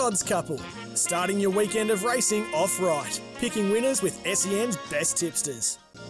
Odds 0.00 0.22
Couple, 0.22 0.58
starting 0.94 1.38
your 1.38 1.50
weekend 1.50 1.90
of 1.90 2.04
racing 2.04 2.44
off 2.54 2.80
right, 2.80 3.20
picking 3.36 3.70
winners 3.70 4.00
with 4.00 4.14
SEN's 4.34 4.78
best 4.90 5.18
tipsters. 5.18 5.78
Yeah, 5.94 6.00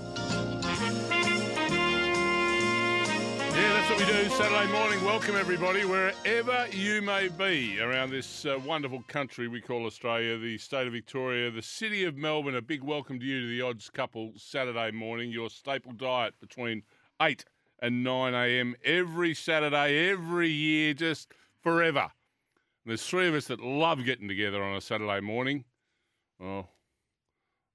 that's 3.53 3.91
what 3.91 3.99
we 3.99 4.07
do 4.07 4.29
Saturday 4.31 4.71
morning. 4.71 5.05
Welcome, 5.05 5.35
everybody, 5.35 5.85
wherever 5.85 6.69
you 6.71 7.03
may 7.03 7.27
be 7.27 7.81
around 7.81 8.11
this 8.11 8.47
uh, 8.47 8.61
wonderful 8.65 9.03
country 9.09 9.49
we 9.49 9.61
call 9.61 9.85
Australia, 9.87 10.39
the 10.39 10.57
state 10.59 10.87
of 10.87 10.93
Victoria, 10.93 11.51
the 11.51 11.61
city 11.61 12.05
of 12.05 12.17
Melbourne. 12.17 12.55
A 12.55 12.63
big 12.63 12.85
welcome 12.85 13.19
to 13.19 13.27
you 13.27 13.41
to 13.41 13.49
the 13.49 13.61
Odds 13.61 13.91
Couple 13.91 14.33
Saturday 14.37 14.93
morning, 14.93 15.33
your 15.33 15.51
staple 15.51 15.93
diet 15.93 16.35
between 16.41 16.85
8 17.21 17.45
and 17.83 18.05
9 18.05 18.35
a.m. 18.35 18.77
every 18.85 19.35
Saturday, 19.35 20.11
every 20.11 20.49
year, 20.49 20.95
just 20.95 21.33
forever. 21.61 22.13
And 22.85 22.91
there's 22.91 23.07
three 23.07 23.29
of 23.29 23.35
us 23.35 23.47
that 23.47 23.61
love 23.61 24.05
getting 24.05 24.29
together 24.29 24.63
on 24.63 24.77
a 24.77 24.81
Saturday 24.81 25.21
morning. 25.21 25.65
Well, 26.39 26.71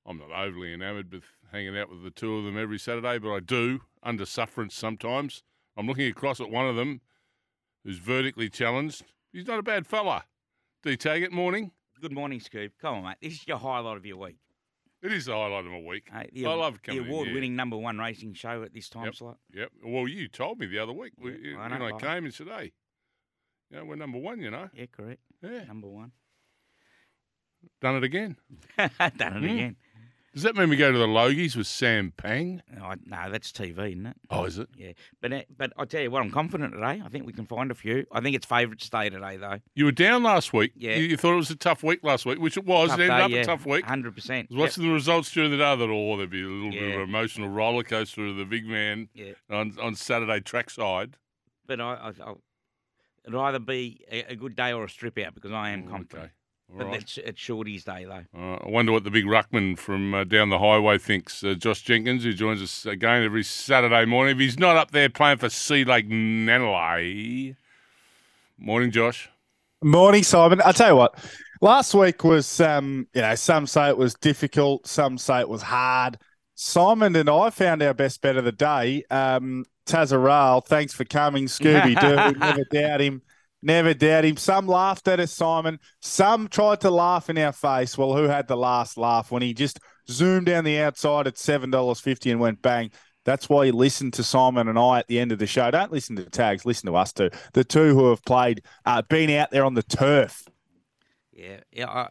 I'm 0.05 0.17
not 0.17 0.31
overly 0.31 0.73
enamoured 0.73 1.11
with 1.11 1.23
hanging 1.51 1.77
out 1.77 1.89
with 1.89 2.03
the 2.03 2.09
two 2.11 2.37
of 2.37 2.45
them 2.45 2.57
every 2.57 2.79
Saturday, 2.79 3.17
but 3.19 3.31
I 3.33 3.39
do, 3.39 3.81
under 4.03 4.25
sufferance 4.25 4.75
sometimes. 4.75 5.43
I'm 5.77 5.87
looking 5.87 6.07
across 6.09 6.39
at 6.39 6.49
one 6.49 6.67
of 6.67 6.75
them 6.75 7.01
who's 7.83 7.97
vertically 7.99 8.49
challenged. 8.49 9.03
He's 9.31 9.47
not 9.47 9.59
a 9.59 9.63
bad 9.63 9.85
fella. 9.85 10.25
D 10.83 10.97
Taggart, 10.97 11.31
morning. 11.31 11.71
Good 12.01 12.11
morning, 12.11 12.39
Scoop. 12.39 12.73
Come 12.81 12.95
on, 12.95 13.03
mate. 13.03 13.17
This 13.21 13.33
is 13.33 13.47
your 13.47 13.57
highlight 13.57 13.97
of 13.97 14.05
your 14.05 14.17
week. 14.17 14.37
It 15.03 15.11
is 15.11 15.25
the 15.25 15.33
highlight 15.33 15.65
of 15.65 15.71
my 15.71 15.81
week. 15.81 16.09
Hey, 16.11 16.29
the, 16.33 16.47
I 16.47 16.53
love 16.53 16.81
coming 16.81 17.03
in 17.03 17.07
award-winning 17.09 17.51
here. 17.51 17.57
number 17.57 17.77
one 17.77 17.99
racing 17.99 18.33
show 18.33 18.63
at 18.63 18.73
this 18.73 18.89
time 18.89 19.05
Yep. 19.05 19.15
slot. 19.15 19.37
Yep. 19.53 19.71
Well, 19.85 20.07
you 20.07 20.27
told 20.27 20.59
me 20.59 20.65
the 20.65 20.79
other 20.79 20.93
week 20.93 21.13
Yeah, 21.17 21.23
we- 21.25 21.55
I 21.55 21.67
when 21.69 21.79
know, 21.79 21.85
I 21.95 21.99
came 21.99 22.25
in 22.25 22.31
today. 22.31 22.63
You 22.63 22.71
know, 23.71 23.85
we're 23.85 23.95
number 23.95 24.17
one, 24.17 24.39
you 24.41 24.51
know. 24.51 24.69
Yeah, 24.73 24.85
correct. 24.91 25.21
Yeah. 25.41 25.63
Number 25.65 25.87
one. 25.87 26.11
Done 27.81 27.95
it 27.97 28.03
again. 28.03 28.37
Done 28.77 28.89
it 28.97 29.19
Mm. 29.19 29.43
again. 29.53 29.75
Does 30.33 30.43
that 30.43 30.53
mean 30.57 30.67
we 30.67 30.75
go 30.75 30.91
to 30.91 30.97
the 30.97 31.07
Logies 31.07 31.55
with 31.55 31.65
Sam 31.65 32.11
Pang? 32.17 32.61
No, 32.69 32.93
no, 33.05 33.31
that's 33.31 33.53
TV, 33.53 33.91
isn't 33.91 34.05
it? 34.05 34.17
Oh, 34.29 34.43
is 34.43 34.57
it? 34.57 34.67
Yeah, 34.75 34.91
but 35.21 35.31
uh, 35.31 35.41
but 35.55 35.71
I 35.77 35.85
tell 35.85 36.01
you 36.01 36.11
what, 36.11 36.21
I'm 36.21 36.29
confident 36.29 36.73
today. 36.73 37.01
I 37.03 37.07
think 37.07 37.25
we 37.25 37.31
can 37.31 37.45
find 37.45 37.71
a 37.71 37.73
few. 37.73 38.05
I 38.11 38.19
think 38.19 38.35
it's 38.35 38.45
favourite 38.45 38.81
stay 38.81 39.09
today, 39.09 39.37
though. 39.37 39.59
You 39.75 39.85
were 39.85 39.93
down 39.93 40.23
last 40.23 40.51
week. 40.51 40.73
Yeah. 40.75 40.97
You, 40.97 41.05
you 41.05 41.15
thought 41.15 41.35
it 41.35 41.37
was 41.37 41.51
a 41.51 41.55
tough 41.55 41.83
week 41.83 42.01
last 42.03 42.25
week, 42.25 42.37
which 42.39 42.57
it 42.57 42.65
was. 42.65 42.89
Tough 42.89 42.99
it 42.99 43.03
ended 43.09 43.17
day, 43.17 43.23
up 43.23 43.31
yeah. 43.31 43.41
a 43.41 43.45
tough 43.45 43.65
week. 43.65 43.85
Hundred 43.85 44.13
percent. 44.13 44.49
Watching 44.51 44.83
the 44.83 44.91
results 44.91 45.31
during 45.31 45.51
the 45.51 45.57
day. 45.57 45.63
Thought, 45.77 45.89
oh, 45.89 46.17
there'd 46.17 46.29
be 46.29 46.43
a 46.43 46.47
little 46.47 46.71
bit 46.71 46.83
of 46.83 46.95
an 46.95 47.01
emotional 47.01 47.47
roller 47.47 47.83
coaster 47.83 48.27
of 48.27 48.35
the 48.35 48.43
big 48.45 48.65
man 48.67 49.07
Yeah, 49.13 49.31
on, 49.49 49.77
on 49.81 49.95
Saturday 49.95 50.41
trackside. 50.41 51.15
but 51.65 51.79
I, 51.79 52.11
I, 52.21 52.33
it'll 53.27 53.41
either 53.41 53.59
be 53.59 54.05
a, 54.11 54.33
a 54.33 54.35
good 54.35 54.55
day 54.55 54.73
or 54.73 54.83
a 54.85 54.89
strip 54.89 55.17
out 55.17 55.33
because 55.35 55.51
I 55.51 55.71
am 55.71 55.85
Oh, 55.87 55.91
confident. 55.91 56.25
Okay. 56.25 56.31
But 56.77 56.87
right. 56.87 57.01
it's, 57.01 57.17
it's 57.19 57.39
Shorty's 57.39 57.83
day 57.83 58.05
though. 58.05 58.23
Uh, 58.37 58.55
I 58.55 58.69
wonder 58.69 58.91
what 58.91 59.03
the 59.03 59.11
big 59.11 59.25
ruckman 59.25 59.77
from 59.77 60.13
uh, 60.15 60.23
down 60.23 60.49
the 60.49 60.57
highway 60.57 60.97
thinks. 60.97 61.43
Uh, 61.43 61.53
Josh 61.53 61.81
Jenkins, 61.83 62.23
who 62.23 62.33
joins 62.33 62.61
us 62.61 62.85
again 62.87 63.23
every 63.23 63.43
Saturday 63.43 64.05
morning. 64.05 64.35
If 64.35 64.39
he's 64.39 64.57
not 64.57 64.75
up 64.75 64.91
there 64.91 65.09
playing 65.09 65.37
for 65.37 65.49
Sea 65.49 65.85
Lake 65.85 66.09
Nandaly. 66.09 67.55
Morning, 68.57 68.89
Josh. 68.91 69.29
Morning, 69.83 70.23
Simon. 70.23 70.61
I 70.65 70.71
tell 70.71 70.89
you 70.89 70.95
what, 70.95 71.15
last 71.61 71.93
week 71.93 72.23
was, 72.23 72.59
um, 72.59 73.07
you 73.13 73.21
know, 73.21 73.35
some 73.35 73.67
say 73.67 73.89
it 73.89 73.97
was 73.97 74.15
difficult, 74.15 74.87
some 74.87 75.17
say 75.17 75.41
it 75.41 75.49
was 75.49 75.61
hard. 75.61 76.17
Simon 76.55 77.15
and 77.15 77.29
I 77.29 77.49
found 77.51 77.83
our 77.83 77.93
best 77.93 78.21
bet 78.21 78.37
of 78.37 78.45
the 78.45 78.51
day. 78.51 79.03
Um, 79.11 79.65
Tazaral, 79.85 80.65
thanks 80.65 80.93
for 80.93 81.05
coming, 81.05 81.45
Scooby 81.45 81.99
Doo. 81.99 82.39
Never 82.39 82.63
doubt 82.71 83.01
him. 83.01 83.21
Never 83.61 83.93
doubt 83.93 84.25
him. 84.25 84.37
Some 84.37 84.67
laughed 84.67 85.07
at 85.07 85.19
us, 85.19 85.31
Simon. 85.31 85.79
Some 86.01 86.47
tried 86.47 86.81
to 86.81 86.91
laugh 86.91 87.29
in 87.29 87.37
our 87.37 87.51
face. 87.51 87.97
Well, 87.97 88.15
who 88.15 88.23
had 88.23 88.47
the 88.47 88.57
last 88.57 88.97
laugh 88.97 89.31
when 89.31 89.41
he 89.41 89.53
just 89.53 89.79
zoomed 90.09 90.45
down 90.45 90.63
the 90.63 90.79
outside 90.79 91.27
at 91.27 91.37
seven 91.37 91.71
dollars 91.71 91.99
fifty 91.99 92.31
and 92.31 92.39
went 92.39 92.61
bang? 92.61 92.91
That's 93.25 93.49
why 93.49 93.63
you 93.65 93.73
listen 93.73 94.11
to 94.11 94.23
Simon 94.23 94.67
and 94.67 94.77
I 94.77 94.99
at 94.99 95.07
the 95.07 95.19
end 95.19 95.31
of 95.31 95.39
the 95.39 95.47
show. 95.47 95.71
Don't 95.71 95.91
listen 95.91 96.15
to 96.17 96.25
tags. 96.25 96.63
Listen 96.63 96.87
to 96.91 96.95
us 96.95 97.11
too. 97.11 97.31
The 97.53 97.63
two 97.63 97.95
who 97.95 98.09
have 98.11 98.23
played, 98.23 98.61
uh, 98.85 99.01
been 99.01 99.31
out 99.31 99.49
there 99.49 99.65
on 99.65 99.73
the 99.73 99.81
turf. 99.81 100.43
Yeah, 101.33 101.61
yeah. 101.71 101.89
I, 101.89 102.09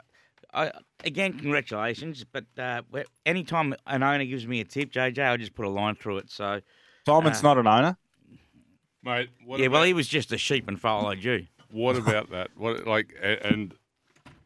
I, 0.52 0.72
again, 1.04 1.38
congratulations. 1.38 2.24
But 2.24 2.46
uh, 2.58 2.82
anytime 3.24 3.76
an 3.86 4.02
owner 4.02 4.24
gives 4.24 4.46
me 4.46 4.60
a 4.60 4.64
tip, 4.64 4.92
JJ, 4.92 5.30
I 5.30 5.36
just 5.36 5.54
put 5.54 5.66
a 5.66 5.70
line 5.70 5.94
through 5.94 6.18
it. 6.18 6.32
So 6.32 6.60
Simon's 7.06 7.38
Uh, 7.38 7.42
not 7.42 7.58
an 7.58 7.66
owner. 7.66 7.96
Mate, 9.02 9.30
what 9.44 9.60
yeah, 9.60 9.66
about, 9.66 9.74
well, 9.74 9.82
he 9.84 9.92
was 9.92 10.08
just 10.08 10.32
a 10.32 10.38
sheep 10.38 10.66
and 10.68 10.80
followed 10.80 11.22
you. 11.22 11.46
what 11.70 11.96
about 11.98 12.30
that? 12.30 12.50
What 12.56 12.86
like 12.86 13.14
a- 13.22 13.46
and 13.46 13.74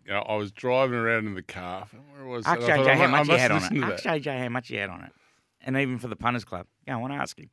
you 0.04 0.12
know, 0.12 0.20
I 0.22 0.34
was 0.36 0.50
driving 0.50 0.98
around 0.98 1.26
in 1.26 1.34
the 1.34 1.42
car. 1.42 1.86
Where 2.16 2.26
was? 2.26 2.46
Ask 2.46 2.60
I 2.60 2.60
thought, 2.66 2.70
JJ 2.86 2.88
I 2.88 2.94
how 2.96 3.04
I 3.04 3.06
much 3.06 3.26
you 3.26 3.32
must 3.32 3.40
had 3.40 3.50
on 3.52 3.56
it. 3.58 3.82
Ask 3.84 4.02
that. 4.04 4.22
JJ 4.22 4.38
how 4.42 4.48
much 4.48 4.70
you 4.70 4.78
had 4.78 4.90
on 4.90 5.04
it, 5.04 5.12
and 5.62 5.76
even 5.76 5.98
for 5.98 6.08
the 6.08 6.16
punters 6.16 6.44
club. 6.44 6.66
Go 6.86 7.02
on, 7.04 7.12
ask 7.12 7.38
him. 7.38 7.50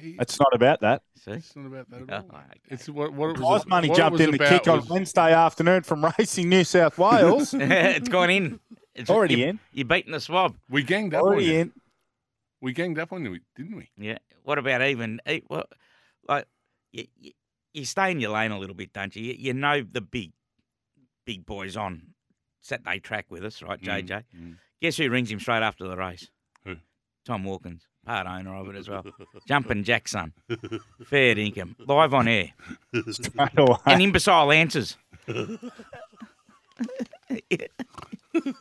He- 0.00 0.16
It's 0.18 0.40
not 0.40 0.54
about 0.54 0.80
that. 0.80 1.02
See, 1.22 1.32
It's 1.32 1.54
not 1.54 1.66
about 1.66 1.90
that 1.90 2.02
at 2.02 2.10
all. 2.10 2.30
Oh, 2.32 2.36
okay. 2.38 2.60
It's 2.70 2.88
what, 2.88 3.12
what 3.12 3.30
it 3.30 3.38
was. 3.38 3.62
Prize 3.64 3.66
money 3.68 3.88
what 3.90 3.96
jumped 3.98 4.20
in 4.20 4.30
the 4.30 4.36
about 4.36 4.48
kick 4.48 4.68
on 4.68 4.82
Wednesday 4.88 5.32
afternoon 5.34 5.82
from 5.82 6.04
Racing 6.18 6.48
New 6.48 6.64
South 6.64 6.96
Wales. 6.96 7.52
it's 7.58 8.08
gone 8.08 8.30
in. 8.30 8.58
It's 8.94 9.10
Already 9.10 9.34
you, 9.36 9.46
in. 9.48 9.58
You're 9.72 9.84
beating 9.86 10.12
the 10.12 10.20
swab. 10.20 10.56
We 10.70 10.82
ganged 10.82 11.12
up 11.14 11.22
on 11.22 11.28
Already 11.28 11.44
you. 11.46 11.58
in. 11.58 11.72
We 12.62 12.72
ganged 12.72 12.98
up 12.98 13.12
on 13.12 13.24
you, 13.24 13.40
didn't 13.56 13.76
we? 13.76 13.90
Yeah. 13.98 14.18
What 14.44 14.56
about 14.58 14.80
even? 14.82 15.20
eh, 15.26 15.40
Well, 15.50 15.66
like 16.28 16.46
you, 16.92 17.04
you, 17.20 17.32
you 17.74 17.84
stay 17.84 18.10
in 18.12 18.20
your 18.20 18.30
lane 18.30 18.52
a 18.52 18.58
little 18.58 18.74
bit, 18.76 18.92
don't 18.94 19.14
you? 19.14 19.24
you? 19.24 19.34
You 19.36 19.52
know 19.52 19.82
the 19.82 20.00
big, 20.00 20.32
big 21.26 21.44
boys 21.44 21.76
on 21.76 22.02
Saturday 22.60 23.00
track 23.00 23.26
with 23.30 23.44
us, 23.44 23.60
right, 23.62 23.80
Mm, 23.80 24.06
JJ? 24.08 24.24
mm. 24.40 24.54
Guess 24.80 24.96
who 24.96 25.10
rings 25.10 25.30
him 25.30 25.40
straight 25.40 25.62
after 25.62 25.86
the 25.88 25.96
race? 25.96 26.30
Who? 26.64 26.76
Tom 27.26 27.44
Walkins, 27.44 27.86
part 28.06 28.26
owner 28.26 28.54
of 28.56 28.68
it 28.68 28.76
as 28.76 28.88
well. 28.88 29.04
Jumping 29.48 29.82
Jackson, 29.84 30.32
fair 31.06 31.36
income, 31.38 31.74
live 31.80 32.14
on 32.14 32.26
air, 32.28 32.50
Straight 33.10 33.58
away. 33.58 33.76
and 33.86 34.02
imbecile 34.02 34.50
answers. 34.52 34.96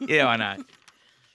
yeah, 0.07 0.27
I 0.27 0.37
know. 0.37 0.63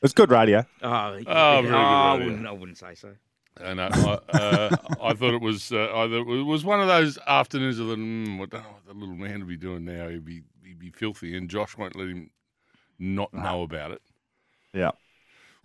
It's 0.03 0.13
good 0.13 0.31
radio. 0.31 0.65
Oh, 0.83 0.89
Oh, 0.89 1.11
very 1.13 1.25
good 1.25 1.33
I 1.75 2.13
radio. 2.13 2.27
wouldn't. 2.27 2.47
I 2.47 2.53
wouldn't 2.53 2.79
say 2.79 2.95
so. 2.95 3.15
And 3.59 3.81
uh, 3.81 3.89
I, 4.33 4.37
uh, 4.37 4.77
I 5.03 5.15
thought 5.15 5.33
it 5.33 5.41
was 5.41 5.73
uh, 5.73 5.85
I 5.85 6.07
thought 6.09 6.29
it 6.39 6.43
was 6.45 6.65
one 6.65 6.81
of 6.81 6.89
those 6.89 7.19
afternoons 7.27 7.79
of 7.79 7.87
the 7.89 7.97
mm, 7.97 8.35
I 8.35 8.45
don't 8.47 8.53
know 8.53 8.59
what 8.59 8.87
the 8.87 8.93
little 8.93 9.15
man 9.15 9.41
will 9.41 9.47
be 9.47 9.57
doing 9.57 9.85
now. 9.87 10.09
He'd 10.09 10.25
be 10.27 10.43
he'd 10.63 10.79
be 10.79 10.91
filthy, 10.91 11.37
and 11.37 11.49
Josh 11.49 11.77
won't 11.79 11.97
let 11.97 12.09
him 12.09 12.29
not 12.99 13.33
know 13.33 13.63
about 13.63 13.93
it. 13.93 14.03
Yeah. 14.75 14.91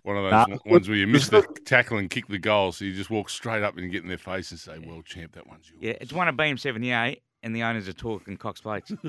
One 0.04 0.16
of 0.16 0.22
those 0.24 0.32
Nah, 0.32 0.46
one- 0.46 0.60
ones 0.64 0.88
where 0.88 0.96
you 0.96 1.06
miss 1.06 1.28
the 1.28 1.42
tackle 1.66 1.98
and 1.98 2.08
kick 2.08 2.26
the 2.28 2.38
goal, 2.38 2.72
so 2.72 2.86
you 2.86 2.94
just 2.94 3.10
walk 3.10 3.28
straight 3.28 3.62
up 3.62 3.76
and 3.76 3.92
get 3.92 4.02
in 4.02 4.08
their 4.08 4.16
face 4.18 4.50
and 4.50 4.58
say, 4.58 4.78
"Well, 4.78 5.02
champ, 5.02 5.32
that 5.34 5.46
one's 5.46 5.68
yours." 5.70 5.78
Yeah, 5.82 5.92
it's 6.00 6.12
one 6.14 6.28
of 6.28 6.34
BM78, 6.34 7.20
and 7.42 7.54
the 7.54 7.62
owners 7.62 7.88
are 7.88 7.92
talking 7.92 8.38
Cox 8.38 8.62
plates. 8.62 8.90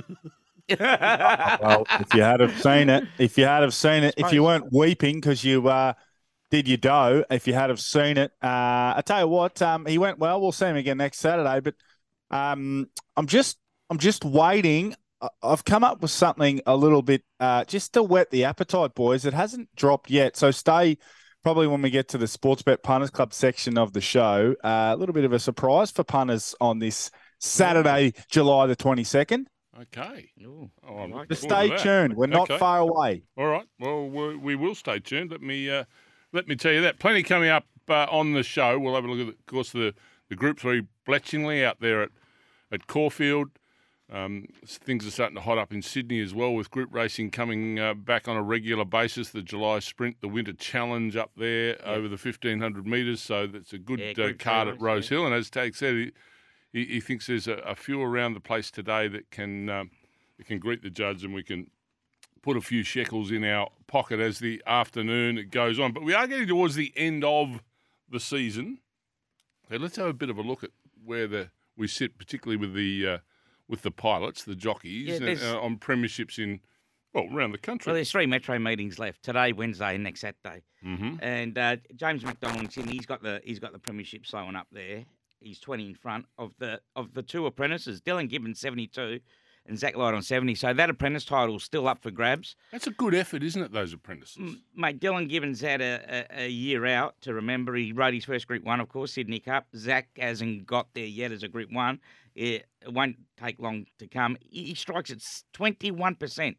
Well, 0.70 1.86
if 2.00 2.14
you 2.14 2.22
had 2.22 2.40
have 2.40 2.60
seen 2.62 2.90
it, 2.90 3.06
if 3.18 3.38
you 3.38 3.46
had 3.46 3.62
have 3.62 3.74
seen 3.74 4.04
it, 4.04 4.16
if 4.18 4.32
you 4.32 4.44
weren't 4.44 4.72
weeping 4.72 5.16
because 5.16 5.44
you 5.44 5.68
uh, 5.68 5.94
did 6.52 6.68
your 6.68 6.78
dough, 6.78 7.24
if 7.30 7.48
you 7.48 7.54
had 7.54 7.70
have 7.70 7.80
seen 7.80 8.18
it, 8.18 8.32
uh, 8.42 8.94
I 8.96 9.02
tell 9.06 9.22
you 9.22 9.28
what, 9.28 9.62
um, 9.62 9.86
he 9.86 9.98
went 9.98 10.20
well. 10.20 10.42
We'll 10.42 10.52
see 10.52 10.66
him 10.66 10.76
again 10.76 10.98
next 10.98 11.20
Saturday. 11.20 11.60
But 11.60 11.76
um, 12.32 12.88
I'm 13.16 13.28
just, 13.28 13.58
I'm 13.90 13.98
just 13.98 14.24
waiting. 14.26 14.96
I've 15.42 15.64
come 15.64 15.84
up 15.84 16.02
with 16.02 16.12
something 16.12 16.62
a 16.66 16.76
little 16.76 17.02
bit 17.02 17.24
uh, 17.40 17.64
just 17.66 17.94
to 17.94 18.04
whet 18.04 18.30
the 18.32 18.44
appetite, 18.46 18.94
boys. 18.94 19.26
It 19.26 19.34
hasn't 19.34 19.70
dropped 19.76 20.10
yet, 20.10 20.36
so 20.36 20.52
stay. 20.52 20.98
Probably 21.44 21.68
when 21.68 21.82
we 21.82 21.90
get 21.90 22.08
to 22.10 22.18
the 22.18 22.28
sports 22.28 22.62
bet 22.62 22.84
Punters 22.84 23.10
Club 23.10 23.34
section 23.34 23.78
of 23.78 23.92
the 23.92 24.00
show, 24.00 24.56
uh, 24.64 24.94
a 24.94 24.96
little 24.96 25.14
bit 25.14 25.26
of 25.26 25.34
a 25.34 25.40
surprise 25.40 25.92
for 25.92 26.06
punters 26.06 26.56
on 26.62 26.80
this 26.80 27.12
Saturday, 27.40 28.14
July 28.30 28.66
the 28.68 28.78
22nd. 28.78 29.46
Okay. 29.82 30.30
Ooh, 30.44 30.70
Oh, 30.88 30.98
I 30.98 31.04
I'm 31.04 31.12
like 31.12 31.30
Just 31.30 31.44
stay 31.44 31.76
tuned. 31.78 32.16
We're 32.16 32.28
not 32.28 32.50
Okay. 32.50 32.60
far 32.60 32.80
away. 32.80 33.24
All 33.38 33.48
right. 33.48 33.68
Well, 33.80 34.08
we 34.08 34.36
we 34.36 34.56
will 34.56 34.76
stay 34.76 35.00
tuned. 35.00 35.32
Let 35.32 35.42
me 35.42 35.70
uh, 35.70 35.86
let 36.32 36.48
me 36.48 36.56
tell 36.56 36.72
you 36.72 36.82
that. 36.82 37.00
Plenty 37.00 37.24
coming 37.24 37.50
up 37.50 37.66
uh, 37.90 38.06
on 38.10 38.34
the 38.34 38.44
show. 38.44 38.78
We'll 38.78 38.96
have 38.96 39.04
a 39.06 39.08
look 39.12 39.28
at, 39.28 39.34
of 39.34 39.46
course, 39.46 39.72
the, 39.72 39.94
the 40.30 40.36
Group 40.36 40.60
Three 40.60 40.84
Bletchingley 41.08 41.64
out 41.64 41.80
there 41.80 42.04
at 42.04 42.10
at 42.72 42.88
Caulfield. 42.88 43.50
Um, 44.12 44.46
things 44.68 45.08
are 45.08 45.12
starting 45.12 45.36
to 45.38 45.42
hot 45.42 45.58
up 45.58 45.74
in 45.74 45.82
Sydney 45.82 46.20
as 46.20 46.36
well, 46.36 46.54
with 46.54 46.70
group 46.70 46.94
racing 46.94 47.32
coming 47.32 47.80
uh, 47.80 47.96
back 47.96 48.28
on 48.28 48.36
a 48.38 48.44
regular 48.44 48.86
basis. 48.86 49.30
The 49.30 49.42
July 49.42 49.80
Sprint, 49.80 50.18
the 50.22 50.28
Winter 50.28 50.54
Challenge 50.54 51.16
up 51.16 51.32
there 51.36 51.78
over 51.84 52.08
the 52.08 52.18
fifteen 52.18 52.60
hundred 52.60 52.86
metres. 52.86 53.22
So 53.22 53.48
that's 53.48 53.74
a 53.74 53.80
good 53.80 54.00
Yeah, 54.00 54.26
uh, 54.26 54.34
card 54.38 54.68
at 54.68 54.80
Rose 54.80 55.10
yeah. 55.10 55.18
Hill. 55.18 55.26
And 55.26 55.34
as 55.34 55.50
Tag 55.50 55.74
said, 55.76 56.12
he, 56.74 56.86
he, 56.86 57.00
thinks 57.00 57.28
there's 57.28 57.48
a, 57.48 57.54
a 57.54 57.76
few 57.76 58.02
around 58.02 58.34
the 58.34 58.40
place 58.42 58.70
today 58.72 59.08
that 59.08 59.30
can 59.32 59.70
um, 59.70 59.92
that 60.38 60.48
can 60.48 60.60
greet 60.60 60.82
the 60.82 60.90
judge, 60.90 61.24
and 61.24 61.34
we 61.34 61.44
can 61.44 61.70
put 62.42 62.58
a 62.58 62.62
few 62.62 62.84
shekels 62.84 63.32
in 63.32 63.44
our 63.46 63.70
pocket 63.88 64.20
as 64.20 64.40
the 64.40 64.62
afternoon 64.68 65.48
goes 65.50 65.80
on. 65.80 65.94
But 65.94 66.04
we 66.04 66.14
are 66.14 66.28
getting 66.28 66.48
towards 66.48 66.76
the 66.76 66.92
end 66.98 67.24
of 67.24 67.62
the 68.10 68.20
season. 68.20 68.80
So 69.70 69.78
let's 69.78 69.96
have 69.96 70.08
a 70.08 70.14
bit 70.14 70.30
of 70.30 70.38
a 70.38 70.42
look 70.42 70.64
at 70.64 70.72
where 71.06 71.28
the 71.28 71.50
we 71.78 71.88
sit, 71.88 72.18
particularly 72.18 72.58
with 72.58 72.74
the 72.74 73.08
uh, 73.08 73.18
with 73.68 73.82
the 73.84 73.92
pilots, 73.92 74.44
the 74.44 74.56
jockeys, 74.56 75.08
Yeah, 75.08 75.20
there's- 75.20 75.44
uh, 75.44 75.60
on 75.60 75.78
premierships 75.78 76.38
in 76.38 76.60
well 77.14 77.28
around 77.32 77.52
the 77.52 77.58
country. 77.60 77.90
Well, 77.92 77.96
there's 77.96 78.12
three 78.12 78.26
metro 78.26 78.58
meetings 78.60 78.98
left 79.00 79.24
today, 79.24 79.54
Wednesday, 79.54 79.96
and 79.96 80.04
next 80.04 80.22
Saturday. 80.22 80.64
hmm 80.82 81.16
And 81.22 81.58
uh, 81.58 81.78
James 81.96 82.26
McDonald 82.26 82.76
in 82.76 82.88
he's 82.88 83.06
got 83.06 83.22
the 83.24 83.42
he's 83.44 83.60
got 83.60 83.72
the 83.72 83.80
premiership 83.80 84.26
slowing 84.26 84.56
up 84.56 84.68
there. 84.72 85.06
He's 85.44 85.60
20 85.60 85.88
in 85.88 85.96
front 85.96 86.26
of 86.38 86.52
the 86.60 86.80
of 86.96 87.14
the 87.14 87.24
two 87.24 87.46
apprentices. 87.46 88.02
Dylan 88.02 88.30
Gibbons 88.30 88.60
72, 88.60 89.20
and 89.66 89.80
Zach 89.80 89.96
Lloyd 89.96 90.14
on 90.14 90.22
70. 90.22 90.56
So 90.56 90.74
that 90.74 90.90
apprentice 90.90 91.26
title's 91.26 91.64
still 91.64 91.88
up 91.88 92.02
for 92.02 92.12
grabs. 92.12 92.56
That's 92.72 92.88
a 92.88 92.92
good 92.92 93.16
effort, 93.16 93.44
isn't 93.44 93.62
it? 93.62 93.72
Those 93.72 93.94
apprentices. 93.94 94.38
M- 94.40 94.62
Mate, 94.76 95.00
Dylan 95.00 95.30
Gibbons 95.30 95.62
had 95.62 95.82
a, 95.82 96.26
a, 96.32 96.44
a 96.46 96.50
year 96.50 96.86
out 96.86 97.16
to 97.22 97.34
remember. 97.34 97.76
He 97.76 97.92
rode 97.94 98.14
his 98.14 98.26
first 98.26 98.48
Group 98.48 98.64
One, 98.64 98.80
of 98.80 98.90
course, 98.90 99.14
Sydney 99.14 99.40
Cup. 99.40 99.68
Zach 99.76 100.10
hasn't 100.18 100.66
got 100.66 100.88
there 100.94 101.06
yet 101.06 101.32
as 101.32 101.44
a 101.44 101.48
Group 101.48 101.72
One. 101.72 102.00
It, 102.36 102.66
it 102.82 102.92
won't 102.94 103.18
take 103.42 103.60
long 103.60 103.86
to 104.00 104.08
come. 104.08 104.38
He, 104.42 104.64
he 104.66 104.76
strikes 104.76 105.12
at 105.12 105.22
twenty 105.54 105.92
one 105.92 106.16
percent, 106.16 106.58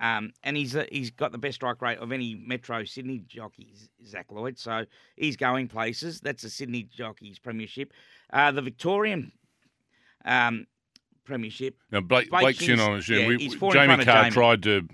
um, 0.00 0.32
and 0.44 0.56
he's 0.56 0.76
uh, 0.76 0.84
he's 0.92 1.10
got 1.10 1.32
the 1.32 1.38
best 1.38 1.56
strike 1.56 1.82
rate 1.82 1.98
of 1.98 2.12
any 2.12 2.34
Metro 2.34 2.84
Sydney 2.84 3.24
jockey, 3.26 3.74
Zach 4.06 4.26
Lloyd. 4.30 4.58
So 4.58 4.84
he's 5.16 5.36
going 5.36 5.68
places. 5.68 6.20
That's 6.20 6.44
a 6.44 6.50
Sydney 6.50 6.84
jockeys 6.84 7.38
premiership. 7.38 7.92
Uh, 8.32 8.52
the 8.52 8.62
Victorian 8.62 9.32
um, 10.24 10.66
premiership. 11.24 11.76
Now 11.90 12.00
Blake, 12.00 12.30
Blake 12.30 12.42
Blake's 12.42 12.68
in 12.68 12.80
on 12.80 12.98
us. 12.98 13.08
Yeah, 13.08 13.26
we, 13.26 13.38
he's 13.38 13.52
we- 13.52 13.58
four 13.58 13.76
in 13.76 13.88
Jamie 13.88 14.04
Kah 14.04 14.22
Jamie. 14.22 14.30
tried 14.30 14.62
to 14.64 14.88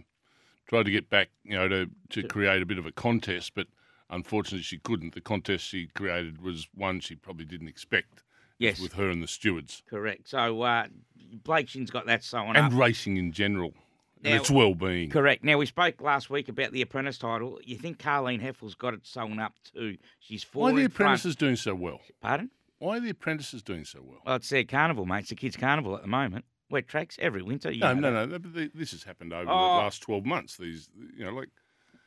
tried 0.68 0.84
to 0.84 0.90
get 0.90 1.10
back, 1.10 1.28
you 1.44 1.54
know, 1.54 1.68
to 1.68 1.86
to 2.10 2.22
create 2.26 2.62
a 2.62 2.66
bit 2.66 2.78
of 2.78 2.86
a 2.86 2.92
contest, 2.92 3.52
but 3.54 3.66
unfortunately 4.08 4.62
she 4.62 4.78
couldn't. 4.78 5.14
The 5.14 5.20
contest 5.20 5.66
she 5.66 5.88
created 5.88 6.40
was 6.40 6.68
one 6.74 7.00
she 7.00 7.14
probably 7.14 7.44
didn't 7.44 7.68
expect. 7.68 8.22
Yes, 8.58 8.80
with 8.80 8.92
her 8.94 9.10
and 9.10 9.22
the 9.22 9.26
stewards 9.26 9.82
correct. 9.90 10.28
So 10.28 10.62
uh, 10.62 10.86
Blake 11.42 11.68
Shin's 11.68 11.90
got 11.90 12.06
that 12.06 12.22
sewn 12.22 12.48
on. 12.48 12.56
and 12.56 12.72
up. 12.72 12.78
racing 12.78 13.16
in 13.16 13.32
general 13.32 13.74
and 13.74 13.83
Now- 14.24 14.36
its 14.36 14.50
well-being. 14.50 15.10
Correct. 15.10 15.44
Now 15.44 15.58
we 15.58 15.66
spoke 15.66 16.00
last 16.00 16.30
week 16.30 16.48
about 16.48 16.72
the 16.72 16.82
apprentice 16.82 17.18
title. 17.18 17.58
You 17.64 17.76
think 17.76 17.98
Carleen 17.98 18.40
Hefel's 18.40 18.74
got 18.74 18.94
it 18.94 19.06
sewn 19.06 19.38
up 19.38 19.54
too? 19.74 19.98
She's 20.20 20.42
four 20.42 20.64
Why 20.64 20.70
are 20.70 20.72
the 20.74 20.80
in 20.82 20.90
front. 20.90 20.94
apprentices 21.08 21.36
doing 21.36 21.56
so 21.56 21.74
well? 21.74 22.00
Pardon? 22.20 22.50
Why 22.78 22.96
are 22.96 23.00
the 23.00 23.10
apprentices 23.10 23.62
doing 23.62 23.84
so 23.84 24.00
well? 24.02 24.20
Well, 24.26 24.36
it's 24.36 24.48
their 24.48 24.64
carnival, 24.64 25.06
mate. 25.06 25.20
It's 25.20 25.28
the 25.28 25.34
kids' 25.36 25.56
carnival 25.56 25.94
at 25.96 26.02
the 26.02 26.08
moment. 26.08 26.44
Wet 26.70 26.88
tracks 26.88 27.16
every 27.20 27.42
winter. 27.42 27.70
You 27.70 27.80
no, 27.80 27.94
know 27.94 28.24
no, 28.26 28.38
no. 28.38 28.38
This 28.74 28.90
has 28.92 29.02
happened 29.04 29.32
over 29.32 29.42
Oh. 29.48 29.54
the 29.54 29.82
last 29.84 30.00
twelve 30.02 30.24
months. 30.24 30.56
These, 30.56 30.88
you 31.16 31.24
know, 31.24 31.30
like 31.32 31.48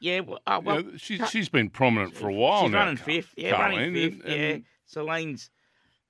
Yeah. 0.01 0.19
Well, 0.21 0.39
uh, 0.45 0.59
well 0.63 0.81
you 0.81 0.91
know, 0.91 0.97
she's 0.97 1.29
she's 1.29 1.49
been 1.49 1.69
prominent 1.69 2.15
for 2.15 2.27
a 2.27 2.33
while 2.33 2.63
she's 2.63 2.71
now. 2.71 2.79
running 2.79 2.97
fifth. 2.97 3.33
Yeah, 3.37 3.51
running 3.51 3.79
Carleen, 3.79 3.93
fifth. 3.93 4.25
and- 4.25 4.33
yeah. 4.33 4.47
and- 4.49 4.63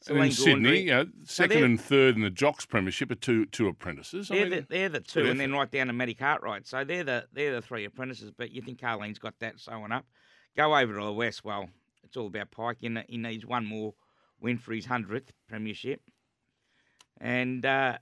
And 0.07 0.17
in 0.19 0.31
Sydney, 0.31 0.53
Gaundry. 0.53 0.79
you 0.81 0.85
know, 0.91 1.05
second 1.25 1.55
they're- 1.57 1.65
and 1.65 1.81
third 1.81 2.15
in 2.15 2.21
the 2.21 2.29
Jocks 2.29 2.65
Premiership 2.65 3.11
are 3.11 3.15
two 3.15 3.45
two 3.47 3.67
apprentices. 3.67 4.27
They're, 4.29 4.41
mean, 4.41 4.49
the, 4.51 4.65
they're 4.69 4.89
the 4.89 4.99
two, 5.01 5.25
and 5.25 5.39
then 5.39 5.51
right 5.53 5.69
down 5.69 5.87
to 5.87 5.93
Matty 5.93 6.13
Cartwright. 6.13 6.67
So 6.67 6.83
they're 6.83 7.03
the 7.03 7.27
they're 7.33 7.55
the 7.55 7.61
three 7.61 7.83
apprentices. 7.85 8.31
But 8.31 8.51
you 8.51 8.61
think 8.61 8.79
Carleen's 8.79 9.19
got 9.19 9.33
that 9.39 9.59
sewn 9.59 9.91
up? 9.91 10.05
Go 10.55 10.75
over 10.77 10.93
to 10.93 11.03
the 11.03 11.11
west. 11.13 11.43
Well, 11.43 11.69
it's 12.03 12.15
all 12.15 12.27
about 12.27 12.51
Pike. 12.51 12.77
He, 12.79 12.95
he 13.09 13.17
needs 13.17 13.45
one 13.45 13.65
more 13.65 13.95
win 14.39 14.57
for 14.59 14.71
his 14.73 14.85
hundredth 14.85 15.33
premiership. 15.49 16.01
And 17.19 17.65
uh, 17.65 17.97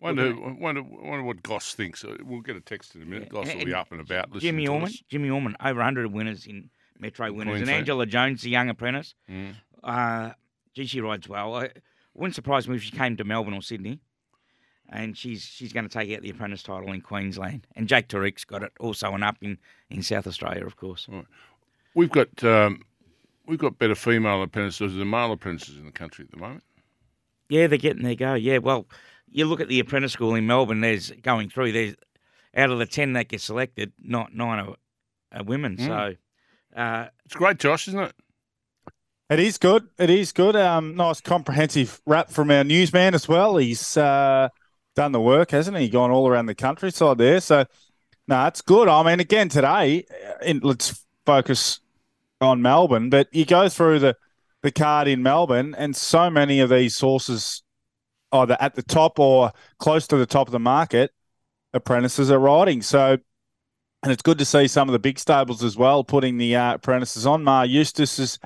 wonder, 0.00 0.34
wonder, 0.58 0.82
wonder 0.82 1.22
what 1.22 1.42
Goss 1.42 1.74
thinks. 1.74 2.04
Uh, 2.04 2.16
We'll 2.24 2.40
get 2.40 2.56
a 2.56 2.60
text 2.60 2.94
in 2.94 3.02
a 3.02 3.06
minute. 3.06 3.28
Goss 3.28 3.54
will 3.54 3.64
be 3.64 3.74
up 3.74 3.92
and 3.92 4.00
about. 4.00 4.36
Jimmy 4.38 4.66
Orman. 4.66 4.92
Jimmy 5.10 5.30
Orman, 5.30 5.56
over 5.60 5.78
100 5.80 6.12
winners 6.12 6.46
in 6.46 6.70
Metro 6.98 7.30
winners, 7.32 7.60
and 7.60 7.70
Angela 7.70 8.06
Jones, 8.06 8.42
the 8.42 8.50
young 8.50 8.68
apprentice. 8.70 9.14
Mm. 9.30 9.54
Uh, 9.84 10.32
gee, 10.76 10.86
she 10.86 11.00
rides 11.00 11.28
well. 11.28 11.54
I, 11.54 11.70
wouldn't 12.14 12.34
surprise 12.34 12.68
me 12.68 12.76
if 12.76 12.82
she 12.82 12.96
came 12.96 13.16
to 13.16 13.24
Melbourne 13.24 13.54
or 13.54 13.62
Sydney. 13.62 14.00
And 14.88 15.18
she's 15.18 15.42
she's 15.42 15.72
going 15.72 15.88
to 15.88 15.92
take 15.92 16.14
out 16.16 16.22
the 16.22 16.30
apprentice 16.30 16.62
title 16.62 16.92
in 16.92 17.00
Queensland. 17.00 17.66
And 17.74 17.88
Jake 17.88 18.08
Toeroek's 18.08 18.44
got 18.44 18.62
it 18.62 18.72
also 18.78 19.12
and 19.12 19.24
up 19.24 19.36
in, 19.42 19.58
in 19.90 20.02
South 20.02 20.26
Australia, 20.28 20.64
of 20.64 20.76
course. 20.76 21.08
We've 21.94 22.10
got 22.10 22.44
um, 22.44 22.82
we've 23.46 23.58
got 23.58 23.78
better 23.78 23.96
female 23.96 24.42
apprentices 24.42 24.94
than 24.94 25.10
male 25.10 25.32
apprentices 25.32 25.76
in 25.76 25.86
the 25.86 25.92
country 25.92 26.24
at 26.24 26.30
the 26.30 26.36
moment. 26.36 26.62
Yeah, 27.48 27.66
they're 27.66 27.78
getting 27.78 28.04
their 28.04 28.14
go. 28.14 28.34
Yeah, 28.34 28.58
well, 28.58 28.86
you 29.28 29.44
look 29.46 29.60
at 29.60 29.68
the 29.68 29.80
apprentice 29.80 30.12
school 30.12 30.36
in 30.36 30.46
Melbourne. 30.46 30.80
There's 30.80 31.10
going 31.22 31.48
through. 31.48 31.72
There's 31.72 31.96
out 32.54 32.70
of 32.70 32.78
the 32.78 32.86
ten 32.86 33.12
that 33.14 33.28
get 33.28 33.40
selected, 33.40 33.92
not 34.00 34.34
nine 34.34 34.60
are, 34.60 34.76
are 35.32 35.42
women. 35.44 35.78
So 35.78 36.14
uh, 36.76 37.06
It's 37.24 37.34
great, 37.34 37.58
Josh, 37.58 37.88
isn't 37.88 38.00
it? 38.00 38.14
It 39.28 39.40
is 39.40 39.58
good. 39.58 39.88
It 39.98 40.08
is 40.08 40.30
good. 40.30 40.54
Um, 40.54 40.94
nice 40.94 41.20
comprehensive 41.20 42.00
wrap 42.06 42.30
from 42.30 42.48
our 42.50 42.62
newsman 42.62 43.12
as 43.12 43.26
well. 43.26 43.56
He's 43.56 43.96
uh, 43.96 44.50
done 44.94 45.10
the 45.10 45.20
work, 45.20 45.50
hasn't 45.50 45.76
he? 45.76 45.88
Gone 45.88 46.12
all 46.12 46.28
around 46.28 46.46
the 46.46 46.54
countryside 46.54 47.18
there. 47.18 47.40
So, 47.40 47.64
no, 48.28 48.46
it's 48.46 48.60
good. 48.60 48.86
I 48.86 49.02
mean, 49.02 49.18
again 49.18 49.48
today, 49.48 50.06
uh, 50.10 50.44
in, 50.44 50.60
let's 50.62 51.04
focus 51.24 51.80
on 52.40 52.62
Melbourne. 52.62 53.10
But 53.10 53.26
you 53.32 53.44
go 53.44 53.68
through 53.68 53.98
the 53.98 54.16
the 54.62 54.70
card 54.70 55.08
in 55.08 55.22
Melbourne, 55.22 55.74
and 55.76 55.94
so 55.94 56.30
many 56.30 56.60
of 56.60 56.70
these 56.70 56.96
sources, 56.96 57.62
either 58.32 58.56
at 58.60 58.74
the 58.74 58.82
top 58.82 59.18
or 59.18 59.52
close 59.78 60.06
to 60.08 60.16
the 60.16 60.26
top 60.26 60.46
of 60.48 60.52
the 60.52 60.60
market, 60.60 61.12
apprentices 61.72 62.30
are 62.30 62.38
riding. 62.38 62.82
So. 62.82 63.18
And 64.02 64.12
it's 64.12 64.22
good 64.22 64.38
to 64.38 64.44
see 64.44 64.68
some 64.68 64.88
of 64.88 64.92
the 64.92 65.00
big 65.00 65.18
stables 65.18 65.64
as 65.64 65.76
well 65.76 66.04
putting 66.04 66.36
the 66.36 66.54
uh, 66.54 66.74
apprentices 66.74 67.26
on. 67.26 67.42
Maher 67.42 67.64
Eustace 67.64 68.20
is 68.20 68.38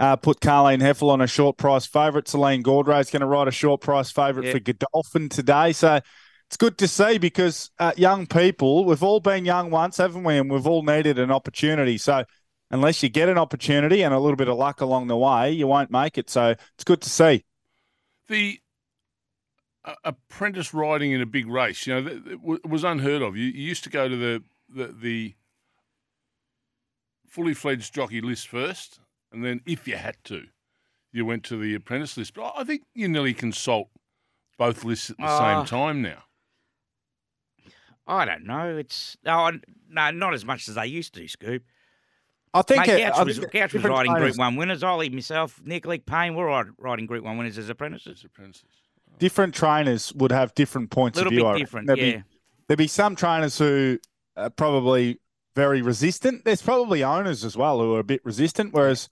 uh, 0.00 0.16
put 0.16 0.40
Carleen 0.40 0.80
Hefel 0.80 1.10
on 1.10 1.20
a 1.20 1.26
short 1.26 1.58
price 1.58 1.86
favourite. 1.86 2.26
Celine 2.26 2.62
Gaudray 2.62 3.00
is 3.00 3.10
going 3.10 3.20
to 3.20 3.26
ride 3.26 3.46
a 3.48 3.52
short 3.52 3.82
price 3.82 4.10
favourite 4.10 4.46
Yeah. 4.46 4.52
for 4.54 4.58
Godolphin 4.60 5.28
today. 5.28 5.72
So 5.72 6.00
it's 6.48 6.56
good 6.56 6.78
to 6.78 6.88
see 6.88 7.18
because 7.18 7.70
uh, 7.78 7.92
young 7.96 8.26
people, 8.26 8.84
we've 8.86 9.02
all 9.02 9.20
been 9.20 9.44
young 9.44 9.70
once, 9.70 9.98
haven't 9.98 10.24
we? 10.24 10.38
And 10.38 10.50
we've 10.50 10.66
all 10.66 10.82
needed 10.82 11.18
an 11.18 11.30
opportunity. 11.30 11.98
So 11.98 12.24
unless 12.70 13.02
you 13.02 13.10
get 13.10 13.28
an 13.28 13.36
opportunity 13.36 14.02
and 14.02 14.14
a 14.14 14.18
little 14.18 14.36
bit 14.36 14.48
of 14.48 14.56
luck 14.56 14.80
along 14.80 15.08
the 15.08 15.16
way, 15.18 15.52
you 15.52 15.66
won't 15.66 15.90
make 15.90 16.16
it. 16.16 16.30
So 16.30 16.54
it's 16.74 16.84
good 16.84 17.02
to 17.02 17.10
see. 17.10 17.44
The 18.28 18.58
uh, 19.84 19.94
apprentice 20.04 20.72
riding 20.72 21.12
in 21.12 21.20
a 21.20 21.26
big 21.26 21.46
race, 21.46 21.86
you 21.86 21.94
know, 21.94 22.08
th- 22.08 22.24
th- 22.24 22.60
was 22.64 22.84
unheard 22.84 23.22
of. 23.22 23.36
You, 23.36 23.44
you 23.44 23.62
used 23.68 23.84
to 23.84 23.90
go 23.90 24.08
to 24.08 24.16
the, 24.16 24.42
the 24.74 24.94
the 24.98 25.34
fully 27.28 27.54
fledged 27.54 27.94
jockey 27.94 28.20
list 28.20 28.48
first, 28.48 28.98
and 29.32 29.44
then 29.44 29.60
if 29.66 29.86
you 29.88 29.96
had 29.96 30.16
to, 30.24 30.44
you 31.12 31.24
went 31.24 31.44
to 31.44 31.56
the 31.56 31.74
apprentice 31.74 32.16
list. 32.16 32.34
But 32.34 32.52
I 32.56 32.64
think 32.64 32.82
you 32.94 33.08
nearly 33.08 33.34
consult 33.34 33.88
both 34.58 34.84
lists 34.84 35.10
at 35.10 35.16
the 35.16 35.24
Ah. 35.24 35.58
same 35.64 35.66
time 35.66 36.02
now. 36.02 36.24
I 38.06 38.24
don't 38.24 38.44
know. 38.44 38.76
It's 38.76 39.16
oh, 39.26 39.52
no, 39.88 40.10
not 40.10 40.34
as 40.34 40.44
much 40.44 40.68
as 40.68 40.74
they 40.74 40.86
used 40.86 41.14
to. 41.14 41.28
Scoop. 41.28 41.62
I 42.52 42.62
think 42.62 42.86
Mate, 42.86 43.00
it- 43.00 43.12
I 43.12 43.22
was, 43.22 43.38
think 43.38 43.52
Gouch 43.52 43.72
was 43.74 43.84
riding 43.84 44.12
trainers- 44.12 44.32
Group 44.36 44.38
One 44.40 44.56
winners. 44.56 44.82
Ollie, 44.82 45.08
myself, 45.08 45.60
Nick 45.64 45.86
Leak 45.86 46.04
Payne, 46.06 46.34
we're 46.34 46.48
rid- 46.64 46.74
riding 46.78 47.06
Group 47.06 47.22
One 47.24 47.38
winners 47.38 47.56
as 47.58 47.68
apprentices. 47.68 48.18
As 48.20 48.24
apprentices. 48.24 48.64
different 49.18 49.54
trainers 49.54 50.12
would 50.14 50.32
have 50.32 50.52
different 50.54 50.90
points 50.90 51.18
A 51.18 51.24
little 51.24 51.32
of 51.32 51.52
view. 51.52 51.52
Bit 51.54 51.58
different, 51.64 51.86
There'd 51.86 51.98
yeah. 52.00 52.16
Be, 52.16 52.22
there'd 52.66 52.78
be 52.78 52.86
some 52.88 53.14
trainers 53.14 53.56
who 53.58 53.98
are 54.36 54.50
probably 54.50 55.20
very 55.54 55.80
resistant. 55.82 56.44
There's 56.44 56.62
probably 56.62 57.04
owners 57.04 57.44
as 57.44 57.56
well 57.56 57.78
who 57.80 57.94
are 57.94 58.00
a 58.00 58.04
bit 58.04 58.24
resistant, 58.24 58.72
whereas 58.72 59.08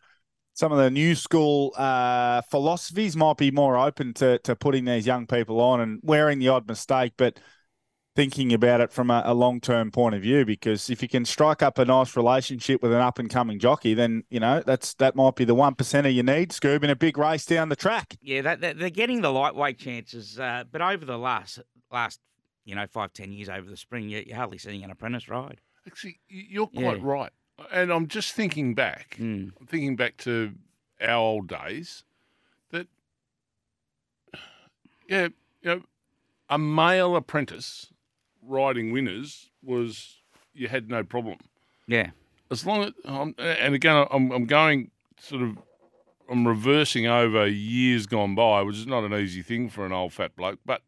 some 0.59 0.73
of 0.73 0.79
the 0.79 0.91
new 0.91 1.15
school 1.15 1.73
uh, 1.77 2.43
philosophies 2.43 3.17
might 3.17 3.37
be 3.37 3.53
more 3.53 3.79
open 3.79 4.13
to, 4.15 4.41
to 4.41 4.57
putting 4.57 4.87
these 4.87 5.07
young 5.07 5.25
people 5.25 5.61
on 5.61 5.81
and 5.81 6.01
wearing 6.03 6.41
the 6.41 6.49
odd 6.49 6.67
mistake. 6.67 7.13
But 7.17 7.39
thinking 8.17 8.53
about 8.53 8.81
it 8.81 8.93
from 8.93 9.09
a, 9.09 9.23
a 9.25 9.35
long 9.35 9.61
term 9.61 9.93
point 9.93 10.17
of 10.17 10.23
view. 10.23 10.45
Because 10.45 10.91
if 10.91 11.01
you 11.01 11.07
can 11.07 11.25
strike 11.25 11.63
up 11.63 11.79
a 11.79 11.85
nice 11.85 12.17
relationship 12.17 12.83
with 12.83 12.93
an 12.93 12.99
up 12.99 13.21
and 13.21 13.31
coming 13.31 13.61
jockey, 13.61 13.95
then 13.95 14.25
you 14.31 14.41
know 14.41 14.61
that's 14.67 14.95
that 14.95 15.15
might 15.15 15.37
be 15.37 15.45
the 15.45 15.55
one 15.55 15.77
percenter 15.77 16.13
you 16.13 16.25
need, 16.25 16.51
Scoob, 16.51 16.83
in 16.83 16.91
a 16.91 16.97
big 16.97 17.17
race 17.17 17.47
down 17.47 17.69
the 17.69 17.77
track. 17.77 18.17
Yeah, 18.21 18.43
that, 18.43 18.61
that, 18.63 18.81
they're 18.81 18.91
getting 18.91 19.21
the 19.21 19.31
lightweight 19.31 19.79
chances, 19.79 20.41
uh, 20.41 20.65
but 20.73 20.83
over 20.83 21.05
the 21.05 21.19
last 21.19 21.61
last 21.93 22.19
you 22.65 22.75
know 22.75 22.89
five 22.89 23.13
ten 23.13 23.31
years 23.31 23.49
over 23.49 23.71
the 23.71 23.77
spring, 23.77 24.09
you, 24.09 24.25
you're 24.27 24.35
hardly 24.35 24.59
seeing 24.59 24.83
an 24.83 24.91
apprentice 24.91 25.29
ride. 25.29 25.61
Actually, 25.87 26.19
you're 26.29 26.67
quite 26.67 26.97
Yeah. 26.99 27.03
right. 27.03 27.31
And 27.73 27.93
I'm 27.93 28.07
just 28.07 28.33
thinking 28.35 28.75
back, 28.75 29.17
Mm. 29.19 29.53
I'm 29.61 29.67
thinking 29.67 29.97
back 29.97 30.17
to 30.19 30.53
our 31.01 31.17
old 31.17 31.49
days 31.49 32.05
that, 32.71 32.87
yeah, 35.09 35.29
you 35.63 35.71
know, 35.71 35.83
a 36.49 36.59
male 36.59 37.17
apprentice 37.17 37.93
riding 38.43 38.93
winners 38.93 39.51
was, 39.63 40.17
you 40.55 40.69
had 40.69 40.89
no 40.89 41.03
problem. 41.05 41.39
Yeah, 41.87 42.11
As 42.51 42.65
long 42.67 42.85
as, 42.85 42.93
um, 43.05 43.35
and 43.39 43.75
again, 43.75 44.07
I'm, 44.11 44.31
I'm 44.31 44.45
going 44.47 44.91
sort 45.21 45.43
of, 45.43 45.59
I'm 46.31 46.47
reversing 46.47 47.07
over 47.07 47.47
years 47.47 48.07
gone 48.07 48.35
by, 48.35 48.63
which 48.63 48.77
is 48.77 48.87
not 48.87 49.05
an 49.05 49.15
easy 49.15 49.43
thing 49.43 49.69
for 49.71 49.87
an 49.87 49.93
old 49.93 50.13
fat 50.13 50.37
bloke, 50.37 50.59
but, 50.67 50.83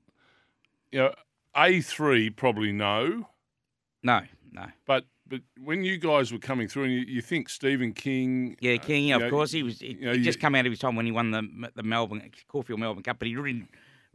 you 0.92 0.98
know, 1.00 1.14
A3 1.56 2.36
probably 2.36 2.72
no. 2.72 3.26
no, 4.02 4.20
no. 4.52 4.66
But 4.86 5.04
but 5.30 5.40
when 5.58 5.82
you 5.84 5.96
guys 5.96 6.32
were 6.32 6.38
coming 6.38 6.68
through, 6.68 6.84
and 6.84 6.92
you, 6.92 7.00
you 7.00 7.22
think 7.22 7.48
Stephen 7.48 7.92
King, 7.94 8.56
Yeah, 8.60 8.74
uh, 8.74 8.78
King, 8.78 9.04
you 9.06 9.14
of 9.14 9.22
know, 9.22 9.30
course, 9.30 9.52
he 9.52 9.62
was. 9.62 9.80
He, 9.80 9.94
you 9.94 10.04
know, 10.06 10.12
he'd 10.12 10.22
just 10.24 10.36
you- 10.38 10.42
come 10.42 10.54
out 10.54 10.66
of 10.66 10.72
his 10.72 10.78
time 10.80 10.96
when 10.96 11.06
he 11.06 11.12
won 11.12 11.30
the 11.30 11.70
the 11.74 11.82
Melbourne 11.82 12.30
Caulfield 12.48 12.80
Melbourne 12.80 13.02
Cup, 13.02 13.18
but 13.18 13.28
he'd 13.28 13.36
ridden 13.38 13.68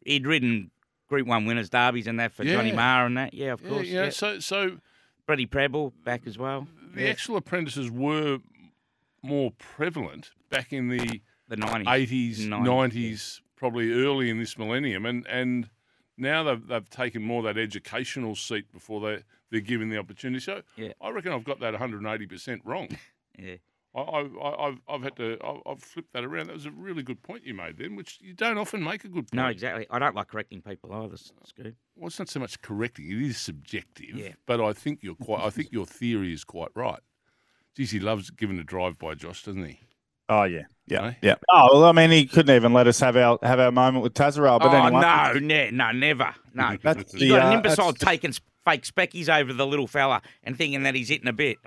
he'd 0.05 0.27
ridden 0.27 0.69
Group 1.07 1.25
One 1.27 1.45
winners 1.45 1.69
derbies 1.69 2.05
and 2.07 2.19
that 2.19 2.31
for 2.33 2.43
Johnny 2.43 2.69
Yeah. 2.69 2.75
Marr 2.75 3.05
and 3.07 3.17
that. 3.17 3.33
Yeah, 3.33 3.53
of 3.53 3.61
yeah, 3.61 3.69
course. 3.69 3.87
know, 3.87 4.03
Yeah, 4.03 4.09
So 4.09 4.39
so 4.39 4.77
Freddie 5.25 5.45
Preble 5.47 5.93
back 6.03 6.27
as 6.27 6.37
well. 6.37 6.67
the 6.93 7.01
Yeah. 7.03 7.09
actual 7.09 7.37
apprentices 7.37 7.89
were 7.89 8.39
more 9.23 9.51
prevalent 9.57 10.31
back 10.49 10.71
in 10.71 10.87
the 10.89 11.21
The 11.47 11.57
nineties, 11.57 11.87
eighties, 11.89 12.47
90s, 12.47 12.63
nineties, 12.65 13.41
probably 13.55 13.91
early 13.91 14.29
in 14.29 14.37
this 14.39 14.57
millennium, 14.57 15.05
and 15.05 15.25
and 15.27 15.69
now 16.17 16.43
they've 16.43 16.67
they've 16.67 16.89
taken 16.89 17.21
more 17.21 17.43
that 17.43 17.57
educational 17.57 18.35
seat 18.35 18.71
before 18.71 18.99
they 19.01 19.23
they're 19.55 19.61
given 19.61 19.89
the 19.89 19.97
opportunity. 19.97 20.39
So 20.43 20.61
Yeah. 20.75 20.91
I 21.01 21.09
reckon 21.09 21.31
I've 21.31 21.43
got 21.45 21.59
that 21.61 21.71
180 21.73 22.27
percent 22.27 22.61
wrong. 22.65 22.89
Yeah. 23.39 23.55
I, 23.95 23.99
I, 24.01 24.19
I- 24.21 24.67
I've, 24.67 24.81
I've 24.89 25.01
had 25.03 25.15
to, 25.17 25.37
I've, 25.41 25.59
I've 25.65 25.81
flipped 25.81 26.11
that 26.13 26.25
around. 26.25 26.47
That 26.47 26.53
was 26.53 26.65
a 26.65 26.71
really 26.71 27.01
good 27.01 27.23
point 27.23 27.45
you 27.45 27.53
made 27.53 27.77
then, 27.77 27.95
which 27.95 28.17
you 28.21 28.33
don't 28.33 28.57
often 28.57 28.83
make 28.83 29.05
a 29.05 29.07
good 29.07 29.29
point. 29.29 29.33
No, 29.33 29.47
exactly. 29.47 29.87
I 29.89 29.99
don't 29.99 30.15
like 30.15 30.27
correcting 30.27 30.61
people 30.61 30.91
either, 30.93 31.15
Scoot. 31.17 31.75
Well, 31.95 32.07
it's 32.07 32.19
not 32.19 32.27
so 32.27 32.41
much 32.41 32.61
correcting; 32.61 33.09
it 33.09 33.21
is 33.21 33.37
subjective. 33.37 34.15
Yeah. 34.17 34.33
But 34.45 34.59
I 34.59 34.73
think 34.73 34.99
you're 35.01 35.15
quite. 35.15 35.41
I 35.45 35.49
think 35.49 35.71
your 35.71 35.85
theory 35.85 36.33
is 36.33 36.43
quite 36.43 36.69
right. 36.75 36.99
Geez, 37.77 37.91
he 37.91 37.99
loves 38.01 38.29
giving 38.31 38.59
a 38.59 38.63
drive 38.65 38.97
by 38.97 39.15
Josh, 39.15 39.43
doesn't 39.43 39.63
he? 39.65 39.79
Oh 40.27 40.43
yeah, 40.43 40.63
yeah, 40.87 40.99
Right? 40.99 41.17
yeah. 41.21 41.35
Oh 41.51 41.69
well, 41.73 41.83
I 41.85 41.91
mean, 41.91 42.09
he 42.11 42.25
couldn't 42.25 42.55
even 42.55 42.73
let 42.73 42.87
us 42.87 42.99
have 42.99 43.15
our 43.15 43.37
have 43.43 43.59
our 43.59 43.71
moment 43.71 44.03
with 44.03 44.13
Tazarel. 44.13 44.59
But 44.59 44.71
oh 44.73 44.85
anyway, 44.85 45.01
no, 45.01 45.33
ne- 45.39 45.71
no, 45.71 45.91
never, 45.91 46.33
no. 46.53 46.77
That's 46.83 47.13
you 47.13 47.19
the, 47.19 47.29
got 47.29 47.41
an 47.47 47.53
uh, 47.53 47.55
imbecile 47.57 47.91
that's 47.91 48.03
taking 48.03 48.31
s- 48.31 48.41
fake 48.65 48.83
speckies 48.83 49.29
over 49.29 49.53
the 49.53 49.67
little 49.67 49.85
fella 49.85 50.23
and 50.43 50.57
thinking 50.57 50.81
that 50.83 50.95
he's 50.95 51.09
hitting 51.09 51.27
a 51.27 51.33
bit. 51.33 51.57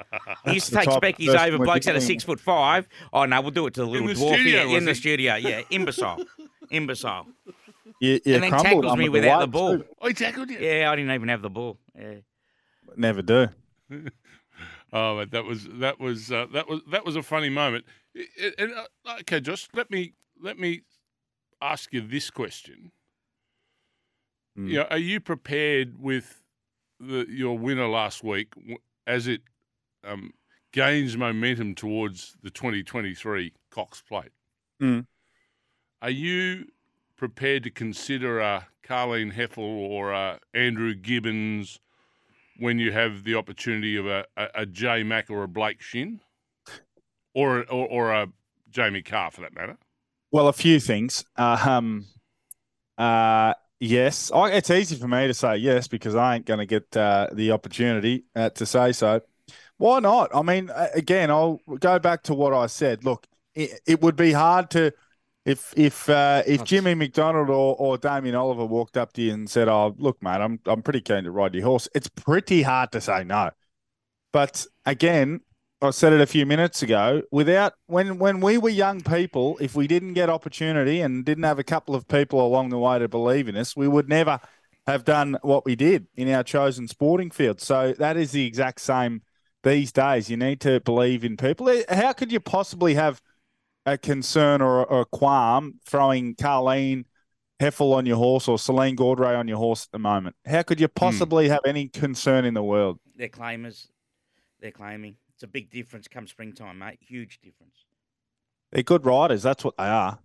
He 0.44 0.54
used 0.54 0.66
to 0.70 0.72
the 0.74 0.80
take 0.80 0.88
speckies 0.88 1.34
over 1.36 1.58
blokes 1.64 1.86
that 1.86 1.94
are 1.94 2.00
six 2.00 2.24
foot 2.24 2.40
five. 2.40 2.88
Oh 3.12 3.24
no, 3.26 3.40
we'll 3.40 3.52
do 3.52 3.66
it 3.68 3.74
to 3.74 3.80
the 3.82 3.86
little 3.86 4.08
the 4.08 4.14
dwarf 4.14 4.34
studio, 4.34 4.66
here 4.66 4.66
in 4.66 4.74
was 4.74 4.84
the 4.86 4.94
studio. 4.96 5.34
Yeah, 5.36 5.60
imbecile, 5.70 6.24
imbecile. 6.70 7.26
you, 8.00 8.18
you 8.24 8.34
and 8.34 8.42
then 8.42 8.50
tackles 8.50 8.96
me 8.96 9.08
without 9.08 9.38
the 9.38 9.46
weight, 9.46 9.52
ball. 9.52 9.78
too. 9.78 9.84
Oh, 10.00 10.08
he 10.08 10.14
tackled 10.14 10.50
you. 10.50 10.58
Yeah, 10.58 10.90
I 10.90 10.96
didn't 10.96 11.12
even 11.12 11.28
have 11.28 11.42
the 11.42 11.50
ball. 11.50 11.78
Yeah. 11.96 12.14
Never 12.96 13.22
do. 13.22 13.48
Oh, 14.92 15.16
but 15.16 15.30
that 15.32 15.44
was 15.44 15.68
that 15.74 16.00
was 16.00 16.32
uh, 16.32 16.46
that 16.54 16.68
was 16.68 16.80
that 16.90 17.04
was 17.04 17.14
a 17.14 17.22
funny 17.22 17.50
moment. 17.50 17.84
And, 18.58 18.72
uh, 18.72 19.14
okay, 19.20 19.40
Josh, 19.40 19.68
let 19.75 19.90
me 19.90 20.14
let 20.40 20.58
me 20.58 20.82
ask 21.60 21.92
you 21.92 22.00
this 22.00 22.30
question. 22.30 22.92
Mm. 24.58 24.68
You 24.68 24.75
know, 24.78 24.87
are 24.90 24.98
you 24.98 25.20
prepared 25.20 26.00
with 26.00 26.42
the, 27.00 27.26
your 27.28 27.58
winner 27.58 27.88
last 27.88 28.25
week 28.25 28.52
as 29.06 29.26
it 29.26 29.42
um, 30.04 30.32
gains 30.72 31.16
momentum 31.16 31.75
towards 31.75 32.37
the 32.42 32.50
2023 32.50 33.52
Cox 33.70 34.02
Plate? 34.02 34.32
Mm. 34.80 35.06
Are 36.02 36.10
you 36.10 36.66
prepared 37.16 37.64
to 37.64 37.70
consider 37.70 38.40
a 38.40 38.68
Carleen 38.84 39.34
Hefel 39.34 39.58
or 39.58 40.12
a 40.12 40.38
Andrew 40.54 40.94
Gibbons 40.94 41.80
when 42.58 42.78
you 42.78 42.92
have 42.92 43.25
the 43.25 43.34
opportunity 43.34 43.96
of 43.96 44.06
a, 44.06 44.25
a, 44.37 44.48
a 44.54 44.66
J 44.66 45.02
Mac 45.02 45.30
or 45.30 45.42
a 45.42 45.48
Blake 45.48 45.80
Shin? 45.80 46.20
Or, 47.35 47.64
or, 47.70 47.88
or 47.88 48.12
a 48.12 48.28
Jamie 48.70 49.02
Kah, 49.02 49.30
for 49.30 49.42
that 49.42 49.54
matter? 49.54 49.76
Well, 50.30 50.49
a 50.49 50.52
few 50.52 50.80
things. 50.80 51.25
Uh, 51.37 51.58
um, 51.66 52.06
uh, 52.97 53.54
yes, 53.80 54.30
I, 54.32 54.52
it's 54.52 54.70
easy 54.70 54.97
for 54.97 55.08
me 55.08 55.26
to 55.26 55.35
say 55.35 55.56
yes 55.56 55.88
because 55.88 56.14
I 56.14 56.37
ain't 56.37 56.47
going 56.47 56.58
to 56.58 56.66
get 56.66 56.97
uh, 56.97 57.28
the 57.32 57.52
opportunity 57.52 58.25
uh, 58.35 58.50
to 58.50 58.66
say 58.66 58.92
so. 58.92 59.20
Why 59.78 60.00
not? 60.00 60.35
I 60.35 60.42
mean, 60.42 60.70
uh, 60.70 60.88
again, 60.94 61.30
I'll 61.30 61.61
go 61.78 61.99
back 61.99 62.25
to 62.25 62.35
what 62.35 62.52
I 62.52 62.66
said. 62.66 63.04
Look, 63.04 63.26
it, 63.54 63.80
it 63.87 64.02
would 64.02 64.16
be 64.16 64.32
hard 64.32 64.70
to 64.70 64.92
if 65.44 65.73
if 65.76 66.11
uh, 66.11 66.42
if 66.47 66.62
Jimmy 66.64 66.94
McDonald 66.94 67.49
or, 67.49 67.75
or 67.76 67.97
Damien 67.97 68.35
Oliver 68.35 68.66
walked 68.66 68.99
up 68.99 69.14
to 69.14 69.23
you 69.23 69.32
and 69.32 69.49
said, 69.49 69.66
"Oh, 69.68 69.94
look, 69.99 70.23
mate, 70.23 70.42
I'm 70.42 70.61
I'm 70.66 70.82
pretty 70.82 71.00
keen 71.00 71.25
to 71.25 71.30
ride 71.30 71.54
your 71.54 71.64
horse." 71.64 71.88
It's 71.94 72.08
pretty 72.08 72.62
hard 72.62 72.92
to 72.92 73.00
say 73.00 73.25
no. 73.25 73.50
But 74.30 74.66
again, 74.85 75.40
I 75.80 75.90
said 75.90 76.12
it 76.12 76.20
a 76.20 76.26
few 76.26 76.44
minutes 76.44 76.82
ago. 76.82 77.23
Without 77.30 77.75
when 77.87 78.18
when 78.18 78.40
we 78.40 78.58
were 78.58 78.68
young 78.68 79.00
people, 79.00 79.56
if 79.61 79.76
we 79.76 79.87
didn't 79.87 80.14
get 80.14 80.28
opportunity 80.28 81.00
and 81.00 81.25
didn't 81.25 81.44
have 81.44 81.61
a 81.61 81.64
couple 81.64 81.94
of 81.94 82.08
people 82.08 82.44
along 82.44 82.70
the 82.70 82.78
way 82.78 82.99
to 82.99 83.06
believe 83.08 83.49
in 83.49 83.56
us, 83.56 83.76
we 83.76 83.87
would 83.87 84.08
never 84.08 84.40
have 84.88 85.04
done 85.04 85.38
what 85.42 85.64
we 85.64 85.76
did 85.76 86.08
in 86.16 86.28
our 86.32 86.42
chosen 86.42 86.88
sporting 86.88 87.30
field. 87.30 87.61
So 87.61 87.92
that 87.99 88.16
is 88.16 88.32
the 88.32 88.44
exact 88.44 88.80
same 88.80 89.23
these 89.62 89.92
days. 89.92 90.28
You 90.28 90.37
need 90.37 90.61
to 90.62 90.80
believe 90.80 91.25
in 91.25 91.37
people. 91.37 91.68
Eh, 91.68 91.85
How 91.88 92.12
could 92.12 92.32
you 92.32 92.40
possibly 92.40 92.94
have 92.94 93.20
a 93.87 93.97
concern 93.97 94.61
or, 94.61 94.85
or 94.85 95.02
a 95.02 95.06
qualm 95.06 95.75
throwing 95.87 96.35
Carleen 96.35 97.04
Hefel 97.61 97.94
on 97.94 98.04
your 98.04 98.16
horse 98.16 98.49
or 98.49 98.58
Celine 98.58 98.97
Gaudray 98.97 99.38
on 99.38 99.47
your 99.47 99.58
horse 99.58 99.85
at 99.85 99.92
the 99.92 99.99
moment? 100.00 100.35
How 100.44 100.62
could 100.62 100.80
you 100.80 100.88
possibly 100.88 101.49
have 101.50 101.61
any 101.64 101.87
concern 101.87 102.44
in 102.44 102.54
the 102.54 102.64
world? 102.64 102.99
They're 103.14 103.28
claimers. 103.28 103.88
They're 104.61 104.73
claiming. 104.73 105.16
It's 105.38 105.45
a 105.45 105.47
big 105.47 105.71
difference 105.71 106.09
come 106.09 106.26
springtime, 106.26 106.80
mate. 106.80 106.99
Huge 107.00 107.38
difference. 107.40 107.85
They're 108.73 108.83
good 108.83 109.07
riders. 109.07 109.45
That's 109.45 109.62
what 109.62 109.76
they 109.76 109.85
are. 109.85 110.18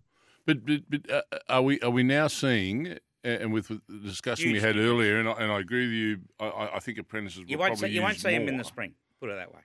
But 0.48 0.66
but, 0.66 0.82
but 0.90 1.08
uh, 1.12 1.22
are 1.48 1.62
we 1.62 1.80
are 1.82 1.92
we 1.92 2.02
now 2.02 2.26
seeing, 2.26 2.94
uh, 2.94 2.98
and 3.28 3.54
with 3.54 3.68
the 3.68 3.80
discussion 4.00 4.52
we 4.52 4.60
had 4.60 4.74
difference. 4.74 4.90
earlier, 4.90 5.20
and 5.20 5.30
I, 5.30 5.34
and 5.34 5.52
I 5.52 5.60
agree 5.60 5.86
with 5.86 5.94
you, 5.94 6.18
I- 6.40 6.46
I, 6.66 6.76
I 6.78 6.80
think 6.80 6.98
apprentices 6.98 7.44
You 7.46 7.58
will 7.60 7.66
won't 7.66 7.78
see, 7.78 7.82
probably 7.82 7.96
you 7.96 8.02
won't 8.02 8.14
use 8.16 8.24
see 8.24 8.30
him 8.32 8.48
in 8.48 8.58
the 8.58 8.64
spring. 8.64 8.96
Put 9.20 9.30
it 9.30 9.36
that 9.36 9.54
way. 9.54 9.62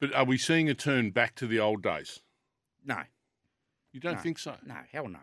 But 0.00 0.14
are 0.14 0.24
we 0.26 0.36
seeing 0.36 0.68
a 0.68 0.74
turn 0.74 1.12
back 1.12 1.34
to 1.36 1.46
the 1.46 1.58
old 1.60 1.82
days? 1.82 2.20
No, 2.84 2.98
You 3.94 4.00
don't 4.00 4.16
No. 4.16 4.20
think 4.20 4.38
so? 4.38 4.54
no, 4.66 4.76
hell 4.92 5.08
no, 5.08 5.18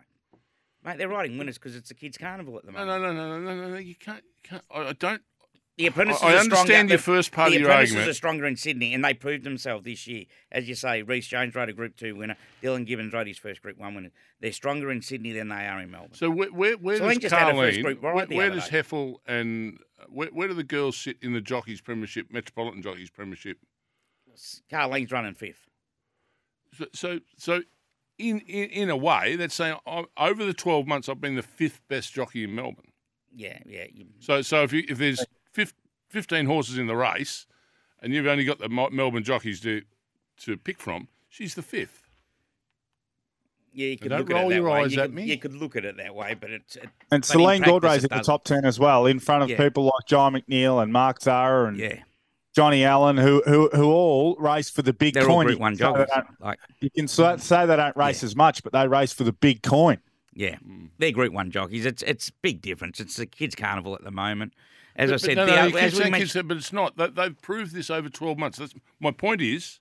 mate. 0.84 0.98
They're 0.98 1.08
riding 1.08 1.38
winners 1.38 1.60
because 1.60 1.76
it's 1.76 1.92
a 1.92 1.94
kids' 1.94 2.18
carnival 2.18 2.58
at 2.58 2.66
the 2.66 2.72
No, 2.72 2.84
moment. 2.84 3.04
no, 3.04 3.14
no, 3.14 3.40
no, 3.40 3.40
no, 3.46 3.62
no, 3.62 3.70
no. 3.74 3.78
You 3.78 3.94
can't. 3.96 4.24
You 4.24 4.42
can't. 4.50 4.64
I, 4.72 4.80
I 4.90 4.94
don't. 4.94 5.22
The 5.78 5.88
apprentices 5.88 6.24
I 6.24 6.36
are 6.36 6.38
understand 6.38 6.68
stronger. 6.68 6.94
your 6.94 7.00
first 7.00 7.32
part 7.34 7.50
the 7.50 7.56
of 7.58 7.62
your 7.62 7.70
apprentices 7.70 7.96
argument. 7.96 8.10
are 8.10 8.14
stronger 8.14 8.46
in 8.46 8.56
Sydney, 8.56 8.94
and 8.94 9.04
they 9.04 9.14
proved 9.14 9.44
themselves 9.44 9.84
this 9.84 10.08
year. 10.08 10.24
As 10.50 10.70
you 10.70 10.76
say, 10.76 11.02
Reece 11.02 11.28
Jones 11.28 11.54
rode 11.54 11.68
a 11.68 11.74
Group 11.74 11.98
Two 11.98 12.16
winner. 12.16 12.38
Dylan 12.64 12.86
Gibbons 12.86 13.12
rode 13.12 13.28
his 13.28 13.38
first 13.38 13.62
Group 13.62 13.78
One 13.78 13.94
winner. 13.94 14.12
They're 14.40 14.54
stronger 14.54 14.90
in 14.90 15.02
Sydney 15.02 15.34
than 15.34 15.50
they 15.50 15.68
are 15.68 15.82
in 15.82 15.92
Melbourne. 15.92 16.14
So 16.14 16.30
where 16.30 16.48
where, 16.50 16.78
where 16.78 16.96
So 16.96 17.04
does 17.04 17.10
Link 17.10 17.22
just 17.24 17.36
had 17.36 17.50
a 17.54 17.58
first 17.58 17.80
Carleen? 17.80 17.84
group 17.84 18.04
ride 18.04 18.16
Where, 18.16 18.26
the 18.26 18.36
where 18.38 18.50
does 18.52 18.70
day. 18.70 18.82
Hefel 18.82 19.16
and 19.28 19.78
uh, 20.00 20.06
where, 20.08 20.30
where 20.30 20.48
do 20.48 20.54
the 20.54 20.64
girls 20.64 20.96
sit 20.98 21.18
in 21.22 21.34
the 21.34 21.42
jockeys 21.42 21.82
premiership, 21.82 22.28
Metropolitan 22.32 22.82
Jockeys 22.82 23.10
Premiership? 23.10 23.58
Carleen's 24.72 25.12
running 25.12 25.34
fifth. 25.34 25.68
So 26.74 26.86
so, 26.94 27.20
so 27.38 27.62
in, 28.18 28.40
in 28.42 28.70
in 28.70 28.90
a 28.90 28.98
way, 28.98 29.36
that's 29.36 29.56
saying 29.56 29.78
I, 29.86 30.06
over 30.18 30.46
the 30.46 30.54
twelve 30.54 30.88
months, 30.88 31.10
I've 31.10 31.20
been 31.22 31.36
the 31.36 31.42
fifth 31.44 31.82
best 31.90 32.14
jockey 32.14 32.46
in 32.46 32.56
Melbourne. 32.56 32.92
Yeah, 33.36 33.60
yeah. 33.66 33.86
You, 33.94 34.06
So 34.20 34.42
so 34.42 34.64
if 34.64 34.72
you, 34.72 34.84
if 34.88 34.98
there's 34.98 35.26
fif- 35.56 35.74
fifteen 36.10 36.46
horses 36.46 36.78
in 36.78 36.88
the 36.88 36.96
race, 36.96 37.46
and 38.02 38.14
you've 38.14 38.28
only 38.28 38.46
got 38.46 38.60
the 38.60 38.70
Melbourne 38.70 39.24
jockeys 39.24 39.60
to 39.62 39.82
to 40.42 40.58
pick 40.58 40.80
from, 40.80 41.08
she's 41.30 41.56
the 41.56 41.62
fifth. 41.62 42.04
yeah, 43.74 43.88
you 43.88 43.98
could 43.98 44.10
don't 44.10 44.20
look 44.20 44.32
at 44.32 44.46
it 44.46 44.50
that 44.50 44.56
your 44.56 44.70
way. 44.70 44.82
eyes 44.82 44.94
you 44.94 45.02
at 45.02 45.06
could, 45.08 45.16
me. 45.16 45.24
You 45.24 45.38
could 45.38 45.54
look 45.56 45.76
at 45.76 45.86
it 45.86 45.98
that 45.98 46.14
way, 46.16 46.34
but 46.34 46.50
it's 46.50 46.76
it, 46.76 46.84
And 46.84 46.92
But 47.10 47.16
in 47.18 47.24
Celine 47.24 47.62
practice, 47.62 47.72
Gaudray's 47.72 48.04
it 48.06 48.12
in 48.12 48.18
the 48.18 48.24
top 48.24 48.44
10 48.44 48.66
as 48.66 48.80
well, 48.80 49.06
in 49.06 49.20
front 49.20 49.44
of 49.44 49.50
Yeah. 49.50 49.58
people 49.58 49.84
like 49.86 50.08
John 50.08 50.34
McNeil 50.34 50.82
and 50.84 50.92
Mark 50.94 51.22
Zahra 51.22 51.68
and 51.70 51.78
yeah. 51.78 52.04
Johnny 52.54 52.86
Allen, 52.86 53.18
who, 53.18 53.42
who 53.46 53.70
who 53.74 53.92
all 53.92 54.36
race 54.38 54.70
for 54.70 54.82
the 54.82 54.94
big 54.94 55.14
They're 55.14 55.24
all 55.30 55.38
coin. 55.38 55.46
Group 55.48 55.58
You 55.58 55.62
One 55.62 55.78
can 55.78 55.78
say 55.78 55.86
they 55.92 56.06
jockeys. 56.06 56.16
don't- 56.16 56.42
Like 56.42 56.60
You 56.80 56.90
can 56.90 57.08
say 57.10 57.24
mm. 57.24 57.40
say 57.42 57.66
they 57.66 57.76
don't 57.76 57.98
race 57.98 58.24
as 58.24 58.36
much, 58.36 58.64
but 58.64 58.72
they 58.72 58.88
race 58.88 59.12
for 59.14 59.24
the 59.26 59.34
big 59.34 59.62
coin. 59.62 59.98
Yeah, 60.34 60.56
mm. 60.66 60.90
they're 60.98 61.12
Group 61.12 61.34
One 61.34 61.52
jockeys. 61.52 61.86
It's 61.86 62.02
it's 62.04 62.30
big 62.30 62.62
difference. 62.62 63.00
It's 63.02 63.18
the 63.18 63.26
kids' 63.26 63.56
carnival 63.56 63.94
at 63.96 64.04
the 64.06 64.12
moment. 64.12 64.54
As 64.96 65.12
I 65.12 65.18
said, 65.18 65.36
but 65.36 65.46
no, 65.46 65.56
the, 65.56 65.62
no, 65.62 65.68
keep 65.68 65.76
as 65.76 66.00
we 66.00 66.12
consent, 66.12 66.48
but 66.48 66.58
it's 66.58 66.74
not. 66.74 66.98
They, 66.98 67.08
they've 67.08 67.42
proved 67.42 67.74
this 67.74 67.90
over 67.90 68.10
12 68.10 68.38
months. 68.38 68.58
That's, 68.58 68.74
my 69.00 69.12
point 69.12 69.42
is, 69.42 69.80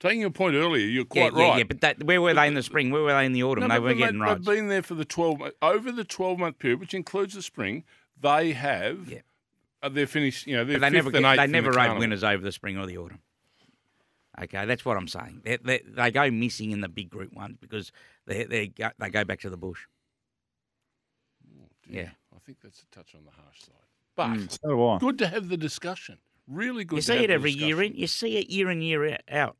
taking 0.00 0.20
your 0.20 0.30
point 0.30 0.54
earlier, 0.54 0.86
you're 0.86 1.04
quite 1.04 1.32
yeah, 1.34 1.38
right. 1.42 1.58
yeah. 1.58 1.64
But 1.64 1.80
that, 1.82 2.02
where 2.02 2.20
were 2.22 2.34
they 2.34 2.46
in 2.46 2.54
the 2.54 2.62
spring? 2.62 2.90
Where 2.90 3.02
were 3.02 3.12
they 3.12 3.26
in 3.26 3.32
the 3.32 3.42
autumn? 3.42 3.68
No, 3.68 3.74
they 3.74 3.78
but- 3.80 3.86
but 3.88 3.98
getting 3.98 4.20
rides. 4.20 4.44
They've 4.46 4.56
been 4.56 4.68
there 4.68 4.82
for 4.82 4.94
the 4.94 5.04
12 5.04 5.42
over 5.62 5.92
the 5.92 6.04
12 6.04 6.38
month 6.38 6.58
period, 6.58 6.80
which 6.80 6.94
includes 6.94 7.34
the 7.34 7.42
spring. 7.42 7.84
They 8.20 8.52
have. 8.52 9.10
Yeah. 9.10 9.18
Uh, 9.82 9.90
they're 9.90 10.06
finished. 10.06 10.46
You 10.46 10.56
know, 10.56 10.64
they're 10.64 10.78
But 10.78 10.90
they 10.90 10.96
never 10.96 11.10
get, 11.10 11.36
they 11.36 11.46
never 11.46 11.70
the 11.70 11.76
rode 11.76 11.98
winners 11.98 12.24
over 12.24 12.42
the 12.42 12.52
spring 12.52 12.78
or 12.78 12.86
the 12.86 12.96
autumn. 12.96 13.20
Okay, 14.42 14.66
that's 14.66 14.84
what 14.84 14.98
I'm 14.98 15.08
saying. 15.08 15.42
They, 15.44 15.56
they, 15.56 15.80
they 15.86 16.10
go 16.10 16.30
missing 16.30 16.70
in 16.70 16.82
the 16.82 16.88
big 16.88 17.08
group 17.08 17.32
ones 17.32 17.56
because 17.58 17.90
they 18.26 18.44
they 18.44 18.66
go, 18.68 18.90
they 18.98 19.08
go 19.08 19.24
back 19.24 19.40
to 19.40 19.50
the 19.50 19.56
bush. 19.56 19.80
Dear, 21.88 22.02
Yeah. 22.02 22.10
I 22.34 22.38
think 22.44 22.58
that's 22.62 22.82
a 22.82 22.86
touch 22.94 23.14
on 23.14 23.24
the 23.24 23.30
harsh 23.30 23.60
side. 23.62 23.85
But 24.16 24.50
So 24.50 24.58
do 24.68 24.84
I. 24.86 24.98
good 24.98 25.18
to 25.18 25.28
have 25.28 25.48
the 25.48 25.56
discussion. 25.56 26.18
Really 26.48 26.84
good. 26.84 26.96
you 26.96 27.02
to 27.02 27.06
see 27.06 27.14
have 27.14 27.24
it 27.24 27.28
the 27.28 27.34
every 27.34 27.50
year 27.52 27.76
discussion. 27.76 27.92
in. 27.92 28.00
You 28.00 28.06
see 28.06 28.36
it 28.38 28.50
year 28.50 28.70
in 28.70 28.80
year 28.80 29.18
out. 29.30 29.56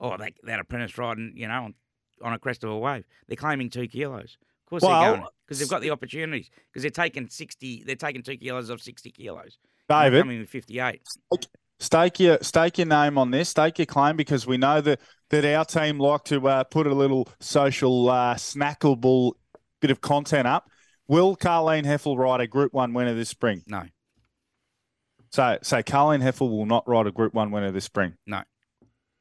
Oh, 0.00 0.16
they, 0.16 0.34
that 0.42 0.60
apprentice 0.60 0.98
riding, 0.98 1.32
you 1.36 1.46
know, 1.48 1.54
on, 1.54 1.74
on 2.22 2.32
a 2.32 2.38
crest 2.38 2.64
of 2.64 2.70
a 2.70 2.78
wave. 2.78 3.04
They're 3.28 3.36
claiming 3.36 3.70
two 3.70 3.86
kilos. 3.86 4.36
Of 4.66 4.70
course 4.70 4.82
Well, 4.82 5.00
they're 5.00 5.16
going 5.16 5.28
because 5.46 5.58
they've 5.58 5.68
got 5.68 5.82
the 5.82 5.90
opportunities 5.90 6.50
because 6.70 6.82
they're 6.82 6.90
taking 6.90 7.28
sixty. 7.28 7.82
They're 7.84 7.96
taking 7.96 8.22
two 8.22 8.36
kilos 8.36 8.70
of 8.70 8.82
sixty 8.82 9.10
kilos. 9.10 9.58
David, 9.88 10.22
coming 10.22 10.40
with 10.40 10.48
fifty-eight. 10.48 11.02
stake 11.78 12.18
your 12.18 12.38
stake 12.40 12.78
your 12.78 12.86
name 12.86 13.18
on 13.18 13.30
this, 13.30 13.50
stake 13.50 13.78
your 13.78 13.86
claim 13.86 14.16
because 14.16 14.46
we 14.46 14.56
know 14.56 14.80
that 14.80 15.00
that 15.28 15.44
our 15.44 15.64
team 15.64 15.98
like 15.98 16.24
to 16.24 16.48
uh, 16.48 16.64
put 16.64 16.86
a 16.86 16.94
little 16.94 17.28
social 17.40 18.08
uh, 18.08 18.34
snackable 18.34 19.32
bit 19.80 19.90
of 19.90 20.00
content 20.00 20.48
up. 20.48 20.70
Will 21.08 21.36
Carleen 21.36 21.84
Hefel 21.84 22.16
ride 22.18 22.40
a 22.40 22.46
Group 22.46 22.72
One 22.72 22.94
winner 22.94 23.14
this 23.14 23.28
spring? 23.28 23.62
No, 23.66 23.84
So, 25.30 25.58
so 25.62 25.82
Carleen 25.82 26.22
Hefel 26.22 26.50
will 26.50 26.66
not 26.66 26.88
ride 26.88 27.06
a 27.06 27.12
Group 27.12 27.34
One 27.34 27.50
winner 27.50 27.70
this 27.70 27.84
spring. 27.84 28.14
no. 28.26 28.42